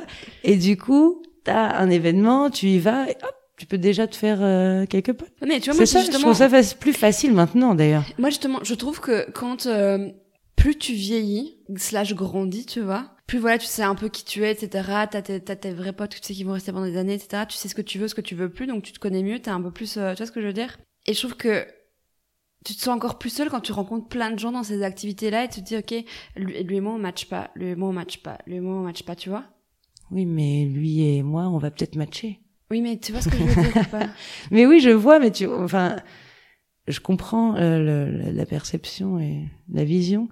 Et 0.45 0.57
du 0.57 0.77
coup, 0.77 1.23
t'as 1.43 1.77
un 1.77 1.91
événement, 1.91 2.51
tu 2.51 2.69
y 2.69 2.79
vas, 2.79 3.09
et 3.09 3.17
hop, 3.23 3.35
tu 3.61 3.67
peux 3.67 3.77
déjà 3.77 4.07
te 4.07 4.17
faire 4.17 4.39
euh, 4.41 4.87
quelques 4.87 5.13
potes. 5.13 5.35
Mais 5.47 5.61
tu 5.61 5.69
vois, 5.69 5.77
moi, 5.77 5.85
ça, 5.85 5.99
je 5.99 6.07
justement, 6.07 6.33
trouve 6.33 6.51
ça 6.51 6.75
plus 6.77 6.95
facile 6.95 7.35
maintenant 7.35 7.75
d'ailleurs. 7.75 8.05
moi, 8.17 8.31
justement, 8.31 8.59
je 8.63 8.73
trouve 8.73 9.01
que 9.01 9.31
quand 9.33 9.67
euh, 9.67 10.09
plus 10.57 10.79
tu 10.79 10.95
vieillis, 10.95 11.59
slash 11.77 12.15
grandis, 12.15 12.65
tu 12.65 12.81
vois, 12.81 13.11
plus 13.27 13.39
voilà, 13.39 13.59
tu 13.59 13.67
sais 13.67 13.83
un 13.83 13.95
peu 13.95 14.09
qui 14.09 14.25
tu 14.25 14.45
es, 14.45 14.51
etc. 14.53 14.89
T'as 15.11 15.21
tes, 15.21 15.41
t'as 15.41 15.57
tes 15.57 15.73
vrais 15.73 15.93
potes, 15.93 16.13
tu 16.13 16.21
sais 16.23 16.33
qui 16.33 16.43
vont 16.43 16.55
rester 16.55 16.73
pendant 16.73 16.87
des 16.87 16.97
années, 16.97 17.13
etc. 17.13 17.43
Tu 17.47 17.59
sais 17.59 17.69
ce 17.69 17.75
que 17.75 17.83
tu 17.83 17.99
veux, 17.99 18.09
ce 18.09 18.15
que 18.15 18.23
tu 18.23 18.35
veux 18.35 18.49
plus, 18.49 18.67
donc 18.67 18.83
tu 18.83 18.93
te 18.93 18.99
connais 18.99 19.23
mieux, 19.23 19.41
t'es 19.41 19.51
un 19.51 19.61
peu 19.61 19.71
plus, 19.71 19.99
euh, 19.99 20.13
tu 20.15 20.17
vois 20.17 20.27
ce 20.27 20.33
que 20.33 20.41
je 20.41 20.47
veux 20.47 20.55
dire? 20.55 20.79
Et 21.05 21.13
je 21.13 21.19
trouve 21.19 21.37
que 21.37 21.67
tu 22.65 22.75
te 22.75 22.81
sens 22.81 22.97
encore 22.97 23.19
plus 23.19 23.29
seul 23.29 23.51
quand 23.51 23.61
tu 23.61 23.73
rencontres 23.73 24.09
plein 24.09 24.31
de 24.31 24.39
gens 24.39 24.53
dans 24.53 24.63
ces 24.63 24.83
activités-là 24.83 25.45
et 25.45 25.49
tu 25.49 25.61
te 25.63 25.67
dis, 25.67 25.77
ok, 25.77 26.03
lui, 26.37 26.63
lui 26.65 26.77
et 26.77 26.81
moi 26.81 26.95
on 26.95 26.99
match 26.99 27.27
pas, 27.27 27.51
lui 27.57 27.69
et 27.69 27.75
moi 27.75 27.91
on 27.91 27.93
match 27.93 28.23
pas, 28.23 28.39
lui 28.47 28.57
et 28.57 28.61
moi 28.61 28.77
on 28.77 28.85
match 28.85 29.03
pas, 29.03 29.17
tu 29.17 29.29
vois? 29.29 29.45
Oui, 30.11 30.25
mais 30.25 30.65
lui 30.65 31.03
et 31.03 31.23
moi, 31.23 31.43
on 31.49 31.59
va 31.59 31.71
peut-être 31.71 31.97
matcher. 31.97 32.41
Oui, 32.71 32.81
mais 32.83 32.99
tu 32.99 33.13
vois 33.13 33.21
ce 33.21 33.29
que 33.29 33.37
je 33.37 33.43
veux 33.43 33.63
dire 33.63 33.77
ou 33.77 33.91
pas? 33.91 34.09
Mais 34.51 34.67
oui, 34.67 34.81
je 34.81 34.91
vois, 34.91 35.19
mais 35.19 35.31
tu, 35.33 35.47
enfin, 35.47 35.97
je 36.87 37.01
comprends 37.01 37.57
euh, 37.57 37.79
le- 38.07 38.31
la 38.31 38.47
perception 38.47 39.19
et 39.19 39.49
la 39.73 39.85
vision. 39.85 40.29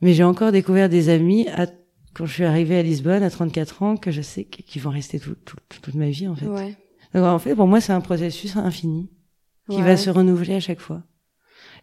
Mais 0.00 0.14
j'ai 0.14 0.24
encore 0.24 0.52
découvert 0.52 0.88
des 0.88 1.10
amis 1.10 1.46
à, 1.48 1.66
quand 2.14 2.24
je 2.26 2.32
suis 2.32 2.44
arrivée 2.44 2.78
à 2.78 2.82
Lisbonne 2.82 3.22
à 3.22 3.30
34 3.30 3.82
ans 3.82 3.96
que 3.96 4.10
je 4.10 4.22
sais 4.22 4.44
qu'ils 4.44 4.80
vont 4.82 4.90
rester 4.90 5.20
tout- 5.20 5.34
tout- 5.44 5.56
toute 5.82 5.94
ma 5.94 6.08
vie 6.08 6.28
en 6.28 6.34
fait. 6.34 6.46
Ouais. 6.46 6.76
Donc, 7.12 7.24
en 7.24 7.38
fait, 7.38 7.54
pour 7.54 7.66
moi, 7.66 7.80
c'est 7.80 7.92
un 7.92 8.00
processus 8.00 8.56
infini 8.56 9.10
qui 9.68 9.76
Ouais. 9.76 9.82
va 9.82 9.96
se 9.98 10.08
renouveler 10.10 10.54
à 10.54 10.60
chaque 10.60 10.80
fois. 10.80 11.02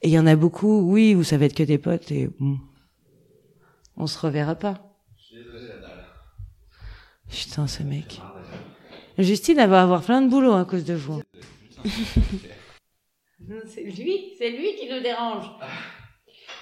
Et 0.01 0.07
il 0.09 0.11
y 0.11 0.19
en 0.19 0.25
a 0.27 0.35
beaucoup, 0.35 0.81
oui, 0.91 1.13
où 1.15 1.23
ça 1.23 1.37
va 1.37 1.45
être 1.45 1.53
que 1.55 1.63
des 1.63 1.77
potes 1.77 2.11
et 2.11 2.29
bon, 2.39 2.57
on 3.95 4.07
se 4.07 4.17
reverra 4.17 4.55
pas. 4.55 4.87
Putain, 7.29 7.67
ce 7.67 7.83
mec. 7.83 8.21
Justine, 9.17 9.59
elle 9.59 9.69
va 9.69 9.81
avoir 9.83 10.01
plein 10.01 10.21
de 10.21 10.29
boulot 10.29 10.53
à 10.53 10.65
cause 10.65 10.83
de 10.85 10.93
vous. 10.95 11.21
c'est 13.67 13.81
lui, 13.83 14.33
c'est 14.37 14.49
lui 14.51 14.75
qui 14.75 14.89
nous 14.89 14.99
dérange. 15.01 15.45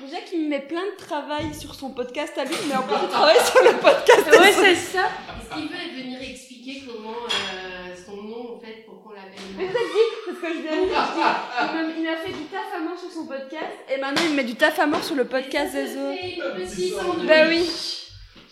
Déjà 0.02 0.22
qu'il 0.22 0.44
me 0.44 0.50
met 0.50 0.62
plein 0.62 0.86
de 0.86 0.96
travail 0.98 1.54
sur 1.54 1.76
son 1.76 1.90
podcast 1.92 2.34
à 2.38 2.46
lui, 2.46 2.56
mais 2.70 2.76
en 2.76 2.84
plus 2.84 2.96
il 3.04 3.10
travaille 3.10 3.40
sur 3.46 3.62
le 3.64 3.72
podcast. 3.80 4.28
Ouais, 4.40 4.52
c'est 4.54 4.76
ça. 4.76 5.06
Est-ce 5.08 5.54
qu'il 5.56 5.68
veut 5.68 6.02
venir 6.04 6.22
expliquer 6.22 6.84
comment 6.88 7.18
euh, 7.28 7.96
son 8.06 8.16
nom, 8.24 8.56
en 8.56 8.60
fait, 8.60 8.86
pour 8.86 9.04
qu'on 9.04 9.10
l'appelle 9.12 9.34
Mais 9.58 9.68
ça 9.68 9.74
dit, 9.74 9.80
c'est 10.26 10.32
ce 10.32 10.40
que 10.40 10.48
je 10.54 10.62
viens 10.62 10.82
de 10.84 10.88
dire. 10.88 11.06
je 11.10 11.14
dis, 11.16 12.00
Il 12.00 12.04
m'a- 12.06 12.12
m'a 12.12 12.18
fait 12.18 12.32
du 12.32 12.44
taf 12.46 12.74
à 12.76 12.80
mort 12.80 12.98
sur 12.98 13.12
son 13.12 13.26
podcast, 13.26 13.76
et 13.94 14.00
maintenant 14.00 14.22
il 14.26 14.32
me 14.32 14.36
met 14.38 14.44
du 14.46 14.56
taf 14.56 14.80
à 14.80 14.88
mort 14.88 15.04
sur 15.04 15.16
le 15.16 15.26
podcast 15.26 15.74
des 15.74 15.98
autres. 15.98 17.26
Bah 17.28 17.48
oui. 17.50 17.70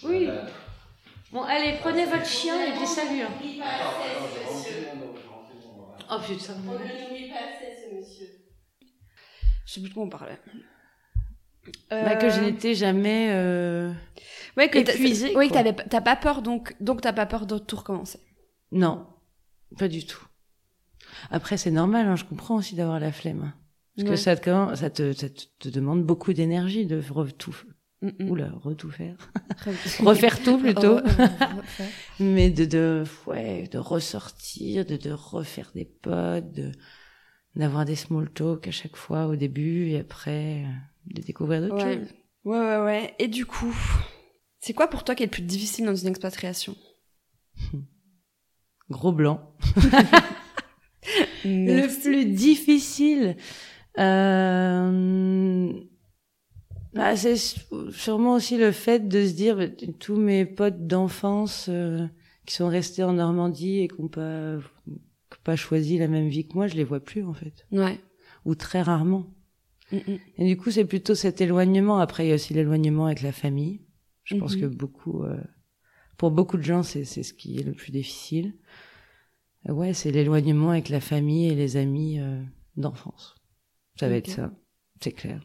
Oui. 0.04 0.28
Bon, 1.32 1.42
allez, 1.44 1.78
prenez 1.82 2.06
votre 2.06 2.26
chien 2.26 2.62
et 2.64 2.72
puis 2.74 2.88
salut. 2.88 3.22
hein. 3.22 3.34
Oh 6.10 6.20
putain. 6.26 6.56
On 6.56 6.86
ne 6.86 7.02
l'oublie 7.02 7.32
pas 7.32 7.40
assez, 7.40 7.76
ce 7.84 7.94
monsieur. 7.94 8.28
Je 9.66 9.74
sais 9.74 9.80
plus 9.82 9.90
de 9.90 9.94
quoi 9.94 10.04
on 10.04 10.10
parlait. 10.10 10.40
Bah, 11.90 12.16
que 12.16 12.30
je 12.30 12.40
Euh, 12.40 12.44
n'étais 12.44 12.76
jamais. 12.76 13.30
euh, 13.32 13.92
ouais, 14.56 14.70
que 14.70 14.78
épuisée, 14.80 15.36
Oui, 15.36 15.50
pas- 15.50 15.64
t'as 15.74 16.02
pas 16.02 16.16
peur 16.16 16.42
donc, 16.42 16.76
donc 16.80 17.02
t'as 17.02 17.12
pas 17.14 17.26
peur 17.26 17.46
de 17.46 17.58
tout 17.58 17.76
recommencer. 17.76 18.20
Non, 18.72 19.06
pas 19.78 19.88
du 19.90 20.06
tout. 20.06 20.26
Après, 21.30 21.58
c'est 21.58 21.72
normal, 21.72 22.08
hein, 22.08 22.16
je 22.16 22.24
comprends 22.24 22.56
aussi 22.56 22.76
d'avoir 22.76 23.00
la 23.00 23.12
flemme. 23.12 23.44
hein. 23.44 23.54
Parce 23.96 24.04
Ouais. 24.10 24.16
que 24.16 24.22
ça 24.22 24.36
te, 24.38 24.76
ça 24.76 24.90
te, 24.90 25.14
ça 25.14 25.30
te, 25.30 25.44
te 25.60 25.70
demande 25.70 26.04
beaucoup 26.06 26.32
d'énergie 26.32 26.86
de 26.86 27.02
re- 27.02 27.32
tout, 27.32 27.56
Mm, 28.02 28.10
mm. 28.20 28.30
oula, 28.30 28.52
retout 28.62 28.92
faire. 28.92 29.16
Refaire 30.00 30.42
tout 30.44 30.58
plutôt. 30.60 31.00
Oh. 31.00 31.82
Mais 32.20 32.50
de, 32.52 32.66
de, 32.66 33.04
ouais, 33.26 33.68
de 33.72 33.78
ressortir, 33.80 34.86
de, 34.86 34.98
de 34.98 35.12
refaire 35.12 35.72
des 35.74 35.86
potes, 35.86 36.52
de, 36.52 36.72
d'avoir 37.56 37.86
des 37.86 37.96
small 37.96 38.30
talk 38.30 38.68
à 38.68 38.72
chaque 38.72 38.96
fois 38.96 39.26
au 39.28 39.36
début 39.36 39.88
et 39.90 40.00
après, 40.00 40.64
euh, 40.64 40.68
de 41.08 41.22
découvrir 41.24 41.62
d'autres 41.62 41.84
Ouais. 41.84 41.98
choses. 41.98 42.14
ouais, 42.46 42.60
ouais, 42.60 42.78
ouais. 42.84 43.16
Et 43.18 43.28
du 43.28 43.46
coup, 43.48 43.76
c'est 44.60 44.74
quoi 44.74 44.88
pour 44.90 45.04
toi 45.04 45.16
qui 45.16 45.24
est 45.24 45.28
le 45.28 45.32
plus 45.32 45.42
difficile 45.42 45.86
dans 45.86 45.96
une 45.96 46.10
expatriation? 46.10 46.76
Gros 48.92 49.12
blanc. 49.12 49.56
Le 51.46 51.88
plus 52.02 52.26
difficile, 52.26 53.38
euh, 53.98 55.72
bah, 56.98 57.16
c'est 57.16 57.36
sûrement 57.92 58.34
aussi 58.36 58.58
le 58.58 58.72
fait 58.72 59.08
de 59.08 59.26
se 59.26 59.34
dire 59.34 59.56
bah, 59.58 59.68
tous 60.00 60.16
mes 60.18 60.46
potes 60.46 60.86
d'enfance 60.88 61.68
euh, 61.70 62.06
qui 62.46 62.56
sont 62.56 62.68
restés 62.68 63.04
en 63.04 63.14
Normandie 63.14 63.80
et 63.80 63.88
qui 63.88 64.02
n'ont 64.02 64.08
pas, 64.08 64.58
pas 65.44 65.56
choisi 65.56 65.98
la 65.98 66.08
même 66.08 66.28
vie 66.28 66.48
que 66.48 66.54
moi, 66.54 66.68
je 66.68 66.76
les 66.76 66.84
vois 66.84 67.00
plus 67.00 67.24
en 67.24 67.34
fait, 67.34 67.66
Ouais. 67.72 68.00
ou 68.46 68.56
très 68.56 68.82
rarement. 68.82 69.28
Mm, 69.92 69.98
mm. 69.98 70.18
Et 70.40 70.46
du 70.48 70.58
coup, 70.58 70.72
c'est 70.72 70.86
plutôt 70.86 71.16
cet 71.16 71.40
éloignement. 71.42 72.00
Après, 72.00 72.26
il 72.26 72.30
y 72.30 72.32
a 72.32 72.36
aussi 72.36 72.54
l'éloignement 72.54 73.06
avec 73.06 73.22
la 73.22 73.32
famille. 73.32 73.82
Je 74.24 74.36
pense 74.36 74.58
que 74.58 74.66
beaucoup, 74.66 75.24
euh, 75.24 75.40
pour 76.18 76.32
beaucoup 76.32 76.58
de 76.58 76.64
gens, 76.64 76.84
c'est 76.84 77.06
ce 77.06 77.34
qui 77.34 77.58
est 77.60 77.64
le 77.64 77.72
plus 77.74 77.92
difficile. 77.92 78.54
Euh, 79.70 79.74
Ouais, 79.74 79.94
c'est 79.94 80.12
l'éloignement 80.12 80.72
avec 80.72 80.90
la 80.90 81.00
famille 81.00 81.48
et 81.48 81.56
les 81.56 81.78
amis 81.78 82.20
euh, 82.20 82.42
d'enfance. 82.76 83.36
Ça 84.00 84.08
va 84.10 84.16
être 84.16 84.30
ça, 84.30 84.52
c'est 85.02 85.12
clair. 85.14 85.42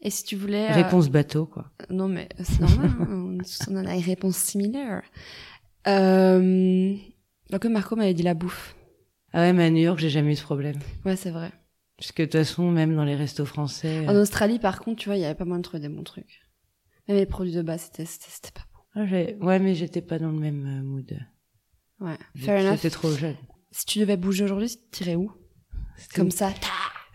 Et 0.00 0.10
si 0.10 0.24
tu 0.24 0.36
voulais... 0.36 0.70
euh, 0.70 0.74
Réponse 0.74 1.08
bateau, 1.08 1.46
quoi. 1.46 1.70
Non, 1.90 2.08
mais 2.08 2.28
c'est 2.42 2.60
normal, 2.60 2.90
hein, 3.00 3.38
on 3.70 3.76
a 3.86 3.94
une 3.96 4.04
réponse 4.04 4.36
similaire. 4.36 5.02
Euh... 5.86 6.94
Donc, 7.50 7.64
Marco 7.66 7.96
m'avait 7.96 8.14
dit 8.14 8.22
la 8.22 8.34
bouffe. 8.34 8.76
Ah 9.32 9.40
ouais, 9.40 9.52
mais 9.52 9.64
à 9.64 9.70
New 9.70 9.82
York, 9.82 9.98
j'ai 9.98 10.10
jamais 10.10 10.32
eu 10.32 10.36
de 10.36 10.40
problème. 10.40 10.78
Ouais, 11.04 11.16
c'est 11.16 11.30
vrai. 11.30 11.52
Parce 11.98 12.12
que 12.12 12.22
de 12.22 12.26
toute 12.26 12.38
façon, 12.40 12.70
même 12.70 12.94
dans 12.94 13.04
les 13.04 13.14
restos 13.16 13.46
français. 13.46 14.06
En 14.06 14.14
euh, 14.14 14.22
Australie, 14.22 14.58
par 14.58 14.80
contre, 14.80 15.00
tu 15.00 15.08
vois, 15.08 15.16
il 15.16 15.22
y 15.22 15.24
avait 15.24 15.34
pas 15.34 15.44
moyen 15.44 15.58
de 15.60 15.64
trouver 15.64 15.80
des 15.80 15.88
bons 15.88 16.02
trucs. 16.04 16.42
Même 17.08 17.16
les 17.16 17.26
produits 17.26 17.54
de 17.54 17.62
base, 17.62 17.90
c'était, 17.92 18.04
pas 18.52 18.62
bon. 18.72 19.00
ah, 19.00 19.44
ouais, 19.44 19.58
mais 19.58 19.74
j'étais 19.74 20.02
pas 20.02 20.18
dans 20.18 20.30
le 20.30 20.38
même 20.38 20.66
euh, 20.66 20.82
mood. 20.82 21.18
Ouais. 22.00 22.18
Fair 22.36 22.60
enough. 22.60 22.74
J'étais 22.76 22.90
trop 22.90 23.10
jeune. 23.12 23.36
Si 23.70 23.86
tu 23.86 23.98
devais 23.98 24.16
bouger 24.16 24.44
aujourd'hui, 24.44 24.70
t'irais 24.90 25.14
où? 25.14 25.32
C'était 25.96 26.16
Comme 26.16 26.26
où? 26.28 26.30
ça, 26.30 26.50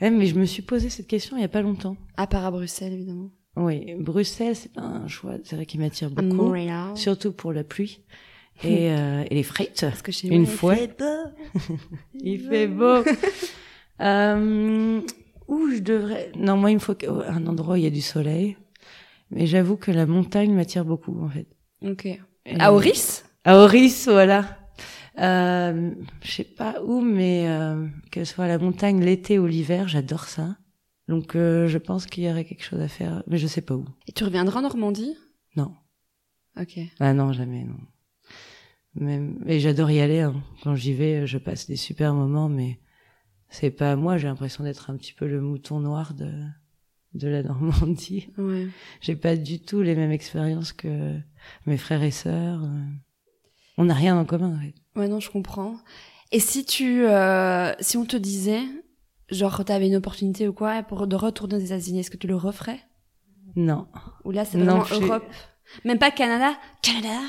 Ouais, 0.02 0.10
mais 0.10 0.26
je 0.26 0.36
me 0.36 0.46
suis 0.46 0.62
posé 0.64 0.90
cette 0.90 1.08
question 1.08 1.38
il 1.38 1.42
y 1.42 1.46
a 1.46 1.50
pas 1.50 1.62
longtemps. 1.62 1.96
à 2.18 2.28
part 2.28 2.46
à 2.46 2.52
Bruxelles, 2.52 2.94
évidemment. 2.94 3.30
Oui, 3.58 3.94
Bruxelles, 4.00 4.56
c'est 4.56 4.78
un 4.78 5.08
choix, 5.08 5.34
c'est 5.44 5.56
vrai 5.58 5.66
qui 5.66 5.78
m'attire 5.78 6.10
beaucoup. 6.10 6.36
Montréal. 6.46 6.96
Surtout 6.96 7.34
pour 7.34 7.52
la 7.54 7.64
pluie 7.64 8.02
et, 8.64 8.90
euh, 8.92 9.24
et 9.30 9.36
les 9.36 9.44
frites. 9.44 9.82
Parce 9.82 10.02
que 10.02 10.12
chez 10.12 10.28
Une 10.30 10.42
moi, 10.44 10.50
il 10.50 10.56
fois. 10.58 10.76
fait 10.76 10.98
beau. 10.98 11.76
Il 12.16 12.40
fait 12.40 12.68
beau. 12.68 13.04
euh, 14.02 15.02
où 15.48 15.70
je 15.72 15.80
devrais... 15.80 16.32
Non, 16.36 16.56
moi, 16.58 16.72
il 16.72 16.76
me 16.76 16.80
faut 16.80 16.96
que- 16.96 17.08
un 17.08 17.46
endroit 17.48 17.74
où 17.74 17.78
il 17.78 17.84
y 17.84 17.88
a 17.88 17.92
du 17.92 18.02
soleil. 18.02 18.58
Mais 19.32 19.46
j'avoue 19.48 19.76
que 19.78 19.92
la 19.92 20.06
montagne 20.06 20.54
m'attire 20.54 20.86
beaucoup, 20.86 21.22
en 21.24 21.30
fait. 21.30 21.48
Ok. 21.86 22.06
Et- 22.06 22.20
À 22.60 22.74
Auris 22.74 23.24
À 23.44 23.58
Auris, 23.64 24.04
voilà. 24.06 24.58
Euh, 25.20 25.92
je 26.24 26.32
sais 26.32 26.44
pas 26.44 26.82
où, 26.84 27.02
mais 27.02 27.48
euh, 27.50 27.88
que 28.12 28.24
ce 28.24 28.34
soit 28.34 28.48
la 28.48 28.58
montagne 28.58 29.04
l'été 29.04 29.40
ou 29.40 29.46
l'hiver, 29.46 29.88
j'adore 29.88 30.26
ça. 30.26 30.58
Donc, 31.08 31.36
euh, 31.36 31.68
je 31.68 31.78
pense 31.78 32.06
qu'il 32.06 32.24
y 32.24 32.30
aurait 32.30 32.46
quelque 32.46 32.64
chose 32.64 32.80
à 32.80 32.88
faire, 32.88 33.24
mais 33.28 33.38
je 33.38 33.48
sais 33.48 33.62
pas 33.62 33.76
où. 33.76 33.86
Et 34.08 34.14
tu 34.14 34.24
reviendras 34.24 34.60
en 34.60 34.64
Normandie? 34.64 35.16
Non. 35.56 35.74
Ok. 36.60 36.80
Ah 37.00 37.14
non, 37.14 37.34
jamais, 37.34 37.66
non. 37.66 37.78
Même, 38.96 39.44
et 39.48 39.60
j'adore 39.60 39.92
y 39.92 40.00
aller. 40.02 40.20
hein. 40.22 40.42
Quand 40.64 40.76
j'y 40.76 40.94
vais, 40.94 41.26
je 41.28 41.38
passe 41.38 41.68
des 41.68 41.76
super 41.78 42.14
moments, 42.14 42.50
mais 42.50 42.80
c'est 43.50 43.72
pas 43.72 43.96
moi. 43.96 44.18
J'ai 44.18 44.28
l'impression 44.28 44.64
d'être 44.64 44.90
un 44.90 44.98
petit 44.98 45.14
peu 45.14 45.28
le 45.28 45.42
mouton 45.42 45.80
noir 45.80 46.14
de 46.14 46.32
de 47.14 47.28
la 47.28 47.44
Normandie. 47.44 48.30
Ouais. 48.38 48.68
J'ai 49.02 49.16
pas 49.18 49.36
du 49.36 49.60
tout 49.62 49.82
les 49.82 49.96
mêmes 49.96 50.12
expériences 50.12 50.72
que 50.72 51.18
mes 51.66 51.78
frères 51.78 52.04
et 52.04 52.12
sœurs. 52.12 52.62
On 53.78 53.86
n'a 53.86 53.94
rien 53.94 54.18
en 54.18 54.26
commun. 54.26 54.58
Ouais, 54.96 55.08
non, 55.08 55.20
je 55.20 55.30
comprends. 55.30 55.76
Et 56.32 56.40
si 56.40 56.66
tu, 56.66 57.06
euh, 57.06 57.74
si 57.80 57.98
on 57.98 58.06
te 58.06 58.18
disait, 58.18 58.62
genre, 59.30 59.64
t'avais 59.66 59.88
une 59.88 59.96
opportunité 59.96 60.48
ou 60.48 60.54
quoi, 60.54 60.84
pour 60.84 61.08
de 61.08 61.16
retourner 61.16 61.56
aux 61.56 61.60
États-Unis, 61.60 62.00
est-ce 62.00 62.12
que 62.12 62.18
tu 62.18 62.28
le 62.28 62.36
referais? 62.36 62.80
Non, 63.56 63.88
Ou 64.24 64.32
là, 64.32 64.46
c'est 64.46 64.58
Non, 64.58 64.66
vraiment 64.66 64.84
je 64.86 64.94
suis- 64.96 65.04
Europe? 65.06 65.26
Même 65.86 66.00
pas 66.00 66.12
Canada? 66.12 66.54
Canada? 66.82 67.20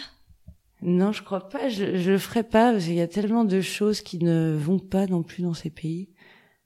Non, 0.82 1.12
je 1.12 1.22
crois 1.22 1.48
pas. 1.48 1.68
Je 1.68 1.96
je 1.96 2.10
le 2.10 2.18
ferai 2.18 2.42
pas 2.42 2.72
parce 2.72 2.84
qu'il 2.84 2.94
y 2.94 3.00
a 3.00 3.06
tellement 3.08 3.44
de 3.44 3.60
choses 3.60 4.00
qui 4.02 4.18
ne 4.18 4.56
vont 4.58 4.78
pas 4.80 5.06
non 5.06 5.22
plus 5.22 5.42
dans 5.42 5.54
ces 5.54 5.70
pays. 5.70 6.10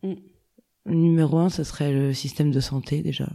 Mm. 0.02 0.14
Numéro 0.86 1.38
un, 1.38 1.48
ce 1.50 1.64
serait 1.64 1.92
le 1.92 2.14
système 2.14 2.50
de 2.50 2.60
santé 2.60 3.02
déjà. 3.02 3.28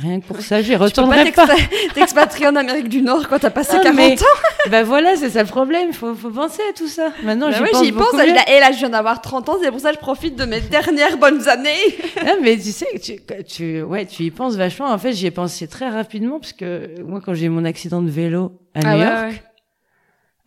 Rien 0.00 0.20
que 0.20 0.26
pour 0.26 0.40
ça, 0.40 0.62
j'y 0.62 0.76
retournerai 0.76 1.32
pas. 1.32 1.46
t'expa- 1.46 1.68
t'expatrier 1.94 2.46
en 2.46 2.56
Amérique 2.56 2.88
du 2.88 3.02
Nord 3.02 3.28
quand 3.28 3.38
t'as 3.40 3.50
passé 3.50 3.72
Ah, 3.74 3.82
40 3.82 3.96
mais- 3.96 4.14
ans 4.22 4.26
bah 4.70 4.82
voilà, 4.84 5.16
c'est 5.16 5.30
ça 5.30 5.42
le 5.42 5.48
problème. 5.48 5.92
Faut, 5.92 6.14
faut 6.14 6.30
penser 6.30 6.62
à 6.70 6.72
tout 6.72 6.86
ça. 6.88 7.12
Maintenant, 7.24 7.48
Bah 7.50 7.56
j'y 7.56 7.62
ouais, 7.62 7.70
pense 7.70 7.90
pense. 8.12 8.20
Et 8.22 8.60
là, 8.60 8.70
je 8.72 8.78
viens 8.78 8.90
d'avoir 8.90 9.20
30 9.20 9.48
ans, 9.48 9.56
c'est 9.62 9.70
pour 9.70 9.80
ça 9.80 9.90
que 9.90 9.96
je 9.96 10.00
profite 10.00 10.36
de 10.36 10.44
mes 10.44 10.60
dernières 10.60 11.18
bonnes 11.18 11.48
années. 11.48 11.68
Ah, 12.20 12.34
mais 12.42 12.56
tu 12.56 12.72
sais, 12.72 12.86
tu, 13.02 13.16
tu, 13.46 13.82
ouais, 13.82 14.04
tu 14.06 14.24
y 14.24 14.30
penses 14.30 14.56
vachement. 14.56 14.86
En 14.90 14.98
fait, 14.98 15.12
j'y 15.12 15.26
ai 15.26 15.30
pensé 15.30 15.66
très 15.68 15.88
rapidement 15.88 16.38
parce 16.40 16.52
que 16.52 17.00
moi, 17.02 17.20
quand 17.24 17.34
j'ai 17.34 17.46
eu 17.46 17.48
mon 17.50 17.64
accident 17.64 18.02
de 18.02 18.10
vélo 18.10 18.52
à 18.74 18.80
Ah 18.84 18.94
New 18.94 19.02
York, 19.02 19.24
ouais. 19.30 19.42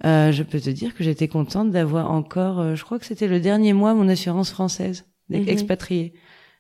euh, 0.06 0.32
je 0.32 0.44
peux 0.44 0.60
te 0.60 0.70
dire 0.70 0.96
que 0.96 1.04
j'étais 1.04 1.28
contente 1.28 1.72
d'avoir 1.72 2.12
encore, 2.12 2.60
euh, 2.60 2.76
je 2.76 2.84
crois 2.84 3.00
que 3.00 3.06
c'était 3.06 3.28
le 3.28 3.40
dernier 3.40 3.74
mois, 3.74 3.94
mon 3.94 4.08
assurance 4.10 4.52
française 4.52 5.06
Mhm. 5.30 5.48
expatriée. 5.48 6.14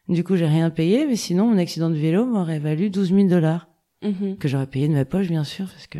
Du 0.10 0.24
coup, 0.24 0.36
j'ai 0.36 0.45
rien 0.47 0.70
payé, 0.70 1.06
mais 1.06 1.16
sinon, 1.16 1.47
mon 1.47 1.58
accident 1.58 1.89
de 1.89 1.95
vélo 1.95 2.26
m'aurait 2.26 2.60
valu 2.60 2.89
12 2.89 3.14
000 3.14 3.28
dollars 3.28 3.68
Mhm. 4.04 4.38
que 4.38 4.47
j'aurais 4.47 4.66
payé 4.68 4.88
de 4.88 4.93
ma 4.93 5.06
poche, 5.06 5.28
bien 5.28 5.43
sûr, 5.43 5.68
parce 5.68 5.88
que. 5.88 5.99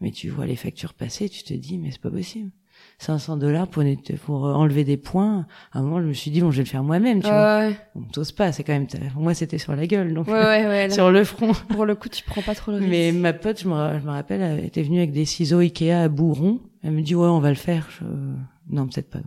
Mais 0.00 0.10
tu 0.10 0.28
vois 0.30 0.46
les 0.46 0.56
factures 0.56 0.94
passer, 0.94 1.28
tu 1.28 1.42
te 1.42 1.54
dis, 1.54 1.78
mais 1.78 1.90
c'est 1.90 2.00
pas 2.00 2.10
possible. 2.10 2.50
500 2.98 3.36
dollars 3.38 3.66
pour, 3.66 3.82
euh, 3.82 4.52
enlever 4.54 4.84
des 4.84 4.96
points. 4.96 5.46
À 5.72 5.78
un 5.80 5.82
moment, 5.82 6.00
je 6.00 6.06
me 6.06 6.12
suis 6.12 6.30
dit, 6.30 6.40
bon, 6.40 6.50
je 6.52 6.58
vais 6.58 6.62
le 6.62 6.68
faire 6.68 6.84
moi-même, 6.84 7.20
tu 7.20 7.28
vois. 7.28 7.58
Ouais, 7.68 7.76
On 7.96 8.02
t'ose 8.02 8.30
pas, 8.30 8.52
c'est 8.52 8.62
quand 8.62 8.72
même. 8.72 8.86
Pour 9.12 9.22
moi, 9.22 9.34
c'était 9.34 9.58
sur 9.58 9.74
la 9.74 9.86
gueule, 9.88 10.14
donc 10.14 10.28
ouais, 10.28 10.66
ouais, 10.66 10.90
sur 10.92 11.10
le 11.10 11.24
front. 11.24 11.52
Pour 11.70 11.86
le 11.86 11.96
coup, 11.96 12.08
tu 12.08 12.22
prends 12.24 12.42
pas 12.42 12.54
trop 12.54 12.70
le 12.72 12.78
risque. 12.78 12.90
Mais 12.90 13.10
ma 13.12 13.32
pote, 13.32 13.60
je 13.60 13.68
me, 13.68 13.72
ra- 13.74 13.98
je 13.98 14.04
me 14.04 14.10
rappelle, 14.10 14.40
elle 14.40 14.64
était 14.64 14.82
venue 14.82 14.98
avec 14.98 15.10
des 15.12 15.24
ciseaux 15.24 15.58
Ikea 15.58 15.90
à 15.92 16.08
bourron. 16.08 16.60
Elle 16.84 16.92
me 16.92 17.02
dit, 17.02 17.14
ouais, 17.16 17.26
on 17.26 17.40
va 17.40 17.48
le 17.48 17.56
faire. 17.56 17.88
Je... 17.98 18.04
Non, 18.70 18.86
peut-être 18.86 19.10
pas. 19.10 19.20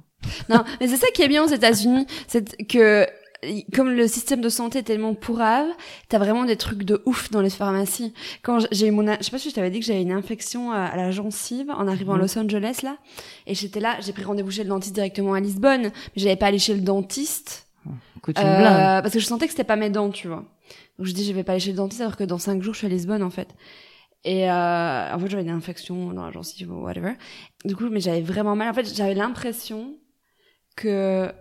Non, 0.49 0.63
mais 0.79 0.87
c'est 0.87 0.97
ça 0.97 1.07
qui 1.13 1.21
est 1.23 1.27
bien 1.27 1.43
aux 1.43 1.49
États-Unis, 1.49 2.05
c'est 2.27 2.55
que 2.67 3.05
comme 3.73 3.89
le 3.89 4.07
système 4.07 4.41
de 4.41 4.49
santé 4.49 4.79
est 4.79 4.83
tellement 4.83 5.13
pourrave, 5.15 5.67
t'as 6.09 6.19
vraiment 6.19 6.45
des 6.45 6.57
trucs 6.57 6.83
de 6.83 7.01
ouf 7.05 7.31
dans 7.31 7.41
les 7.41 7.49
pharmacies. 7.49 8.13
Quand 8.43 8.59
j'ai 8.71 8.87
eu 8.87 8.91
mon, 8.91 9.05
je 9.17 9.23
sais 9.23 9.31
pas 9.31 9.37
si 9.39 9.49
je 9.49 9.55
t'avais 9.55 9.71
dit 9.71 9.79
que 9.79 9.85
j'avais 9.85 10.01
une 10.03 10.11
infection 10.11 10.71
à, 10.71 10.79
à 10.81 10.95
la 10.95 11.11
gencive 11.11 11.69
en 11.71 11.87
arrivant 11.87 12.13
à 12.13 12.17
Mhm. 12.17 12.21
Los 12.21 12.37
Angeles 12.37 12.79
là, 12.83 12.97
et 13.47 13.55
j'étais 13.55 13.79
là, 13.79 13.97
j'ai 14.01 14.13
pris 14.13 14.23
rendez-vous 14.23 14.51
chez 14.51 14.63
le 14.63 14.69
dentiste 14.69 14.93
directement 14.93 15.33
à 15.33 15.39
Lisbonne, 15.39 15.83
mais 15.83 15.91
j'avais 16.15 16.35
pas 16.35 16.47
allé 16.47 16.59
chez 16.59 16.73
le 16.75 16.81
dentiste 16.81 17.67
Écoute, 18.17 18.37
une 18.37 18.45
euh, 18.45 19.01
parce 19.01 19.11
que 19.13 19.19
je 19.19 19.25
sentais 19.25 19.45
que 19.47 19.51
c'était 19.51 19.63
pas 19.63 19.75
mes 19.75 19.89
dents, 19.89 20.11
tu 20.11 20.27
vois. 20.27 20.45
Donc 20.99 21.07
je 21.07 21.11
dis 21.13 21.25
je 21.25 21.33
vais 21.33 21.43
pas 21.43 21.53
aller 21.53 21.61
chez 21.61 21.71
le 21.71 21.77
dentiste 21.77 22.01
alors 22.01 22.15
que 22.17 22.23
dans 22.23 22.37
cinq 22.37 22.61
jours 22.61 22.73
je 22.75 22.79
suis 22.79 22.87
à 22.87 22.89
Lisbonne 22.91 23.23
en 23.23 23.31
fait. 23.31 23.47
Et 24.23 24.47
euh, 24.51 25.13
en 25.15 25.17
fait 25.17 25.29
j'avais 25.29 25.41
une 25.41 25.49
infection 25.49 26.13
dans 26.13 26.23
la 26.23 26.31
gencive 26.31 26.71
ou 26.71 26.83
whatever. 26.83 27.13
Du 27.65 27.75
coup 27.75 27.89
mais 27.89 27.99
j'avais 28.01 28.21
vraiment 28.21 28.55
mal. 28.55 28.69
En 28.69 28.73
fait 28.75 28.85
j'avais 28.95 29.15
l'impression 29.15 29.95
que 30.75 31.31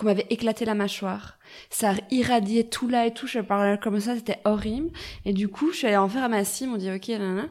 qu'on 0.00 0.06
m'avait 0.06 0.26
éclaté 0.30 0.64
la 0.64 0.74
mâchoire. 0.74 1.38
Ça 1.70 1.92
irradiait 2.10 2.64
tout 2.64 2.88
là 2.88 3.06
et 3.06 3.12
tout. 3.14 3.26
Je 3.26 3.38
parlais 3.40 3.78
comme 3.78 4.00
ça, 4.00 4.14
c'était 4.16 4.38
horrible. 4.44 4.90
Et 5.24 5.32
du 5.32 5.48
coup 5.48 5.70
je 5.72 5.76
suis 5.78 5.86
allée 5.86 5.96
en 5.96 6.08
pharmacie, 6.08 6.64
ils 6.64 6.70
m'ont 6.70 6.76
dit 6.76 6.90
ok, 6.90 7.08
nanana. 7.08 7.46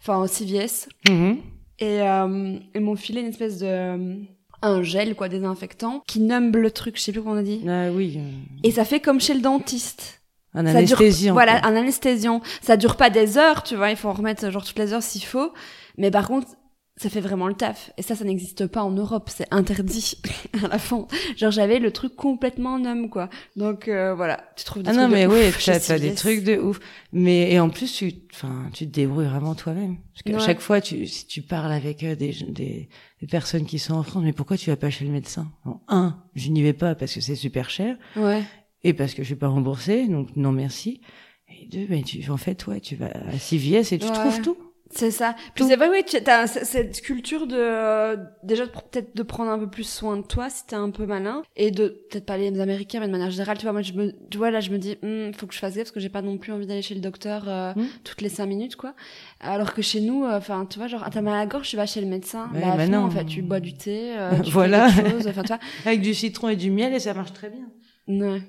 enfin 0.00 0.18
au 0.18 0.26
CVS 0.26 0.88
Mhm. 1.08 1.38
et 1.78 2.02
euh, 2.02 2.56
ils 2.74 2.80
m'ont 2.80 2.96
filé 2.96 3.20
une 3.20 3.28
espèce 3.28 3.58
de 3.58 3.66
euh, 3.66 4.14
un 4.62 4.82
gel 4.82 5.14
quoi 5.14 5.28
désinfectant 5.28 6.02
qui 6.06 6.20
numbe 6.20 6.56
le 6.56 6.70
truc, 6.70 6.96
je 6.96 7.02
sais 7.02 7.12
plus 7.12 7.22
comment 7.22 7.34
on 7.34 7.38
a 7.38 7.42
dit. 7.42 7.62
Ah 7.68 7.90
oui. 7.92 8.18
Et 8.64 8.70
ça 8.72 8.84
fait 8.84 9.00
comme 9.00 9.20
chez 9.20 9.34
le 9.34 9.40
dentiste. 9.40 10.18
Un 10.54 10.66
Ça 10.66 10.82
dure- 10.82 10.98
anesthésiant. 10.98 11.32
Voilà, 11.32 11.64
un 11.66 11.74
anesthésiant. 11.74 12.42
Ça 12.60 12.76
dure 12.76 12.96
pas 12.96 13.08
des 13.10 13.38
heures, 13.38 13.62
tu 13.62 13.74
vois, 13.74 13.90
il 13.90 13.96
faut 13.96 14.08
en 14.08 14.12
remettre 14.12 14.50
genre 14.50 14.62
toutes 14.64 14.78
les 14.78 14.92
heures 14.92 15.02
s'il 15.02 15.24
faut. 15.24 15.52
Mais 15.96 16.10
par 16.10 16.28
contre, 16.28 16.48
ça 17.02 17.10
fait 17.10 17.20
vraiment 17.20 17.48
le 17.48 17.54
taf. 17.54 17.90
Et 17.98 18.02
ça, 18.02 18.14
ça 18.16 18.24
n'existe 18.24 18.66
pas 18.66 18.82
en 18.82 18.90
Europe, 18.90 19.28
c'est 19.34 19.46
interdit 19.50 20.16
à 20.64 20.68
la 20.68 20.78
fin. 20.78 21.06
Genre 21.36 21.50
j'avais 21.50 21.78
le 21.78 21.90
truc 21.90 22.14
complètement 22.16 22.78
numb, 22.78 23.08
quoi. 23.10 23.28
Donc 23.56 23.88
euh, 23.88 24.14
voilà, 24.14 24.42
tu 24.56 24.64
trouves 24.64 24.82
des 24.82 24.90
Ah 24.90 24.92
trucs 24.92 25.02
non, 25.04 25.08
mais 25.10 25.26
ouf 25.26 25.32
oui, 25.34 25.52
chez 25.60 25.72
t'as 25.72 25.80
t'as 25.80 25.98
des 25.98 26.14
trucs 26.14 26.44
de 26.44 26.56
ouf. 26.56 26.80
Mais, 27.12 27.52
et 27.52 27.60
en 27.60 27.68
plus, 27.70 27.92
tu, 27.92 28.12
enfin, 28.32 28.70
tu 28.72 28.86
te 28.86 28.92
débrouilles 28.92 29.26
vraiment 29.26 29.54
toi-même. 29.54 29.96
Parce 30.24 30.36
Ouais. 30.38 30.46
chaque 30.46 30.60
fois, 30.60 30.80
tu, 30.80 31.06
si 31.06 31.26
tu 31.26 31.42
parles 31.42 31.72
avec 31.72 32.02
euh, 32.04 32.14
des, 32.14 32.32
des, 32.48 32.88
des 33.20 33.26
personnes 33.26 33.66
qui 33.66 33.78
sont 33.78 33.94
en 33.94 34.02
France, 34.02 34.22
mais 34.24 34.32
pourquoi 34.32 34.56
tu 34.56 34.70
vas 34.70 34.76
pas 34.76 34.90
chez 34.90 35.04
le 35.04 35.10
médecin? 35.10 35.50
Bon, 35.64 35.80
un, 35.88 36.16
je 36.34 36.48
n'y 36.50 36.62
vais 36.62 36.72
pas 36.72 36.94
parce 36.94 37.12
que 37.14 37.20
c'est 37.20 37.34
super 37.34 37.68
cher. 37.70 37.96
Ouais. 38.16 38.42
Et 38.84 38.92
parce 38.94 39.14
que 39.14 39.22
je 39.22 39.26
suis 39.26 39.36
pas 39.36 39.48
remboursée, 39.48 40.06
donc 40.08 40.34
non 40.36 40.52
merci. 40.52 41.00
Et 41.48 41.66
deux, 41.66 41.86
mais 41.90 42.02
tu, 42.02 42.28
en 42.30 42.36
fait, 42.36 42.66
ouais, 42.66 42.80
tu 42.80 42.96
vas 42.96 43.06
à 43.06 43.38
CVS 43.38 43.92
et 43.92 43.98
tu 43.98 44.06
Ouais. 44.06 44.12
trouves 44.12 44.40
tout. 44.40 44.56
C'est 44.94 45.10
ça. 45.10 45.34
Puis 45.54 45.64
c'est 45.64 45.76
vrai, 45.76 45.88
oui, 45.90 46.02
tu 46.06 46.18
as 46.28 46.46
cette 46.46 47.00
culture 47.00 47.46
de 47.46 47.56
euh, 47.56 48.16
déjà 48.42 48.66
peut-être 48.66 49.16
de 49.16 49.22
prendre 49.22 49.50
un 49.50 49.58
peu 49.58 49.66
plus 49.66 49.88
soin 49.88 50.18
de 50.18 50.22
toi 50.22 50.50
si 50.50 50.66
t'es 50.66 50.76
un 50.76 50.90
peu 50.90 51.06
malin 51.06 51.40
et 51.56 51.70
de 51.70 52.04
peut-être 52.10 52.26
pas 52.26 52.36
les 52.36 52.60
Américains, 52.60 53.00
mais 53.00 53.06
de 53.06 53.12
manière 53.12 53.30
générale, 53.30 53.56
tu 53.56 53.62
vois, 53.62 53.72
moi 53.72 53.80
je 53.80 53.94
me, 53.94 54.12
tu 54.30 54.36
vois 54.36 54.50
là, 54.50 54.60
je 54.60 54.70
me 54.70 54.76
dis, 54.76 54.98
Hum, 55.02 55.32
faut 55.32 55.46
que 55.46 55.54
je 55.54 55.58
fasse 55.58 55.74
gaffe 55.76 55.84
parce 55.84 55.92
que 55.92 56.00
j'ai 56.00 56.10
pas 56.10 56.20
non 56.20 56.36
plus 56.36 56.52
envie 56.52 56.66
d'aller 56.66 56.82
chez 56.82 56.94
le 56.94 57.00
docteur 57.00 57.44
euh, 57.48 57.72
Hmm. 57.74 57.86
toutes 58.04 58.20
les 58.20 58.28
cinq 58.28 58.44
minutes, 58.46 58.76
quoi. 58.76 58.94
Alors 59.40 59.72
que 59.72 59.80
chez 59.80 60.00
nous, 60.02 60.24
euh, 60.24 60.36
enfin, 60.36 60.66
tu 60.68 60.78
vois, 60.78 60.88
genre, 60.88 61.02
ah, 61.06 61.10
t'as 61.10 61.22
mal 61.22 61.34
à 61.34 61.38
la 61.38 61.46
gorge, 61.46 61.68
tu 61.70 61.76
vas 61.76 61.86
chez 61.86 62.02
le 62.02 62.06
médecin. 62.06 62.50
Ouais, 62.52 62.60
bah, 62.60 62.76
bah 62.76 62.86
non, 62.86 63.04
en 63.04 63.10
fait, 63.10 63.24
tu 63.24 63.40
bois 63.40 63.60
du 63.60 63.72
thé, 63.74 64.14
euh, 64.18 64.38
tu 64.44 64.50
Voilà. 64.50 64.90
quelque 64.92 65.10
chose, 65.10 65.26
enfin, 65.26 65.42
tu 65.42 65.48
vois. 65.48 65.58
Avec 65.86 66.02
du 66.02 66.12
citron 66.12 66.50
et 66.50 66.56
du 66.56 66.70
miel 66.70 66.92
et 66.92 67.00
ça 67.00 67.14
marche 67.14 67.32
très 67.32 67.48
bien. 67.50 67.66
Ouais. 68.08 68.42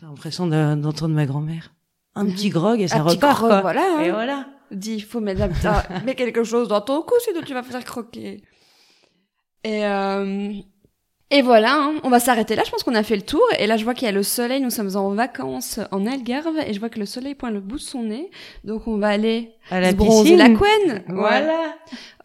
T'as 0.00 0.06
l'impression 0.06 0.46
de- 0.46 0.76
d'entendre 0.76 1.14
ma 1.14 1.26
grand-mère. 1.26 1.72
Un 2.14 2.26
petit 2.26 2.48
grog 2.50 2.80
et 2.80 2.86
ça 2.86 2.98
Un 3.00 3.04
petit 3.04 3.16
repart, 3.16 3.38
grog, 3.38 3.50
quoi. 3.50 3.60
voilà, 3.60 3.82
hein. 3.98 4.02
Et 4.02 4.10
voilà. 4.12 4.46
Dis, 4.70 4.94
il 4.96 5.04
faut 5.04 5.20
mettre, 5.20 5.42
ah, 5.64 5.84
mets 6.04 6.14
quelque 6.14 6.44
chose 6.44 6.68
dans 6.68 6.80
ton 6.80 7.02
cou, 7.02 7.14
sinon 7.24 7.40
tu 7.42 7.54
vas 7.54 7.62
faire 7.62 7.84
croquer. 7.84 8.42
Et, 9.64 9.84
euh, 9.84 10.52
Et 11.30 11.42
voilà, 11.42 11.74
hein, 11.74 11.94
on 12.04 12.08
va 12.08 12.20
s'arrêter 12.20 12.56
là. 12.56 12.62
Je 12.64 12.70
pense 12.70 12.82
qu'on 12.82 12.94
a 12.94 13.02
fait 13.02 13.16
le 13.16 13.22
tour. 13.22 13.42
Et 13.58 13.66
là, 13.66 13.76
je 13.76 13.84
vois 13.84 13.92
qu'il 13.92 14.06
y 14.06 14.08
a 14.08 14.12
le 14.12 14.22
soleil. 14.22 14.62
Nous 14.62 14.70
sommes 14.70 14.96
en 14.96 15.10
vacances 15.10 15.78
en 15.90 16.06
Algarve 16.06 16.58
et 16.66 16.72
je 16.72 16.80
vois 16.80 16.88
que 16.88 16.98
le 16.98 17.04
soleil 17.06 17.34
pointe 17.34 17.52
le 17.52 17.60
bout 17.60 17.76
de 17.76 17.82
son 17.82 18.04
nez. 18.04 18.30
Donc, 18.64 18.86
on 18.86 18.96
va 18.96 19.08
aller 19.08 19.52
À 19.70 19.80
la 19.80 19.90
se 19.90 19.96
bronzer 19.96 20.36
la 20.36 20.48
couenne. 20.50 21.02
Voilà. 21.08 21.76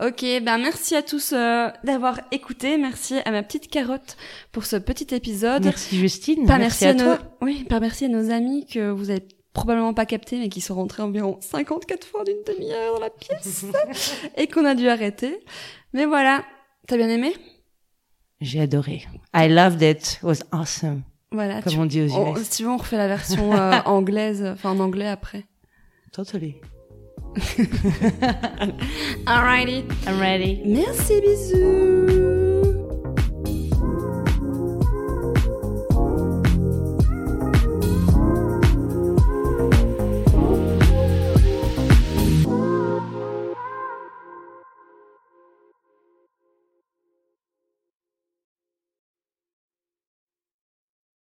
Ok, 0.01 0.21
ben 0.21 0.57
merci 0.57 0.95
à 0.95 1.01
tous 1.01 1.33
euh, 1.33 1.67
d'avoir 1.83 2.21
écouté. 2.31 2.77
Merci 2.77 3.15
à 3.25 3.31
ma 3.31 3.43
petite 3.43 3.67
carotte 3.69 4.15
pour 4.53 4.65
ce 4.65 4.77
petit 4.77 5.13
épisode. 5.13 5.65
Merci 5.65 5.97
Justine. 5.97 6.45
Pas 6.45 6.57
merci, 6.57 6.85
merci, 6.85 6.85
à, 6.85 6.89
à, 6.89 6.93
nos, 6.93 7.17
toi. 7.17 7.25
oui, 7.41 7.65
pas 7.65 7.81
merci 7.81 8.05
à 8.05 8.07
nos 8.07 8.31
amis 8.31 8.65
que 8.65 8.89
vous 8.89 9.09
avez 9.09 9.27
probablement 9.53 9.93
pas 9.93 10.05
captés, 10.05 10.37
mais 10.39 10.49
qui 10.49 10.61
sont 10.61 10.75
rentrés 10.75 11.03
environ 11.03 11.37
54 11.41 12.05
fois 12.05 12.23
d'une 12.23 12.41
demi-heure 12.47 12.95
dans 12.95 12.99
la 13.01 13.09
pièce 13.09 13.65
et 14.37 14.47
qu'on 14.47 14.65
a 14.65 14.75
dû 14.75 14.87
arrêter. 14.89 15.39
Mais 15.93 16.05
voilà, 16.05 16.43
t'as 16.87 16.97
bien 16.97 17.09
aimé? 17.09 17.35
J'ai 18.41 18.59
adoré. 18.61 19.03
I 19.33 19.47
loved 19.47 19.81
it. 19.81 20.13
It 20.17 20.23
was 20.23 20.39
awesome. 20.51 21.03
Voilà. 21.31 21.61
Comme 21.61 21.73
tu- 21.73 21.79
on 21.79 21.85
dit 21.85 22.01
aux 22.01 22.13
on- 22.15 22.35
US. 22.35 22.43
si 22.43 22.57
tu 22.57 22.63
veux, 22.63 22.69
on 22.69 22.77
refait 22.77 22.97
la 22.97 23.07
version 23.07 23.53
euh, 23.53 23.79
anglaise, 23.85 24.43
enfin 24.45 24.71
en 24.71 24.79
anglais 24.79 25.07
après. 25.07 25.45
Totally. 26.11 26.55
Alrighty. 29.25 29.85
I'm 30.07 30.19
ready. 30.19 30.61
Merci, 30.65 31.21
bisous. 31.21 32.32